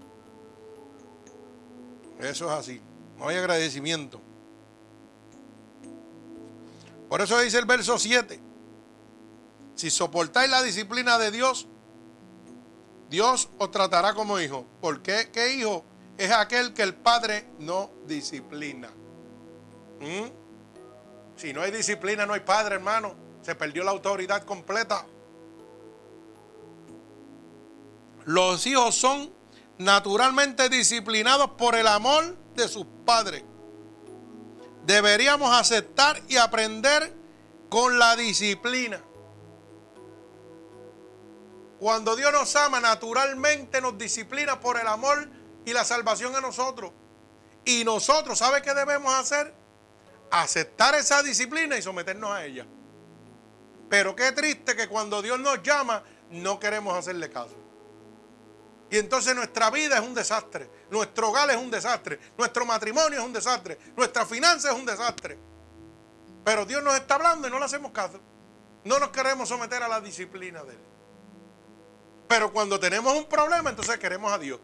[2.19, 2.81] Eso es así.
[3.19, 4.21] No hay agradecimiento.
[7.09, 8.41] Por eso dice el verso 7.
[9.75, 11.69] Si soportáis la disciplina de Dios,
[13.11, 14.67] Dios os tratará como hijo.
[14.81, 15.31] ¿Por qué?
[15.31, 15.85] ¿Qué hijo?
[16.17, 18.89] Es aquel que el padre no disciplina.
[20.01, 20.42] ¿Mm?
[21.37, 23.15] Si no hay disciplina, no hay padre, hermano.
[23.43, 25.07] Se perdió la autoridad completa.
[28.25, 29.33] Los hijos son
[29.79, 33.43] naturalmente disciplinados por el amor de sus padres.
[34.87, 37.13] Deberíamos aceptar y aprender
[37.69, 39.03] con la disciplina.
[41.79, 45.29] Cuando Dios nos ama, naturalmente nos disciplina por el amor
[45.65, 46.93] y la salvación a nosotros.
[47.65, 49.62] Y nosotros, ¿sabe qué debemos hacer?
[50.33, 52.67] Aceptar esa disciplina y someternos a ella.
[53.91, 57.55] Pero qué triste que cuando Dios nos llama, no queremos hacerle caso.
[58.91, 63.25] Y entonces nuestra vida es un desastre, nuestro hogar es un desastre, nuestro matrimonio es
[63.25, 65.39] un desastre, nuestra finanza es un desastre.
[66.45, 68.19] Pero Dios nos está hablando y no le hacemos caso.
[68.85, 70.81] No nos queremos someter a la disciplina de Él.
[72.27, 74.59] Pero cuando tenemos un problema, entonces queremos a Dios.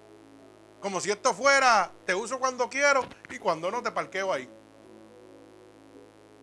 [0.80, 4.48] Como si esto fuera, te uso cuando quiero y cuando no te parqueo ahí.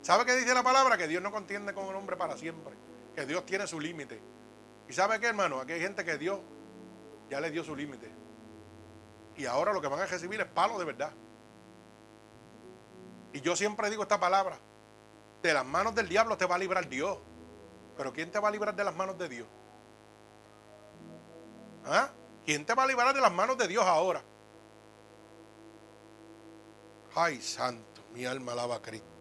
[0.05, 0.99] ¿Sabe qué dice la palabra?
[0.99, 2.75] Que Dios no contiende con el hombre para siempre.
[3.15, 4.21] Que Dios tiene su límite.
[4.87, 5.59] ¿Y sabe qué, hermano?
[5.59, 6.41] Aquí hay gente que Dios
[7.27, 8.11] ya le dio su límite.
[9.35, 11.11] Y ahora lo que van a recibir es palo de verdad.
[13.33, 14.59] Y yo siempre digo esta palabra.
[15.41, 17.17] De las manos del diablo te va a librar Dios.
[17.97, 19.47] Pero ¿quién te va a librar de las manos de Dios?
[21.83, 22.11] ¿Ah?
[22.45, 24.21] ¿Quién te va a librar de las manos de Dios ahora?
[27.15, 29.14] Ay, santo, mi alma alaba a Cristo.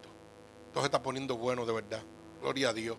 [0.75, 2.01] Todo se está poniendo bueno de verdad.
[2.41, 2.97] Gloria a Dios.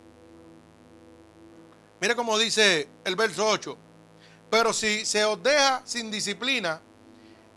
[2.00, 3.76] Mire cómo dice el verso 8.
[4.48, 6.80] Pero si se os deja sin disciplina,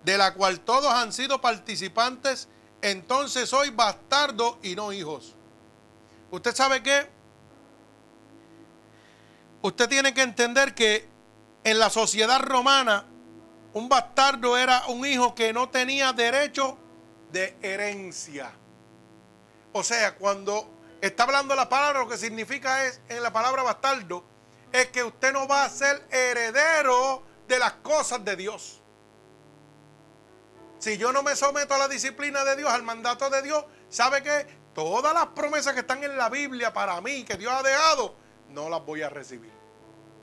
[0.03, 2.49] de la cual todos han sido participantes,
[2.81, 5.35] entonces sois bastardos y no hijos.
[6.31, 7.07] ¿Usted sabe qué?
[9.61, 11.07] Usted tiene que entender que
[11.63, 13.05] en la sociedad romana,
[13.71, 16.77] un bastardo era un hijo que no tenía derecho
[17.31, 18.51] de herencia.
[19.73, 20.69] O sea, cuando
[21.01, 24.23] está hablando la palabra, lo que significa es en la palabra bastardo,
[24.71, 28.81] es que usted no va a ser heredero de las cosas de Dios.
[30.79, 34.23] Si yo no me someto a la disciplina de Dios, al mandato de Dios, ¿sabe
[34.23, 38.15] que Todas las promesas que están en la Biblia para mí, que Dios ha dejado,
[38.49, 39.51] no las voy a recibir.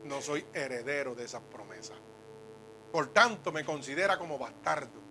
[0.05, 1.97] No soy heredero de esas promesas.
[2.93, 5.06] Por tanto, me considera como bastardo.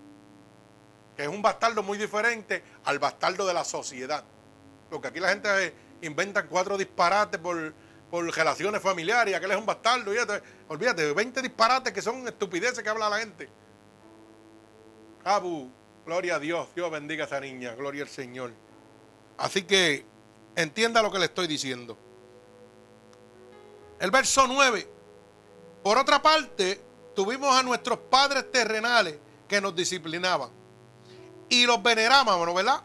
[1.16, 4.24] Que es un bastardo muy diferente al bastardo de la sociedad.
[4.90, 7.74] Porque aquí la gente inventa cuatro disparates por
[8.10, 10.14] por relaciones familiares, aquel es un bastardo.
[10.14, 10.18] Y
[10.68, 13.50] olvídate, 20 disparates que son estupideces que habla la gente.
[15.24, 15.72] Abu,
[16.06, 18.54] gloria a Dios, Dios bendiga a esa niña, gloria al Señor.
[19.38, 20.06] Así que
[20.56, 21.98] entienda lo que le estoy diciendo.
[24.00, 24.88] El verso 9.
[25.84, 26.82] Por otra parte,
[27.16, 29.18] tuvimos a nuestros padres terrenales
[29.48, 30.50] que nos disciplinaban
[31.50, 32.82] y los venerábamos, ¿verdad?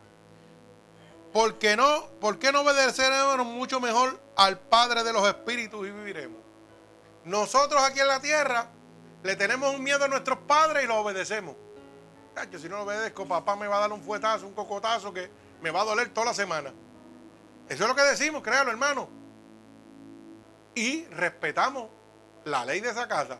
[1.32, 5.90] ¿Por qué no, por qué no obedeceremos mucho mejor al Padre de los Espíritus y
[5.90, 6.38] viviremos?
[7.24, 8.68] Nosotros aquí en la tierra
[9.22, 11.54] le tenemos un miedo a nuestros padres y los obedecemos.
[12.50, 15.30] que si no lo obedezco, papá me va a dar un fuetazo, un cocotazo que
[15.60, 16.72] me va a doler toda la semana.
[17.68, 19.08] Eso es lo que decimos, créalo, hermano.
[20.74, 21.90] Y respetamos
[22.44, 23.38] la ley de esa casa.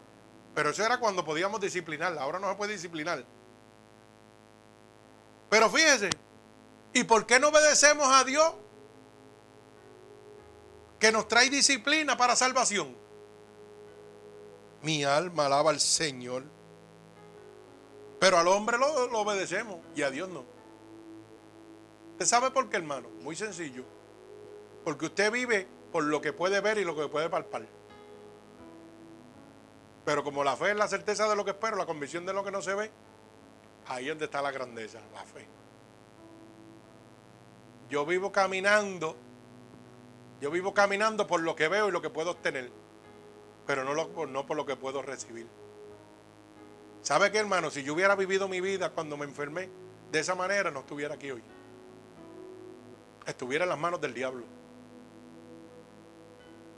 [0.54, 2.22] Pero eso era cuando podíamos disciplinarla.
[2.22, 3.24] Ahora no se puede disciplinar.
[5.50, 6.10] Pero fíjese,
[6.92, 8.52] ¿Y por qué no obedecemos a Dios?
[10.98, 12.96] Que nos trae disciplina para salvación.
[14.82, 16.44] Mi alma alaba al Señor.
[18.18, 20.44] Pero al hombre lo, lo obedecemos y a Dios no.
[22.12, 23.08] ¿Usted sabe por qué, hermano?
[23.20, 23.84] Muy sencillo.
[24.84, 27.66] Porque usted vive por lo que puede ver y lo que puede palpar.
[30.04, 32.42] Pero como la fe es la certeza de lo que espero, la convicción de lo
[32.44, 32.90] que no se ve,
[33.90, 35.46] ahí es donde está la grandeza, la fe.
[37.88, 39.16] Yo vivo caminando,
[40.40, 42.70] yo vivo caminando por lo que veo y lo que puedo obtener,
[43.66, 45.48] pero no, por lo que puedo recibir.
[47.02, 47.70] ¿Sabe qué, hermano?
[47.70, 49.68] Si yo hubiera vivido mi vida cuando me enfermé
[50.12, 51.42] de esa manera, no estuviera aquí hoy.
[53.26, 54.44] Estuviera en las manos del diablo.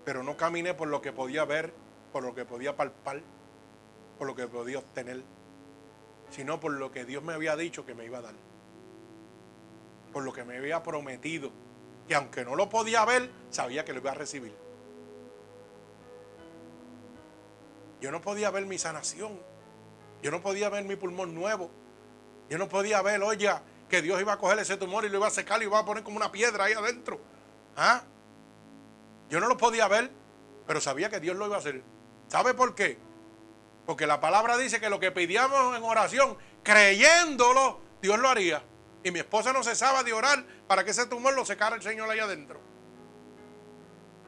[0.07, 1.75] Pero no caminé por lo que podía ver,
[2.11, 3.21] por lo que podía palpar,
[4.17, 5.23] por lo que podía obtener,
[6.33, 8.35] sino por lo que Dios me había dicho que me iba a dar
[10.13, 11.51] por lo que me había prometido.
[12.09, 14.55] Y aunque no lo podía ver, sabía que lo iba a recibir.
[18.01, 19.41] Yo no podía ver mi sanación.
[20.23, 21.71] Yo no podía ver mi pulmón nuevo.
[22.49, 23.51] Yo no podía ver, oye,
[23.89, 25.79] que Dios iba a coger ese tumor y lo iba a secar y lo iba
[25.79, 27.19] a poner como una piedra ahí adentro.
[27.77, 28.03] ¿Ah?
[29.31, 30.11] Yo no lo podía ver,
[30.67, 31.83] pero sabía que Dios lo iba a hacer.
[32.29, 32.99] ¿Sabe por qué?
[33.87, 38.63] Porque la palabra dice que lo que pedíamos en oración, creyéndolo, Dios lo haría.
[39.05, 42.09] Y mi esposa no cesaba de orar para que ese tumor lo secara el Señor
[42.09, 42.61] allá adentro.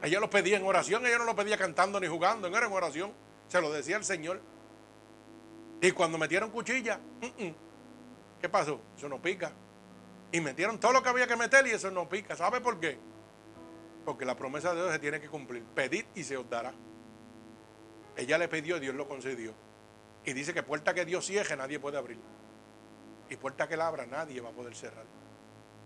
[0.01, 3.13] Ella lo pedía en oración, ella no lo pedía cantando ni jugando, era en oración.
[3.47, 4.41] Se lo decía el Señor.
[5.81, 6.99] Y cuando metieron cuchilla,
[8.41, 8.81] ¿qué pasó?
[8.97, 9.53] Eso no pica.
[10.31, 12.35] Y metieron todo lo que había que meter y eso no pica.
[12.35, 12.97] ¿Sabe por qué?
[14.03, 15.63] Porque la promesa de Dios se tiene que cumplir.
[15.63, 16.73] Pedid y se os dará.
[18.15, 19.53] Ella le pidió, Dios lo concedió.
[20.23, 22.19] Y dice que puerta que Dios cierre, nadie puede abrir.
[23.29, 25.05] Y puerta que él abra, nadie va a poder cerrar.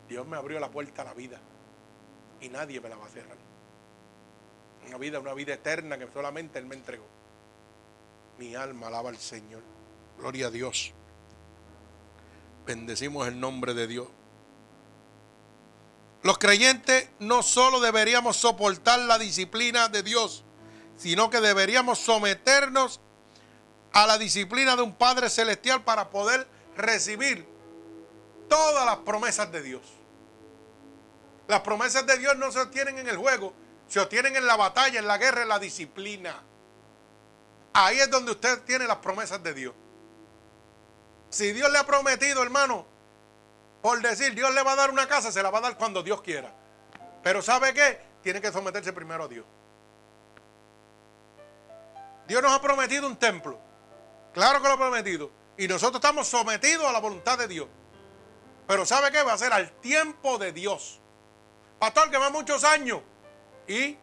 [0.07, 1.39] Dios me abrió la puerta a la vida.
[2.41, 3.38] Y nadie me la va a cerrar.
[4.88, 7.06] Una vida, una vida eterna que solamente Él me entregó.
[8.38, 9.61] Mi alma alaba al Señor.
[10.18, 10.93] Gloria a Dios.
[12.65, 14.07] Bendecimos el nombre de Dios.
[16.23, 20.43] Los creyentes no solo deberíamos soportar la disciplina de Dios,
[21.00, 23.00] sino que deberíamos someternos
[23.94, 26.46] a la disciplina de un Padre Celestial para poder
[26.76, 27.48] recibir
[28.50, 29.82] todas las promesas de Dios.
[31.48, 33.54] Las promesas de Dios no se obtienen en el juego,
[33.88, 36.44] se obtienen en la batalla, en la guerra, en la disciplina.
[37.74, 39.74] Ahí es donde usted tiene las promesas de Dios.
[41.30, 42.86] Si Dios le ha prometido, hermano,
[43.82, 46.04] por decir, Dios le va a dar una casa, se la va a dar cuando
[46.04, 46.54] Dios quiera.
[47.24, 48.02] Pero ¿sabe qué?
[48.22, 49.46] Tiene que someterse primero a Dios.
[52.30, 53.60] Dios nos ha prometido un templo.
[54.34, 55.31] Claro que lo ha prometido.
[55.57, 57.68] Y nosotros estamos sometidos a la voluntad de Dios.
[58.68, 59.23] Pero ¿sabe qué?
[59.23, 61.01] Va a ser al tiempo de Dios.
[61.80, 63.01] Pastor, que va muchos años.
[63.68, 63.97] ¿Y?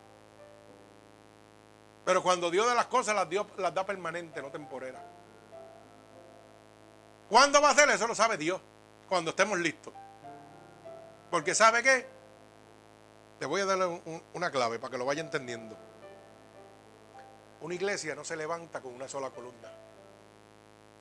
[2.05, 5.01] Pero cuando Dios da las cosas, las, Dios, las da permanente, no temporera.
[7.29, 8.09] ¿Cuándo va a hacer eso?
[8.09, 8.61] Lo sabe Dios.
[9.09, 9.95] Cuando estemos listos.
[11.31, 12.09] Porque ¿sabe qué?
[13.39, 13.79] Le voy a dar
[14.35, 15.86] una clave para que lo vaya entendiendo.
[17.61, 19.71] Una iglesia no se levanta con una sola columna.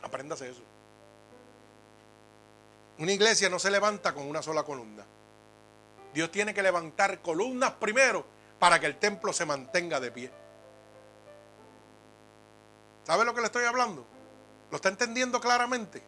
[0.02, 0.64] Apréndase eso.
[2.98, 5.06] Una iglesia no se levanta con una sola columna.
[6.14, 8.26] Dios tiene que levantar columnas primero
[8.58, 10.32] para que el templo se mantenga de pie.
[13.04, 14.06] ¿Sabe lo que le estoy hablando?
[14.72, 16.02] ¿Lo está entendiendo claramente?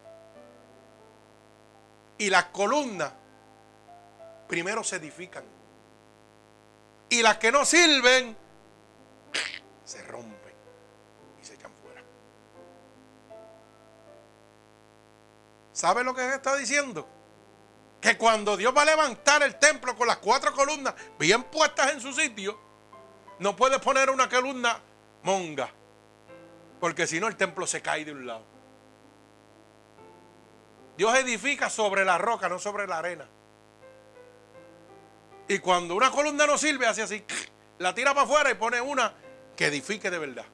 [2.17, 3.11] Y las columnas
[4.47, 5.43] primero se edifican.
[7.09, 8.35] Y las que no sirven
[9.87, 10.53] se rompen
[11.41, 12.03] y se echan fuera.
[15.71, 17.07] ¿Sabe lo que está diciendo?
[18.01, 22.01] Que cuando Dios va a levantar el templo con las cuatro columnas bien puestas en
[22.01, 22.59] su sitio,
[23.39, 24.77] no puede poner una columna
[25.23, 25.69] monga.
[26.81, 28.45] Porque si no el templo se cae de un lado.
[30.97, 33.25] Dios edifica sobre la roca, no sobre la arena.
[35.47, 37.23] Y cuando una columna no sirve, hace así,
[37.77, 39.13] la tira para afuera y pone una
[39.57, 40.45] que edifique de verdad.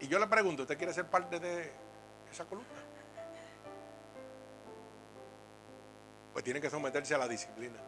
[0.00, 1.72] Y yo le pregunto, ¿usted quiere ser parte de
[2.30, 2.68] esa columna?
[6.32, 7.78] Pues tiene que someterse a la disciplina.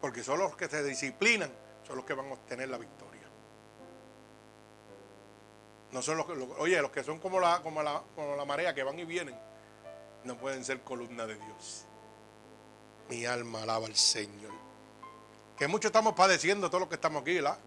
[0.00, 1.50] Porque son los que se disciplinan,
[1.82, 3.26] son los que van a obtener la victoria.
[5.90, 8.72] No son los que, oye, los que son como la, como, la, como la marea
[8.72, 9.36] que van y vienen,
[10.22, 11.86] no pueden ser columna de Dios.
[13.10, 14.52] Mi alma alaba al Señor.
[15.58, 17.58] Que mucho estamos padeciendo todos los que estamos aquí, ¿verdad?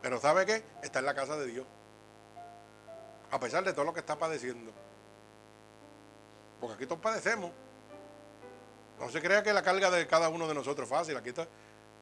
[0.00, 0.64] Pero ¿sabe qué?
[0.84, 1.66] Está en la casa de Dios.
[3.32, 4.70] A pesar de todo lo que está padeciendo.
[6.60, 7.50] Porque aquí todos padecemos.
[9.00, 11.16] No se crea que la carga de cada uno de nosotros es fácil.
[11.16, 11.48] Aquí está.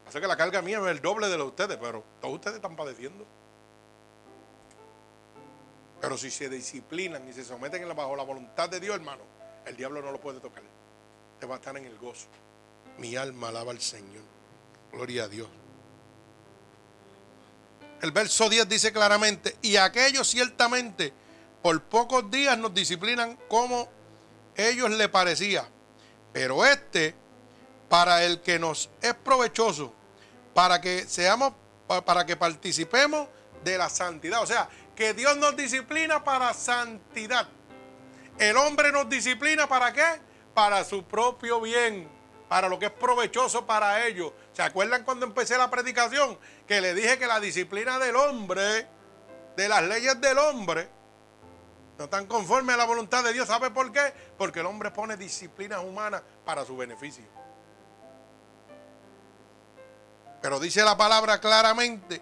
[0.07, 2.57] Hace que la carga mía es el doble de la de ustedes, pero todos ustedes
[2.57, 3.25] están padeciendo.
[5.99, 9.23] Pero si se disciplinan y se someten bajo la voluntad de Dios, hermano,
[9.65, 10.63] el diablo no lo puede tocar.
[11.45, 12.27] Va a estar en el gozo.
[12.99, 14.23] Mi alma alaba al Señor.
[14.93, 15.49] Gloria a Dios.
[18.01, 21.13] El verso 10 dice claramente, y aquellos ciertamente
[21.63, 23.89] por pocos días nos disciplinan como
[24.57, 25.67] ellos le parecía.
[26.33, 27.15] Pero este,
[27.89, 29.93] para el que nos es provechoso,
[30.53, 31.55] para que seamos,
[32.05, 33.29] para que participemos
[33.63, 34.43] de la santidad.
[34.43, 37.49] O sea, que Dios nos disciplina para santidad.
[38.39, 40.21] El hombre nos disciplina para qué?
[40.55, 42.09] Para su propio bien,
[42.49, 44.33] para lo que es provechoso para ellos.
[44.53, 46.39] ¿Se acuerdan cuando empecé la predicación?
[46.67, 48.87] Que le dije que la disciplina del hombre,
[49.57, 50.89] de las leyes del hombre,
[51.99, 53.49] no están conformes a la voluntad de Dios.
[53.49, 54.13] ¿Sabe por qué?
[54.37, 57.25] Porque el hombre pone disciplinas humanas para su beneficio.
[60.41, 62.21] Pero dice la palabra claramente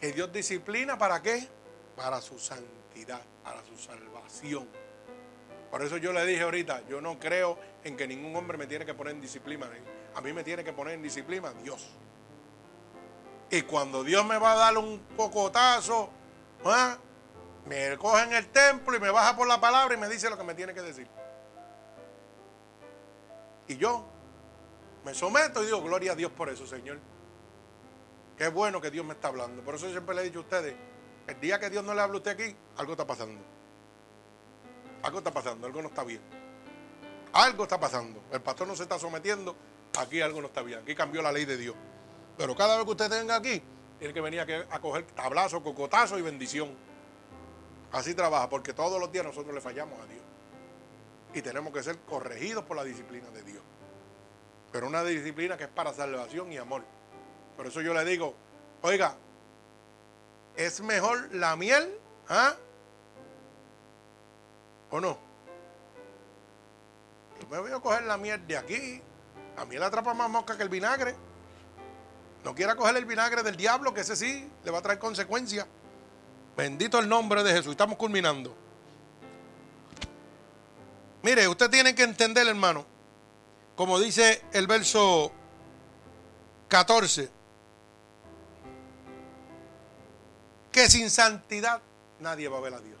[0.00, 1.48] que Dios disciplina para qué?
[1.96, 4.68] Para su santidad, para su salvación.
[5.70, 8.86] Por eso yo le dije ahorita, yo no creo en que ningún hombre me tiene
[8.86, 9.68] que poner en disciplina.
[10.14, 11.94] A mí me tiene que poner en disciplina Dios.
[13.50, 16.10] Y cuando Dios me va a dar un cocotazo,
[16.64, 16.96] ¿ah?
[17.66, 20.38] me coge en el templo y me baja por la palabra y me dice lo
[20.38, 21.08] que me tiene que decir.
[23.68, 24.06] Y yo
[25.04, 26.98] me someto y digo, gloria a Dios por eso, Señor.
[28.36, 29.62] Qué bueno que Dios me está hablando.
[29.62, 30.74] Por eso siempre le he dicho a ustedes,
[31.26, 33.57] el día que Dios no le habla a usted aquí, algo está pasando.
[35.02, 36.20] Algo está pasando, algo no está bien.
[37.32, 38.22] Algo está pasando.
[38.32, 39.56] El pastor no se está sometiendo,
[39.98, 40.80] aquí algo no está bien.
[40.80, 41.76] Aquí cambió la ley de Dios.
[42.36, 43.62] Pero cada vez que usted venga aquí,
[43.98, 46.74] tiene que venir a coger tablazo, cocotazo y bendición.
[47.92, 50.22] Así trabaja, porque todos los días nosotros le fallamos a Dios.
[51.34, 53.62] Y tenemos que ser corregidos por la disciplina de Dios.
[54.72, 56.84] Pero una disciplina que es para salvación y amor.
[57.56, 58.34] Por eso yo le digo,
[58.82, 59.16] oiga,
[60.56, 61.98] es mejor la miel,
[62.28, 62.54] ¿ah?
[64.90, 65.18] ¿O no?
[67.40, 69.02] Yo me voy a coger la miel de aquí.
[69.56, 71.14] La miel atrapa más mosca que el vinagre.
[72.44, 75.66] No quiera coger el vinagre del diablo, que ese sí le va a traer consecuencias.
[76.56, 77.72] Bendito el nombre de Jesús.
[77.72, 78.56] Estamos culminando.
[81.22, 82.86] Mire, usted tiene que entender, hermano,
[83.76, 85.32] como dice el verso
[86.68, 87.30] 14,
[90.70, 91.82] que sin santidad
[92.20, 92.98] nadie va a ver a Dios.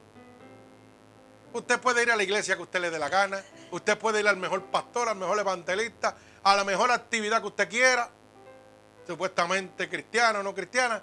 [1.52, 4.28] Usted puede ir a la iglesia que usted le dé la gana, usted puede ir
[4.28, 8.10] al mejor pastor, al mejor evangelista, a la mejor actividad que usted quiera,
[9.06, 11.02] supuestamente cristiana o no cristiana,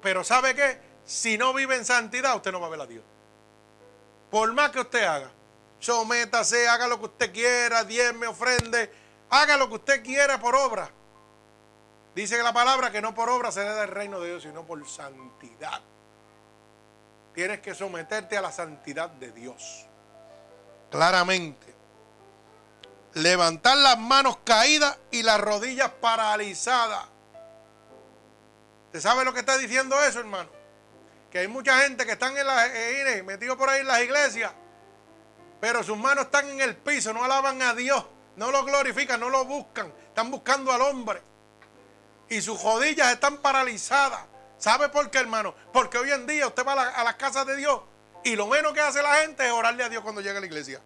[0.00, 0.80] pero ¿sabe qué?
[1.04, 3.04] Si no vive en santidad, usted no va a ver a Dios.
[4.30, 5.30] Por más que usted haga,
[5.78, 7.84] sométase, haga lo que usted quiera,
[8.14, 8.90] me ofrende,
[9.28, 10.90] haga lo que usted quiera por obra.
[12.14, 14.86] Dice la palabra que no por obra se da el reino de Dios, sino por
[14.88, 15.82] santidad.
[17.34, 19.86] Tienes que someterte a la santidad de Dios.
[20.90, 21.74] Claramente.
[23.14, 27.06] Levantar las manos caídas y las rodillas paralizadas.
[28.86, 30.48] ¿Usted sabe lo que está diciendo eso, hermano?
[31.30, 34.52] Que hay mucha gente que están en las, eh, metidos por ahí en las iglesias,
[35.60, 38.04] pero sus manos están en el piso, no alaban a Dios,
[38.36, 41.20] no lo glorifican, no lo buscan, están buscando al hombre.
[42.28, 44.20] Y sus rodillas están paralizadas.
[44.64, 45.54] ¿Sabe por qué, hermano?
[45.74, 47.82] Porque hoy en día usted va a, las casas de Dios
[48.24, 50.46] y lo menos que hace la gente es orarle a Dios cuando llega a la
[50.46, 50.80] iglesia.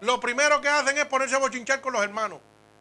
[0.00, 2.40] Lo primero que hacen es ponerse a bochinchar con los hermanos.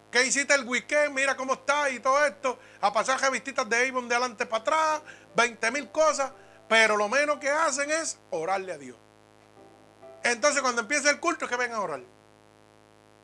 [0.09, 1.13] ¿Qué hiciste el weekend?
[1.13, 2.57] Mira cómo está y todo esto.
[2.79, 5.01] A pasar revistitas de Avon de adelante para atrás.
[5.35, 6.31] 20 mil cosas.
[6.69, 8.95] Pero lo menos que hacen es orarle a Dios.
[10.23, 12.01] Entonces cuando empieza el culto es que vengan a orar.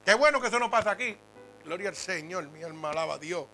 [0.03, 1.17] Qué bueno que eso no pasa aquí.
[1.63, 2.43] Gloria al Señor.
[2.49, 3.45] Mi alma alaba a Dios.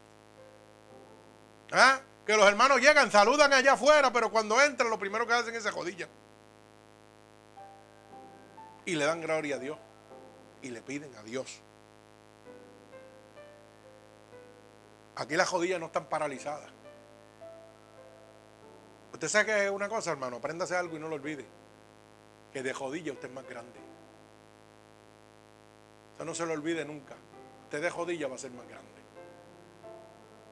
[1.72, 2.00] ¿Ah?
[2.28, 5.64] Que los hermanos llegan, saludan allá afuera, pero cuando entran lo primero que hacen es
[5.64, 6.10] se jodilla.
[8.86, 9.78] Y le dan gloria a Dios.
[10.62, 11.62] Y le piden a Dios.
[15.16, 16.70] Aquí las jodillas no están paralizadas.
[19.14, 21.46] Usted sabe que es una cosa, hermano, apréndase algo y no lo olvide.
[22.52, 23.80] Que de jodilla usted es más grande.
[26.12, 27.16] Usted no se lo olvide nunca.
[27.64, 28.92] Usted de jodilla va a ser más grande.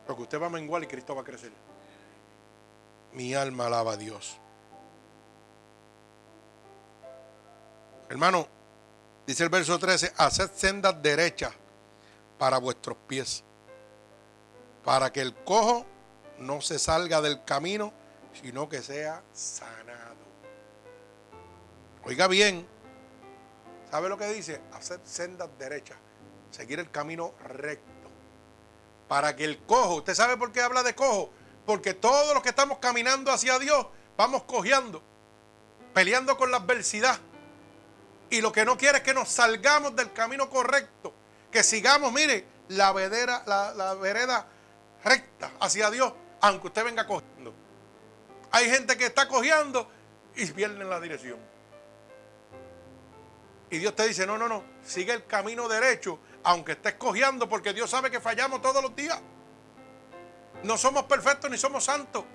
[0.07, 1.51] Porque usted va a menguar y Cristo va a crecer.
[3.15, 4.37] Mi alma alaba a Dios.
[8.09, 8.47] Hermano,
[9.25, 11.53] dice el verso 13, haced sendas derechas
[12.37, 13.43] para vuestros pies
[14.85, 15.85] para que el cojo
[16.39, 17.91] no se salga del camino,
[18.39, 20.15] sino que sea sanado.
[22.03, 22.67] Oiga bien,
[23.89, 24.61] ¿sabe lo que dice?
[24.73, 25.97] Hacer sendas derechas,
[26.51, 27.91] seguir el camino recto.
[29.07, 31.31] Para que el cojo, ¿usted sabe por qué habla de cojo?
[31.65, 33.87] Porque todos los que estamos caminando hacia Dios,
[34.17, 35.01] vamos cojeando,
[35.93, 37.19] peleando con la adversidad.
[38.29, 41.13] Y lo que no quiere es que nos salgamos del camino correcto,
[41.51, 44.47] que sigamos, mire, la, vedera, la, vereda
[45.03, 47.53] recta hacia Dios, aunque usted venga cogiendo.
[48.51, 49.89] Hay gente que está cogiendo
[50.35, 51.39] y pierden la dirección.
[53.69, 57.73] Y Dios te dice, no, no, no, sigue el camino derecho, aunque estés cogiendo, porque
[57.73, 59.19] Dios sabe que fallamos todos los días.
[60.65, 62.25] No somos perfectos ni somos santos.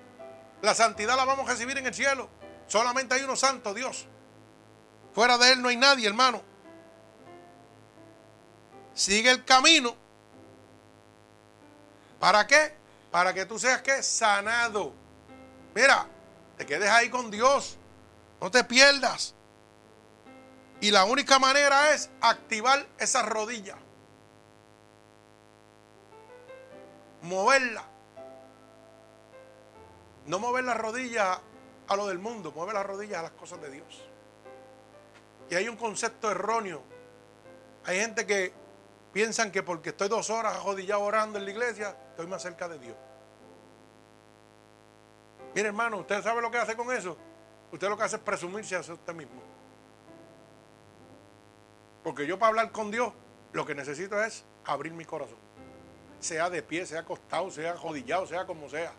[0.61, 2.29] La santidad la vamos a recibir en el cielo.
[2.67, 4.07] Solamente hay uno santo, Dios.
[5.13, 6.41] Fuera de Él no hay nadie, hermano.
[8.93, 9.95] Sigue el camino
[12.21, 12.71] ¿Para qué?
[13.09, 14.93] Para que tú seas sanado.
[15.73, 16.05] Mira,
[16.55, 17.77] te quedes ahí con Dios.
[18.39, 19.33] No te pierdas.
[20.79, 23.75] Y la única manera es activar esa rodilla.
[27.23, 27.90] Moverla.
[30.25, 31.39] No mover la rodilla
[31.87, 34.09] a lo del mundo, mover la rodilla a las cosas de Dios.
[35.49, 36.81] Y hay un concepto erróneo.
[37.85, 38.53] Hay gente que
[39.11, 42.79] piensan que porque estoy dos horas jodillado orando en la iglesia, estoy más cerca de
[42.79, 42.95] Dios.
[45.53, 47.17] Mire hermano, ¿usted sabe lo que hace con eso?
[47.71, 49.41] Usted lo que hace es presumirse a usted mismo.
[52.03, 53.13] Porque yo para hablar con Dios
[53.53, 55.37] Lo que necesito es abrir mi corazón.
[56.21, 58.93] Sea de pie, sea acostado, sea jodillado, sea como sea.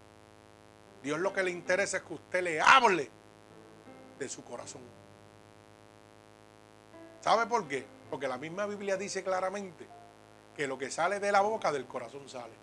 [1.02, 3.10] Dios lo que le interesa es que usted le hable
[4.18, 4.82] de su corazón.
[7.20, 7.86] ¿Sabe por qué?
[8.10, 9.86] Porque la misma Biblia dice claramente
[10.56, 12.54] que lo que sale de la boca del corazón sale.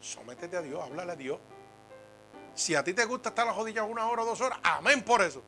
[0.00, 1.38] Sométete a Dios, háblale a Dios.
[2.54, 5.22] Si a ti te gusta estar a la una hora o dos horas, amén por
[5.22, 5.42] eso.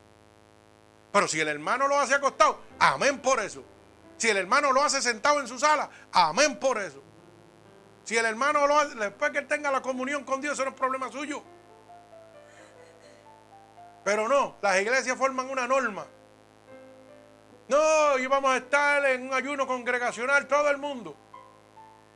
[1.12, 3.62] Pero si el hermano lo hace acostado, amén por eso.
[4.16, 7.02] Si el hermano lo hace sentado en su sala, amén por eso.
[8.04, 10.70] Si el hermano lo hace, después que él tenga la comunión con Dios, eso no
[10.70, 11.42] es problema suyo.
[14.04, 16.06] Pero no, las iglesias forman una norma.
[17.68, 21.16] No, y vamos a estar en un ayuno congregacional todo el mundo.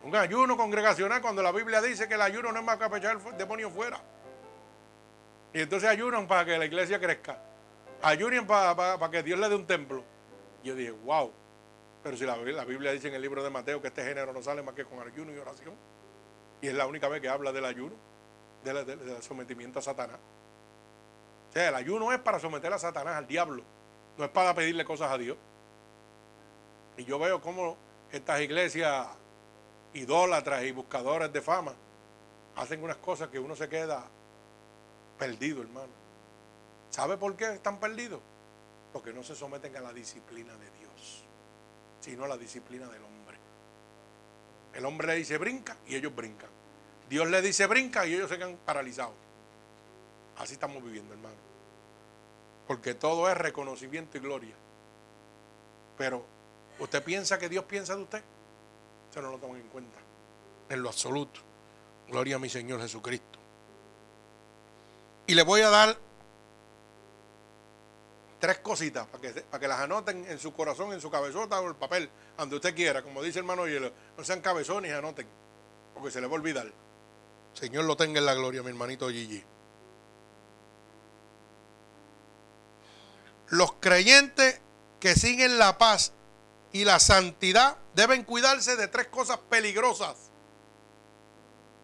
[0.03, 3.17] Un ayuno congregacional cuando la Biblia dice que el ayuno no es más que echar
[3.17, 4.01] el demonio fuera.
[5.53, 7.39] Y entonces ayunan para que la iglesia crezca.
[8.03, 10.05] Ayunen para, que Dios le dé un templo.
[10.63, 11.33] Yo dije, wow.
[12.03, 14.63] Pero si la, Biblia dice en el libro de Mateo que este género no sale
[14.63, 15.75] más que con ayuno y oración.
[16.61, 17.97] Y es la única vez que habla del ayuno,
[18.63, 20.19] del, sometimiento a Satanás.
[21.57, 23.63] O sea, el ayuno es para someter a Satanás, al diablo.
[24.19, 25.39] No es para pedirle cosas a Dios.
[26.99, 27.79] Y yo veo cómo
[28.13, 29.07] estas iglesias
[29.95, 31.73] idólatras y buscadores de fama
[32.57, 34.05] hacen unas cosas que uno se queda
[35.19, 35.89] perdido, hermano.
[36.91, 38.21] ¿Sabe por qué están perdidos?
[38.93, 41.25] Porque no se someten a la disciplina de Dios,
[42.01, 43.39] sino a la disciplina del hombre.
[44.75, 46.51] El hombre le dice brinca y ellos brincan.
[47.09, 49.26] Dios le dice brinca y ellos se quedan paralizados.
[50.39, 51.37] Así estamos viviendo, hermano.
[52.67, 54.55] Porque todo es reconocimiento y gloria.
[55.97, 56.25] Pero,
[56.79, 58.23] ¿usted piensa que Dios piensa de usted?
[59.11, 59.99] Eso no lo toman en cuenta.
[60.69, 61.41] En lo absoluto.
[62.09, 63.39] Gloria a mi Señor Jesucristo.
[65.27, 65.97] Y le voy a dar
[68.39, 71.69] tres cositas para que, para que las anoten en su corazón, en su cabezota o
[71.69, 73.91] el papel, donde usted quiera, como dice hermano Hielo.
[74.17, 75.27] No sean cabezones y anoten,
[75.95, 76.71] porque se le va a olvidar.
[77.55, 79.43] Señor lo tenga en la gloria, mi hermanito Gigi.
[83.49, 84.61] Los creyentes
[85.01, 86.13] que siguen la paz
[86.73, 90.17] y la santidad deben cuidarse de tres cosas peligrosas.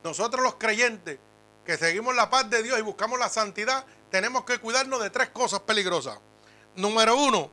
[0.03, 1.19] Nosotros los creyentes
[1.65, 5.31] que seguimos la paz de Dios y buscamos la santidad, tenemos que cuidarnos de tres
[5.31, 6.19] cosas peligrosas.
[6.75, 7.51] Número uno,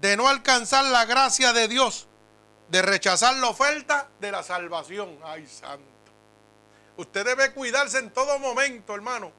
[0.00, 2.08] de no alcanzar la gracia de Dios,
[2.68, 5.18] de rechazar la oferta de la salvación.
[5.24, 5.84] Ay, santo.
[6.96, 9.30] Usted debe cuidarse en todo momento, hermano.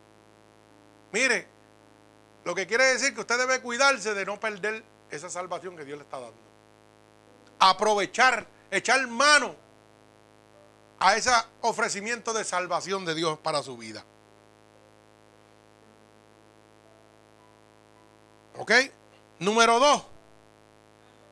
[1.12, 1.48] Mire,
[2.50, 6.00] lo que quiere decir que usted debe cuidarse de no perder esa salvación que Dios
[6.00, 6.40] le está dando.
[7.60, 9.56] Aprovechar, echar mano
[10.98, 11.30] a ese
[11.62, 14.04] ofrecimiento de salvación de Dios para su vida.
[18.58, 18.72] ¿Ok?
[19.38, 20.06] Número dos,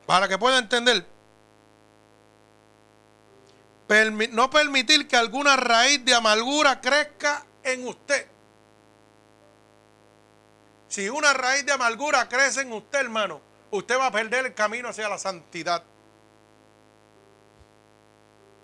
[0.06, 1.04] para que pueda entender,
[4.30, 8.37] no permitir que alguna raíz de amargura crezca en usted.
[10.88, 13.40] Si una raíz de amargura crece en usted, hermano,
[13.70, 15.82] usted va a perder el camino hacia la santidad.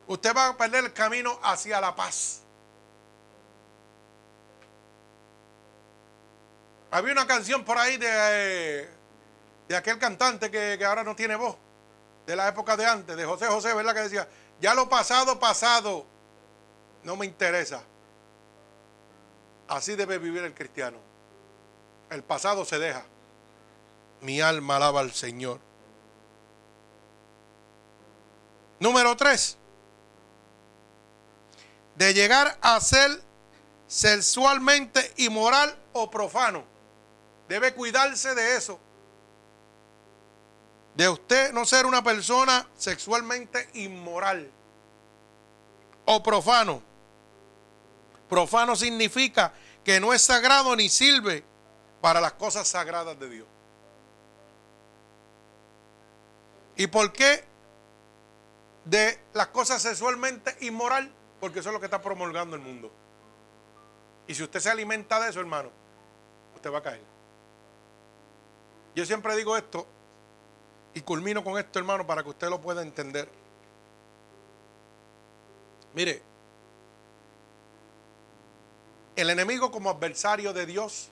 [0.06, 2.40] Usted va a perder el camino hacia la paz.
[6.90, 8.88] Había una canción por ahí de,
[9.68, 11.56] de aquel cantante que, que, ahora no tiene voz,
[12.24, 13.94] de la época de antes, de José José, ¿verdad?
[13.94, 14.28] Que decía,
[14.60, 16.06] ya lo pasado, pasado,
[17.02, 17.82] no me interesa.
[19.66, 21.03] Así debe vivir el cristiano.
[22.10, 23.04] El pasado se deja.
[24.20, 25.60] Mi alma alaba al Señor.
[28.80, 29.56] Número tres.
[31.96, 33.22] De llegar a ser
[33.86, 36.64] sexualmente inmoral o profano.
[37.48, 38.80] Debe cuidarse de eso.
[40.94, 44.50] De usted no ser una persona sexualmente inmoral
[46.04, 46.82] o profano.
[48.28, 49.52] Profano significa
[49.84, 51.44] que no es sagrado ni sirve
[52.04, 53.46] para las cosas sagradas de Dios.
[56.76, 57.42] ¿Y por qué
[58.84, 61.10] de las cosas sexualmente inmoral?
[61.40, 62.92] Porque eso es lo que está promulgando el mundo.
[64.26, 65.70] Y si usted se alimenta de eso, hermano,
[66.54, 67.00] usted va a caer.
[68.94, 69.86] Yo siempre digo esto
[70.92, 73.30] y culmino con esto, hermano, para que usted lo pueda entender.
[75.94, 76.22] Mire,
[79.16, 81.10] el enemigo como adversario de Dios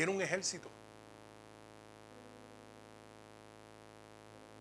[0.00, 0.70] tiene un ejército.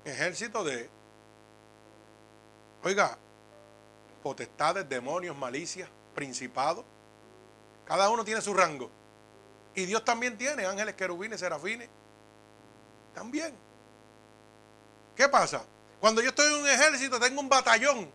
[0.03, 0.89] Ejército de,
[2.83, 3.17] oiga,
[4.21, 6.83] potestades, demonios, malicias, principados.
[7.85, 8.91] Cada uno tiene su rango.
[9.75, 11.87] Y Dios también tiene ángeles, querubines, serafines.
[13.13, 13.55] También.
[15.15, 15.63] ¿Qué pasa?
[16.01, 18.11] Cuando yo estoy en un ejército tengo un batallón.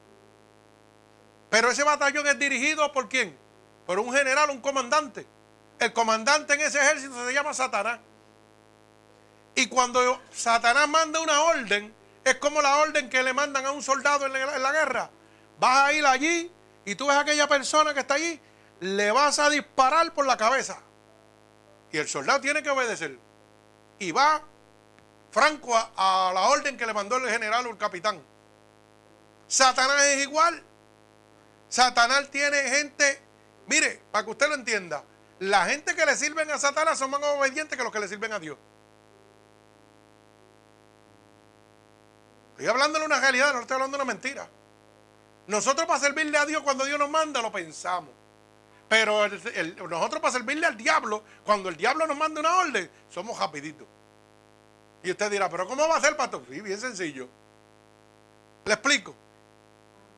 [1.48, 3.34] Pero ese batallón es dirigido por quién?
[3.86, 5.26] Por un general, un comandante.
[5.78, 8.00] El comandante en ese ejército se llama Satanás.
[9.54, 11.94] Y cuando Satanás manda una orden,
[12.24, 15.10] es como la orden que le mandan a un soldado en la, guerra.
[15.58, 16.50] Vas a ir allí
[16.84, 18.40] y tú ves a aquella persona que está allí,
[18.80, 20.78] le vas a disparar por la cabeza.
[21.92, 23.18] Y el soldado tiene que obedecer.
[23.98, 24.42] Y va
[25.30, 28.20] franco a, la orden que le mandó el general o el capitán.
[29.46, 30.62] Satanás es igual.
[31.68, 33.20] Satanás tiene gente,
[33.66, 35.04] mire, para que usted lo entienda,
[35.40, 38.32] la gente que le sirven a Satanás son más obedientes que los que le sirven
[38.32, 38.56] a Dios.
[42.52, 44.48] Estoy hablando de una realidad, no estoy hablando de una mentira.
[45.46, 48.10] Nosotros para servirle a Dios cuando Dios nos manda lo pensamos.
[48.88, 49.26] Pero
[49.88, 53.88] nosotros para servirle al diablo, cuando el diablo nos manda una orden, somos rapiditos.
[55.02, 56.44] Y usted dirá, pero ¿cómo va a ser, pastor?
[56.48, 57.28] Sí, bien sencillo.
[58.64, 59.14] Le explico.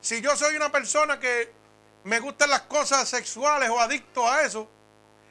[0.01, 1.53] Si yo soy una persona que
[2.05, 4.69] me gustan las cosas sexuales o adicto a eso,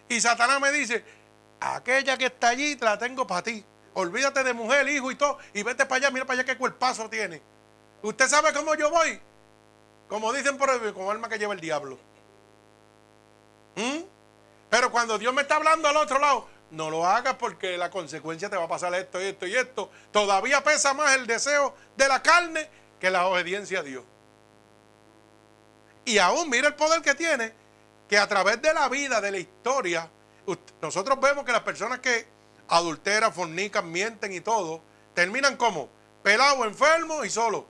[0.10, 1.04] y Satanás me dice,
[1.60, 3.66] aquella que está allí la tengo para ti.
[3.94, 5.38] Olvídate de mujer, hijo y todo.
[5.54, 7.42] Y vete para allá, mira para allá qué cuerpazo tiene.
[8.02, 9.20] ¿Usted sabe cómo yo voy?
[10.08, 11.98] Como dicen por el, como alma que lleva el diablo.
[13.76, 14.04] ¿Mm?
[14.70, 18.50] Pero cuando Dios me está hablando al otro lado, no lo hagas porque la consecuencia
[18.50, 19.90] te va a pasar esto y esto y esto.
[20.12, 22.70] Todavía pesa más el deseo de la carne
[23.00, 24.04] que la obediencia a Dios.
[26.04, 27.54] Y aún mira el poder que tiene,
[28.08, 30.10] que a través de la vida, de la historia,
[30.82, 32.28] nosotros vemos que las personas que
[32.68, 34.82] adulteran, fornican, mienten y todo,
[35.14, 35.90] terminan como
[36.24, 37.64] pelados, enfermos y solos.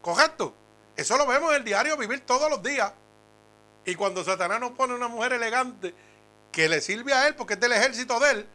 [0.00, 0.54] ¿Correcto?
[0.96, 2.92] Eso lo vemos en el diario vivir todos los días.
[3.84, 5.94] Y cuando Satanás nos pone una mujer elegante
[6.52, 8.48] que le sirve a él porque es del ejército de él,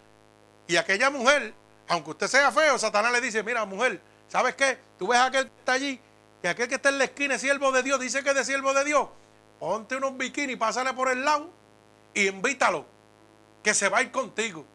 [0.68, 1.54] y aquella mujer,
[1.88, 4.78] aunque usted sea feo, Satanás le dice, mira mujer, ¿sabes qué?
[5.00, 6.02] Tú ves a aquel que está allí,
[6.42, 8.46] que aquel que está en la esquina es siervo de Dios, dice que es de
[8.46, 9.08] siervo de Dios,
[9.60, 11.50] ponte unos bikinis, pásale por el lado
[12.14, 12.86] y invítalo,
[13.64, 14.66] que se va a ir contigo.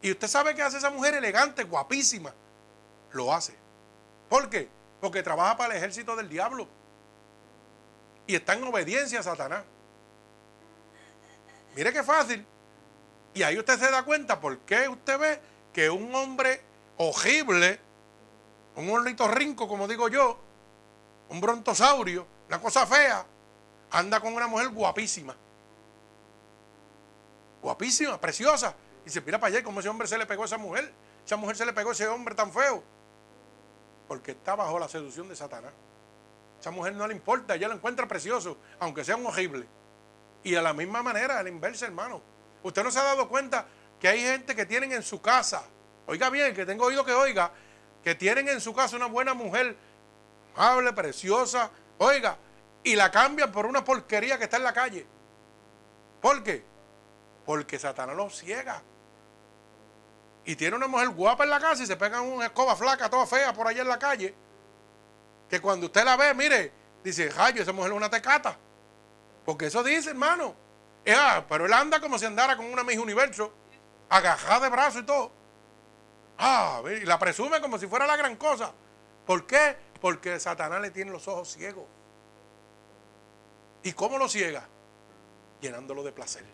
[0.00, 2.34] Y usted sabe que hace esa mujer elegante, guapísima.
[3.12, 3.54] Lo hace.
[4.28, 4.68] ¿Por qué?
[5.00, 6.66] Porque trabaja para el ejército del diablo.
[8.26, 9.64] Y está en obediencia a Satanás.
[11.76, 12.44] Mire qué fácil.
[13.34, 15.40] Y ahí usted se da cuenta por qué usted ve
[15.72, 16.62] que un hombre
[16.96, 17.80] horrible,
[18.76, 20.38] un ornitorrinco, como digo yo,
[21.28, 23.24] un brontosaurio, una cosa fea,
[23.92, 25.34] anda con una mujer guapísima.
[27.62, 28.74] Guapísima, preciosa.
[29.06, 30.92] Y se mira para allá cómo ese hombre se le pegó a esa mujer.
[31.24, 32.82] Esa mujer se le pegó a ese hombre tan feo.
[34.06, 35.72] Porque está bajo la seducción de Satanás.
[36.60, 39.66] Esa mujer no le importa, ella lo encuentra precioso, aunque sea un horrible.
[40.44, 42.20] Y de la misma manera, al inverso, hermano.
[42.62, 43.64] Usted no se ha dado cuenta
[43.98, 45.64] que hay gente que tienen en su casa,
[46.06, 47.50] oiga bien, que tengo oído que oiga,
[48.04, 49.74] que tienen en su casa una buena mujer,
[50.54, 51.70] amable, preciosa,
[52.02, 52.36] oiga,
[52.84, 55.06] y la cambian por una porquería que está en la calle.
[56.20, 56.64] ¿Por qué?
[57.44, 58.82] Porque Satanás los ciega.
[60.44, 63.26] Y tiene una mujer guapa en la casa y se pegan una escoba flaca, toda
[63.26, 64.34] fea por allá en la calle.
[65.48, 66.72] Que cuando usted la ve, mire,
[67.04, 68.56] dice, rayo, esa mujer es una tecata.
[69.44, 70.54] Porque eso dice, hermano.
[71.08, 73.52] Ah, pero él anda como si andara con una Miss Universo,
[74.08, 75.32] agajada de brazo y todo.
[76.38, 78.72] Ah, y la presume como si fuera la gran cosa.
[79.26, 79.76] ¿Por qué?
[80.02, 81.84] Porque Satanás le tiene los ojos ciegos.
[83.84, 84.68] ¿Y cómo lo ciega?
[85.60, 86.44] Llenándolo de placer.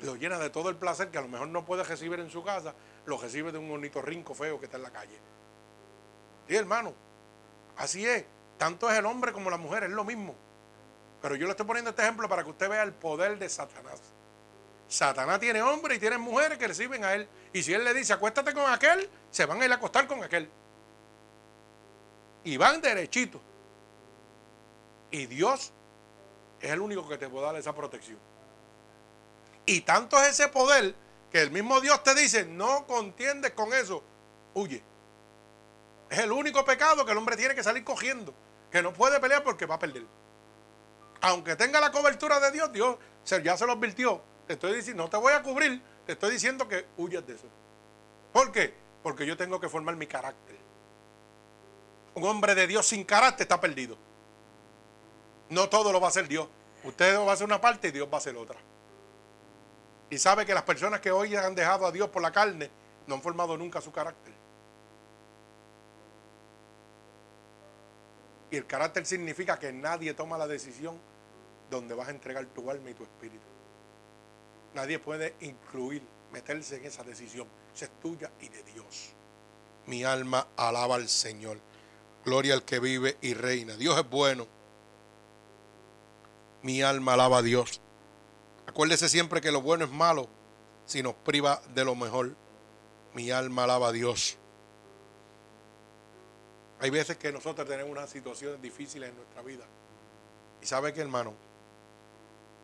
[0.00, 2.42] Lo llena de todo el placer que a lo mejor no puede recibir en su
[2.42, 2.74] casa,
[3.06, 5.18] lo recibe de un bonito rinco feo que está en la calle.
[6.48, 6.92] Sí, hermano,
[7.76, 8.24] así es.
[8.58, 10.34] Tanto es el hombre como la mujer, es lo mismo.
[11.22, 14.00] Pero yo le estoy poniendo este ejemplo para que usted vea el poder de Satanás.
[14.88, 17.28] Satanás tiene hombres y tiene mujeres que reciben a él.
[17.52, 20.22] Y si él le dice, acuéstate con aquel, se van a ir a acostar con
[20.24, 20.50] aquel.
[22.44, 23.40] Y van derechito.
[25.10, 25.72] Y Dios
[26.60, 28.18] es el único que te puede dar esa protección.
[29.66, 30.94] Y tanto es ese poder
[31.30, 34.02] que el mismo Dios te dice, no contiendes con eso,
[34.54, 34.82] huye.
[36.08, 38.34] Es el único pecado que el hombre tiene que salir cogiendo
[38.70, 40.04] que no puede pelear porque va a perder.
[41.20, 42.96] Aunque tenga la cobertura de Dios, Dios
[43.42, 44.22] ya se lo advirtió.
[44.48, 47.46] Te estoy diciendo, no te voy a cubrir, te estoy diciendo que huyas de eso.
[48.32, 48.72] ¿Por qué?
[49.02, 50.56] Porque yo tengo que formar mi carácter.
[52.14, 53.98] Un hombre de Dios sin carácter está perdido.
[55.50, 56.48] No todo lo va a hacer Dios.
[56.82, 58.58] Usted va a hacer una parte y Dios va a hacer otra.
[60.08, 62.70] Y sabe que las personas que hoy han dejado a Dios por la carne
[63.06, 64.32] no han formado nunca su carácter.
[68.50, 70.98] Y el carácter significa que nadie toma la decisión
[71.68, 73.57] donde vas a entregar tu alma y tu espíritu.
[74.74, 77.48] Nadie puede incluir, meterse en esa decisión.
[77.74, 79.10] Esa es tuya y de Dios.
[79.86, 81.58] Mi alma alaba al Señor.
[82.24, 83.76] Gloria al que vive y reina.
[83.76, 84.46] Dios es bueno.
[86.62, 87.80] Mi alma alaba a Dios.
[88.66, 90.28] Acuérdese siempre que lo bueno es malo
[90.84, 92.34] si nos priva de lo mejor.
[93.14, 94.36] Mi alma alaba a Dios.
[96.80, 99.64] Hay veces que nosotros tenemos unas situaciones difíciles en nuestra vida.
[100.62, 101.34] Y sabe que hermano,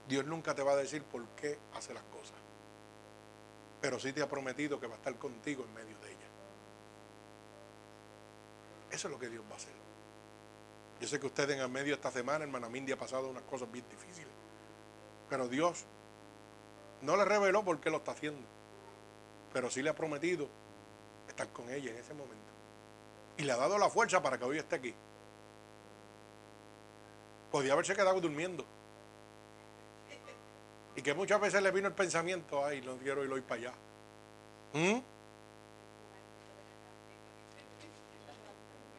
[0.09, 2.36] Dios nunca te va a decir por qué hace las cosas.
[3.81, 6.31] Pero sí te ha prometido que va a estar contigo en medio de ellas.
[8.90, 9.72] Eso es lo que Dios va a hacer.
[11.01, 13.43] Yo sé que usted en el medio de esta semana, hermana Mindy, ha pasado unas
[13.43, 14.32] cosas bien difíciles.
[15.28, 15.85] Pero Dios
[17.02, 18.47] no le reveló por qué lo está haciendo.
[19.52, 20.48] Pero sí le ha prometido
[21.28, 22.52] estar con ella en ese momento.
[23.36, 24.94] Y le ha dado la fuerza para que hoy esté aquí.
[27.51, 28.64] Podía haberse quedado durmiendo.
[30.97, 33.73] Y que muchas veces le vino el pensamiento, ay, no quiero ir hoy para allá.
[34.73, 35.03] ¿Mm?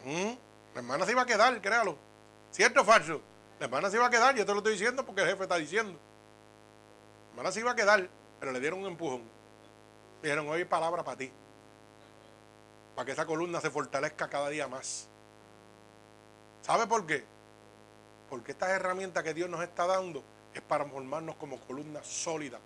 [0.05, 0.37] ¿Mm?
[0.73, 1.97] La hermana se iba a quedar, créalo.
[2.51, 3.21] ¿Cierto o falso?
[3.59, 5.55] La hermana se iba a quedar, yo te lo estoy diciendo porque el jefe está
[5.55, 5.97] diciendo.
[7.27, 8.09] La hermana se iba a quedar,
[8.39, 9.23] pero le dieron un empujón.
[10.21, 11.31] Dijeron, oye, palabra para ti.
[12.95, 15.07] Para que esa columna se fortalezca cada día más.
[16.61, 17.23] ¿Sabe por qué?
[18.29, 20.23] Porque estas herramientas que Dios nos está dando
[20.55, 22.59] es para formarnos como columna sólida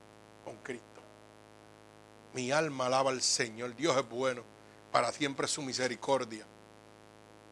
[0.46, 0.86] con Cristo.
[2.34, 3.76] Mi alma alaba al Señor.
[3.76, 4.44] Dios es bueno.
[4.92, 6.46] Para siempre su misericordia.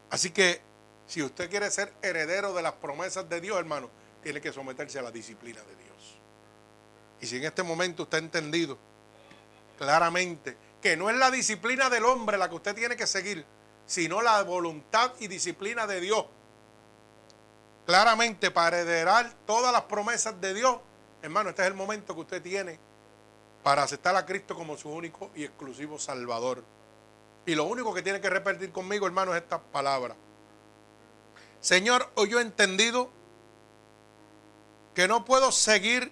[0.10, 0.62] Así que
[1.06, 3.90] si usted quiere ser heredero de las promesas de Dios, hermano,
[4.24, 6.20] tiene que someterse a la disciplina de Dios.
[7.22, 8.78] Y si en este momento usted ha entendido
[9.78, 13.46] claramente que no es la disciplina del hombre la que usted tiene que seguir,
[13.86, 16.26] sino la voluntad y disciplina de Dios.
[17.88, 20.78] Claramente para heredar todas las promesas de Dios,
[21.22, 22.78] hermano, este es el momento que usted tiene
[23.64, 26.66] para aceptar a Cristo como su único y exclusivo Salvador.
[27.46, 30.18] Y lo único que tiene que repetir conmigo, hermano, es esta palabra.
[31.62, 33.10] Señor, hoy yo he entendido
[34.94, 36.12] que no puedo seguir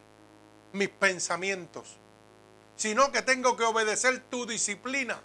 [0.72, 1.97] mis pensamientos,
[2.77, 5.19] sino que tengo que obedecer tu disciplina.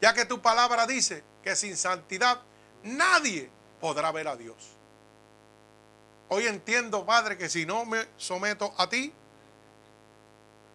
[0.00, 2.40] Ya que tu palabra dice que sin santidad
[2.82, 3.50] nadie
[3.80, 4.76] podrá ver a Dios.
[6.28, 9.12] Hoy entiendo, Padre, que si no me someto a ti,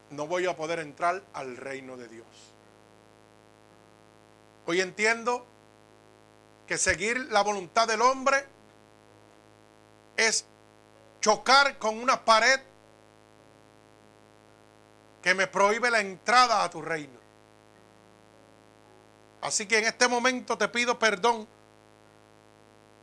[0.09, 2.27] no voy a poder entrar al reino de Dios.
[4.65, 5.45] Hoy entiendo
[6.67, 8.45] que seguir la voluntad del hombre
[10.17, 10.45] es
[11.21, 12.59] chocar con una pared
[15.21, 17.19] que me prohíbe la entrada a tu reino.
[19.41, 21.47] Así que en este momento te pido perdón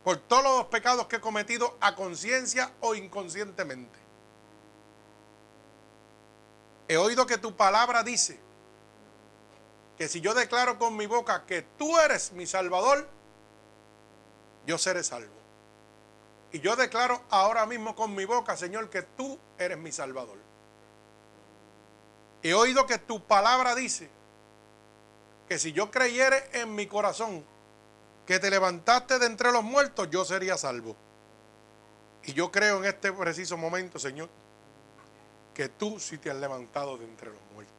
[0.03, 3.99] por todos los pecados que he cometido a conciencia o inconscientemente.
[6.87, 8.39] He oído que tu palabra dice
[9.97, 13.07] que si yo declaro con mi boca que tú eres mi salvador,
[14.65, 15.33] yo seré salvo.
[16.51, 20.37] Y yo declaro ahora mismo con mi boca, Señor, que tú eres mi salvador.
[22.43, 24.09] He oído que tu palabra dice
[25.47, 27.45] que si yo creyere en mi corazón
[28.25, 30.95] que te levantaste de entre los muertos, yo sería salvo.
[32.23, 34.29] Y yo creo en este preciso momento, Señor,
[35.53, 37.73] que tú sí te has levantado de entre los muertos.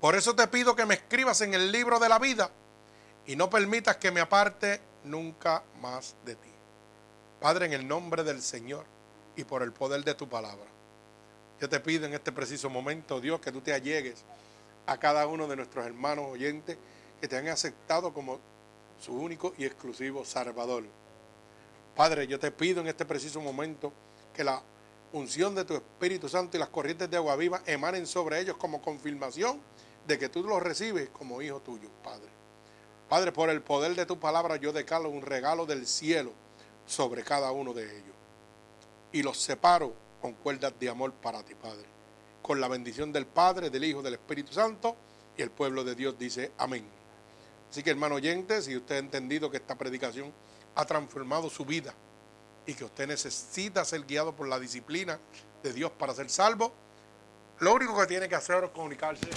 [0.00, 2.50] Por eso te pido que me escribas en el libro de la vida
[3.26, 6.50] y no permitas que me aparte nunca más de ti.
[7.40, 8.84] Padre, en el nombre del Señor
[9.36, 10.66] y por el poder de tu palabra,
[11.60, 14.24] yo te pido en este preciso momento, Dios, que tú te allegues
[14.86, 16.78] a cada uno de nuestros hermanos oyentes
[17.20, 18.38] que te han aceptado como
[19.00, 20.84] su único y exclusivo Salvador.
[21.94, 23.92] Padre, yo te pido en este preciso momento
[24.34, 24.62] que la
[25.12, 28.80] unción de tu Espíritu Santo y las corrientes de agua viva emanen sobre ellos como
[28.80, 29.60] confirmación
[30.06, 32.28] de que tú los recibes como hijo tuyo, Padre.
[33.08, 36.32] Padre, por el poder de tu palabra yo declaro un regalo del cielo
[36.86, 38.14] sobre cada uno de ellos.
[39.12, 41.86] Y los separo con cuerdas de amor para ti, Padre.
[42.40, 44.96] Con la bendición del Padre, del Hijo, del Espíritu Santo.
[45.36, 46.99] Y el pueblo de Dios dice amén.
[47.70, 50.32] Así que hermano oyente, si usted ha entendido que esta predicación
[50.74, 51.94] ha transformado su vida
[52.66, 55.20] y que usted necesita ser guiado por la disciplina
[55.62, 56.72] de Dios para ser salvo,
[57.60, 59.28] lo único que tiene que hacer es comunicarse,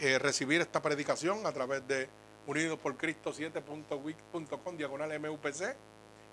[0.00, 2.08] eh, recibir esta predicación a través de
[2.46, 5.76] unidos por Cristo 7.wix.com diagonal MUPC.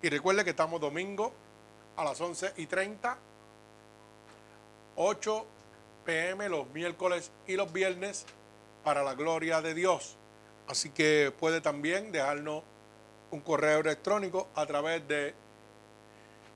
[0.01, 1.33] Y recuerde que estamos domingo
[1.95, 3.17] a las 11 y 30
[4.97, 5.45] 8
[6.05, 8.25] pm los miércoles y los viernes
[8.83, 10.17] para la gloria de Dios.
[10.67, 12.63] Así que puede también dejarnos
[13.31, 15.33] un correo electrónico a través de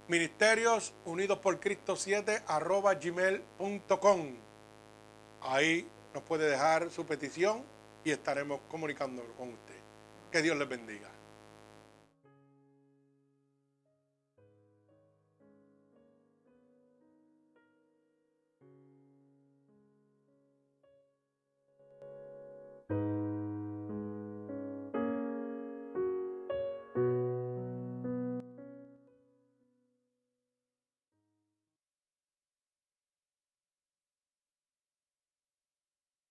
[0.07, 4.35] Ministerios Unidos por Cristo 7 arroba gmail.com.
[5.41, 7.63] Ahí nos puede dejar su petición
[8.03, 9.75] y estaremos comunicando con usted.
[10.31, 11.18] Que Dios les bendiga.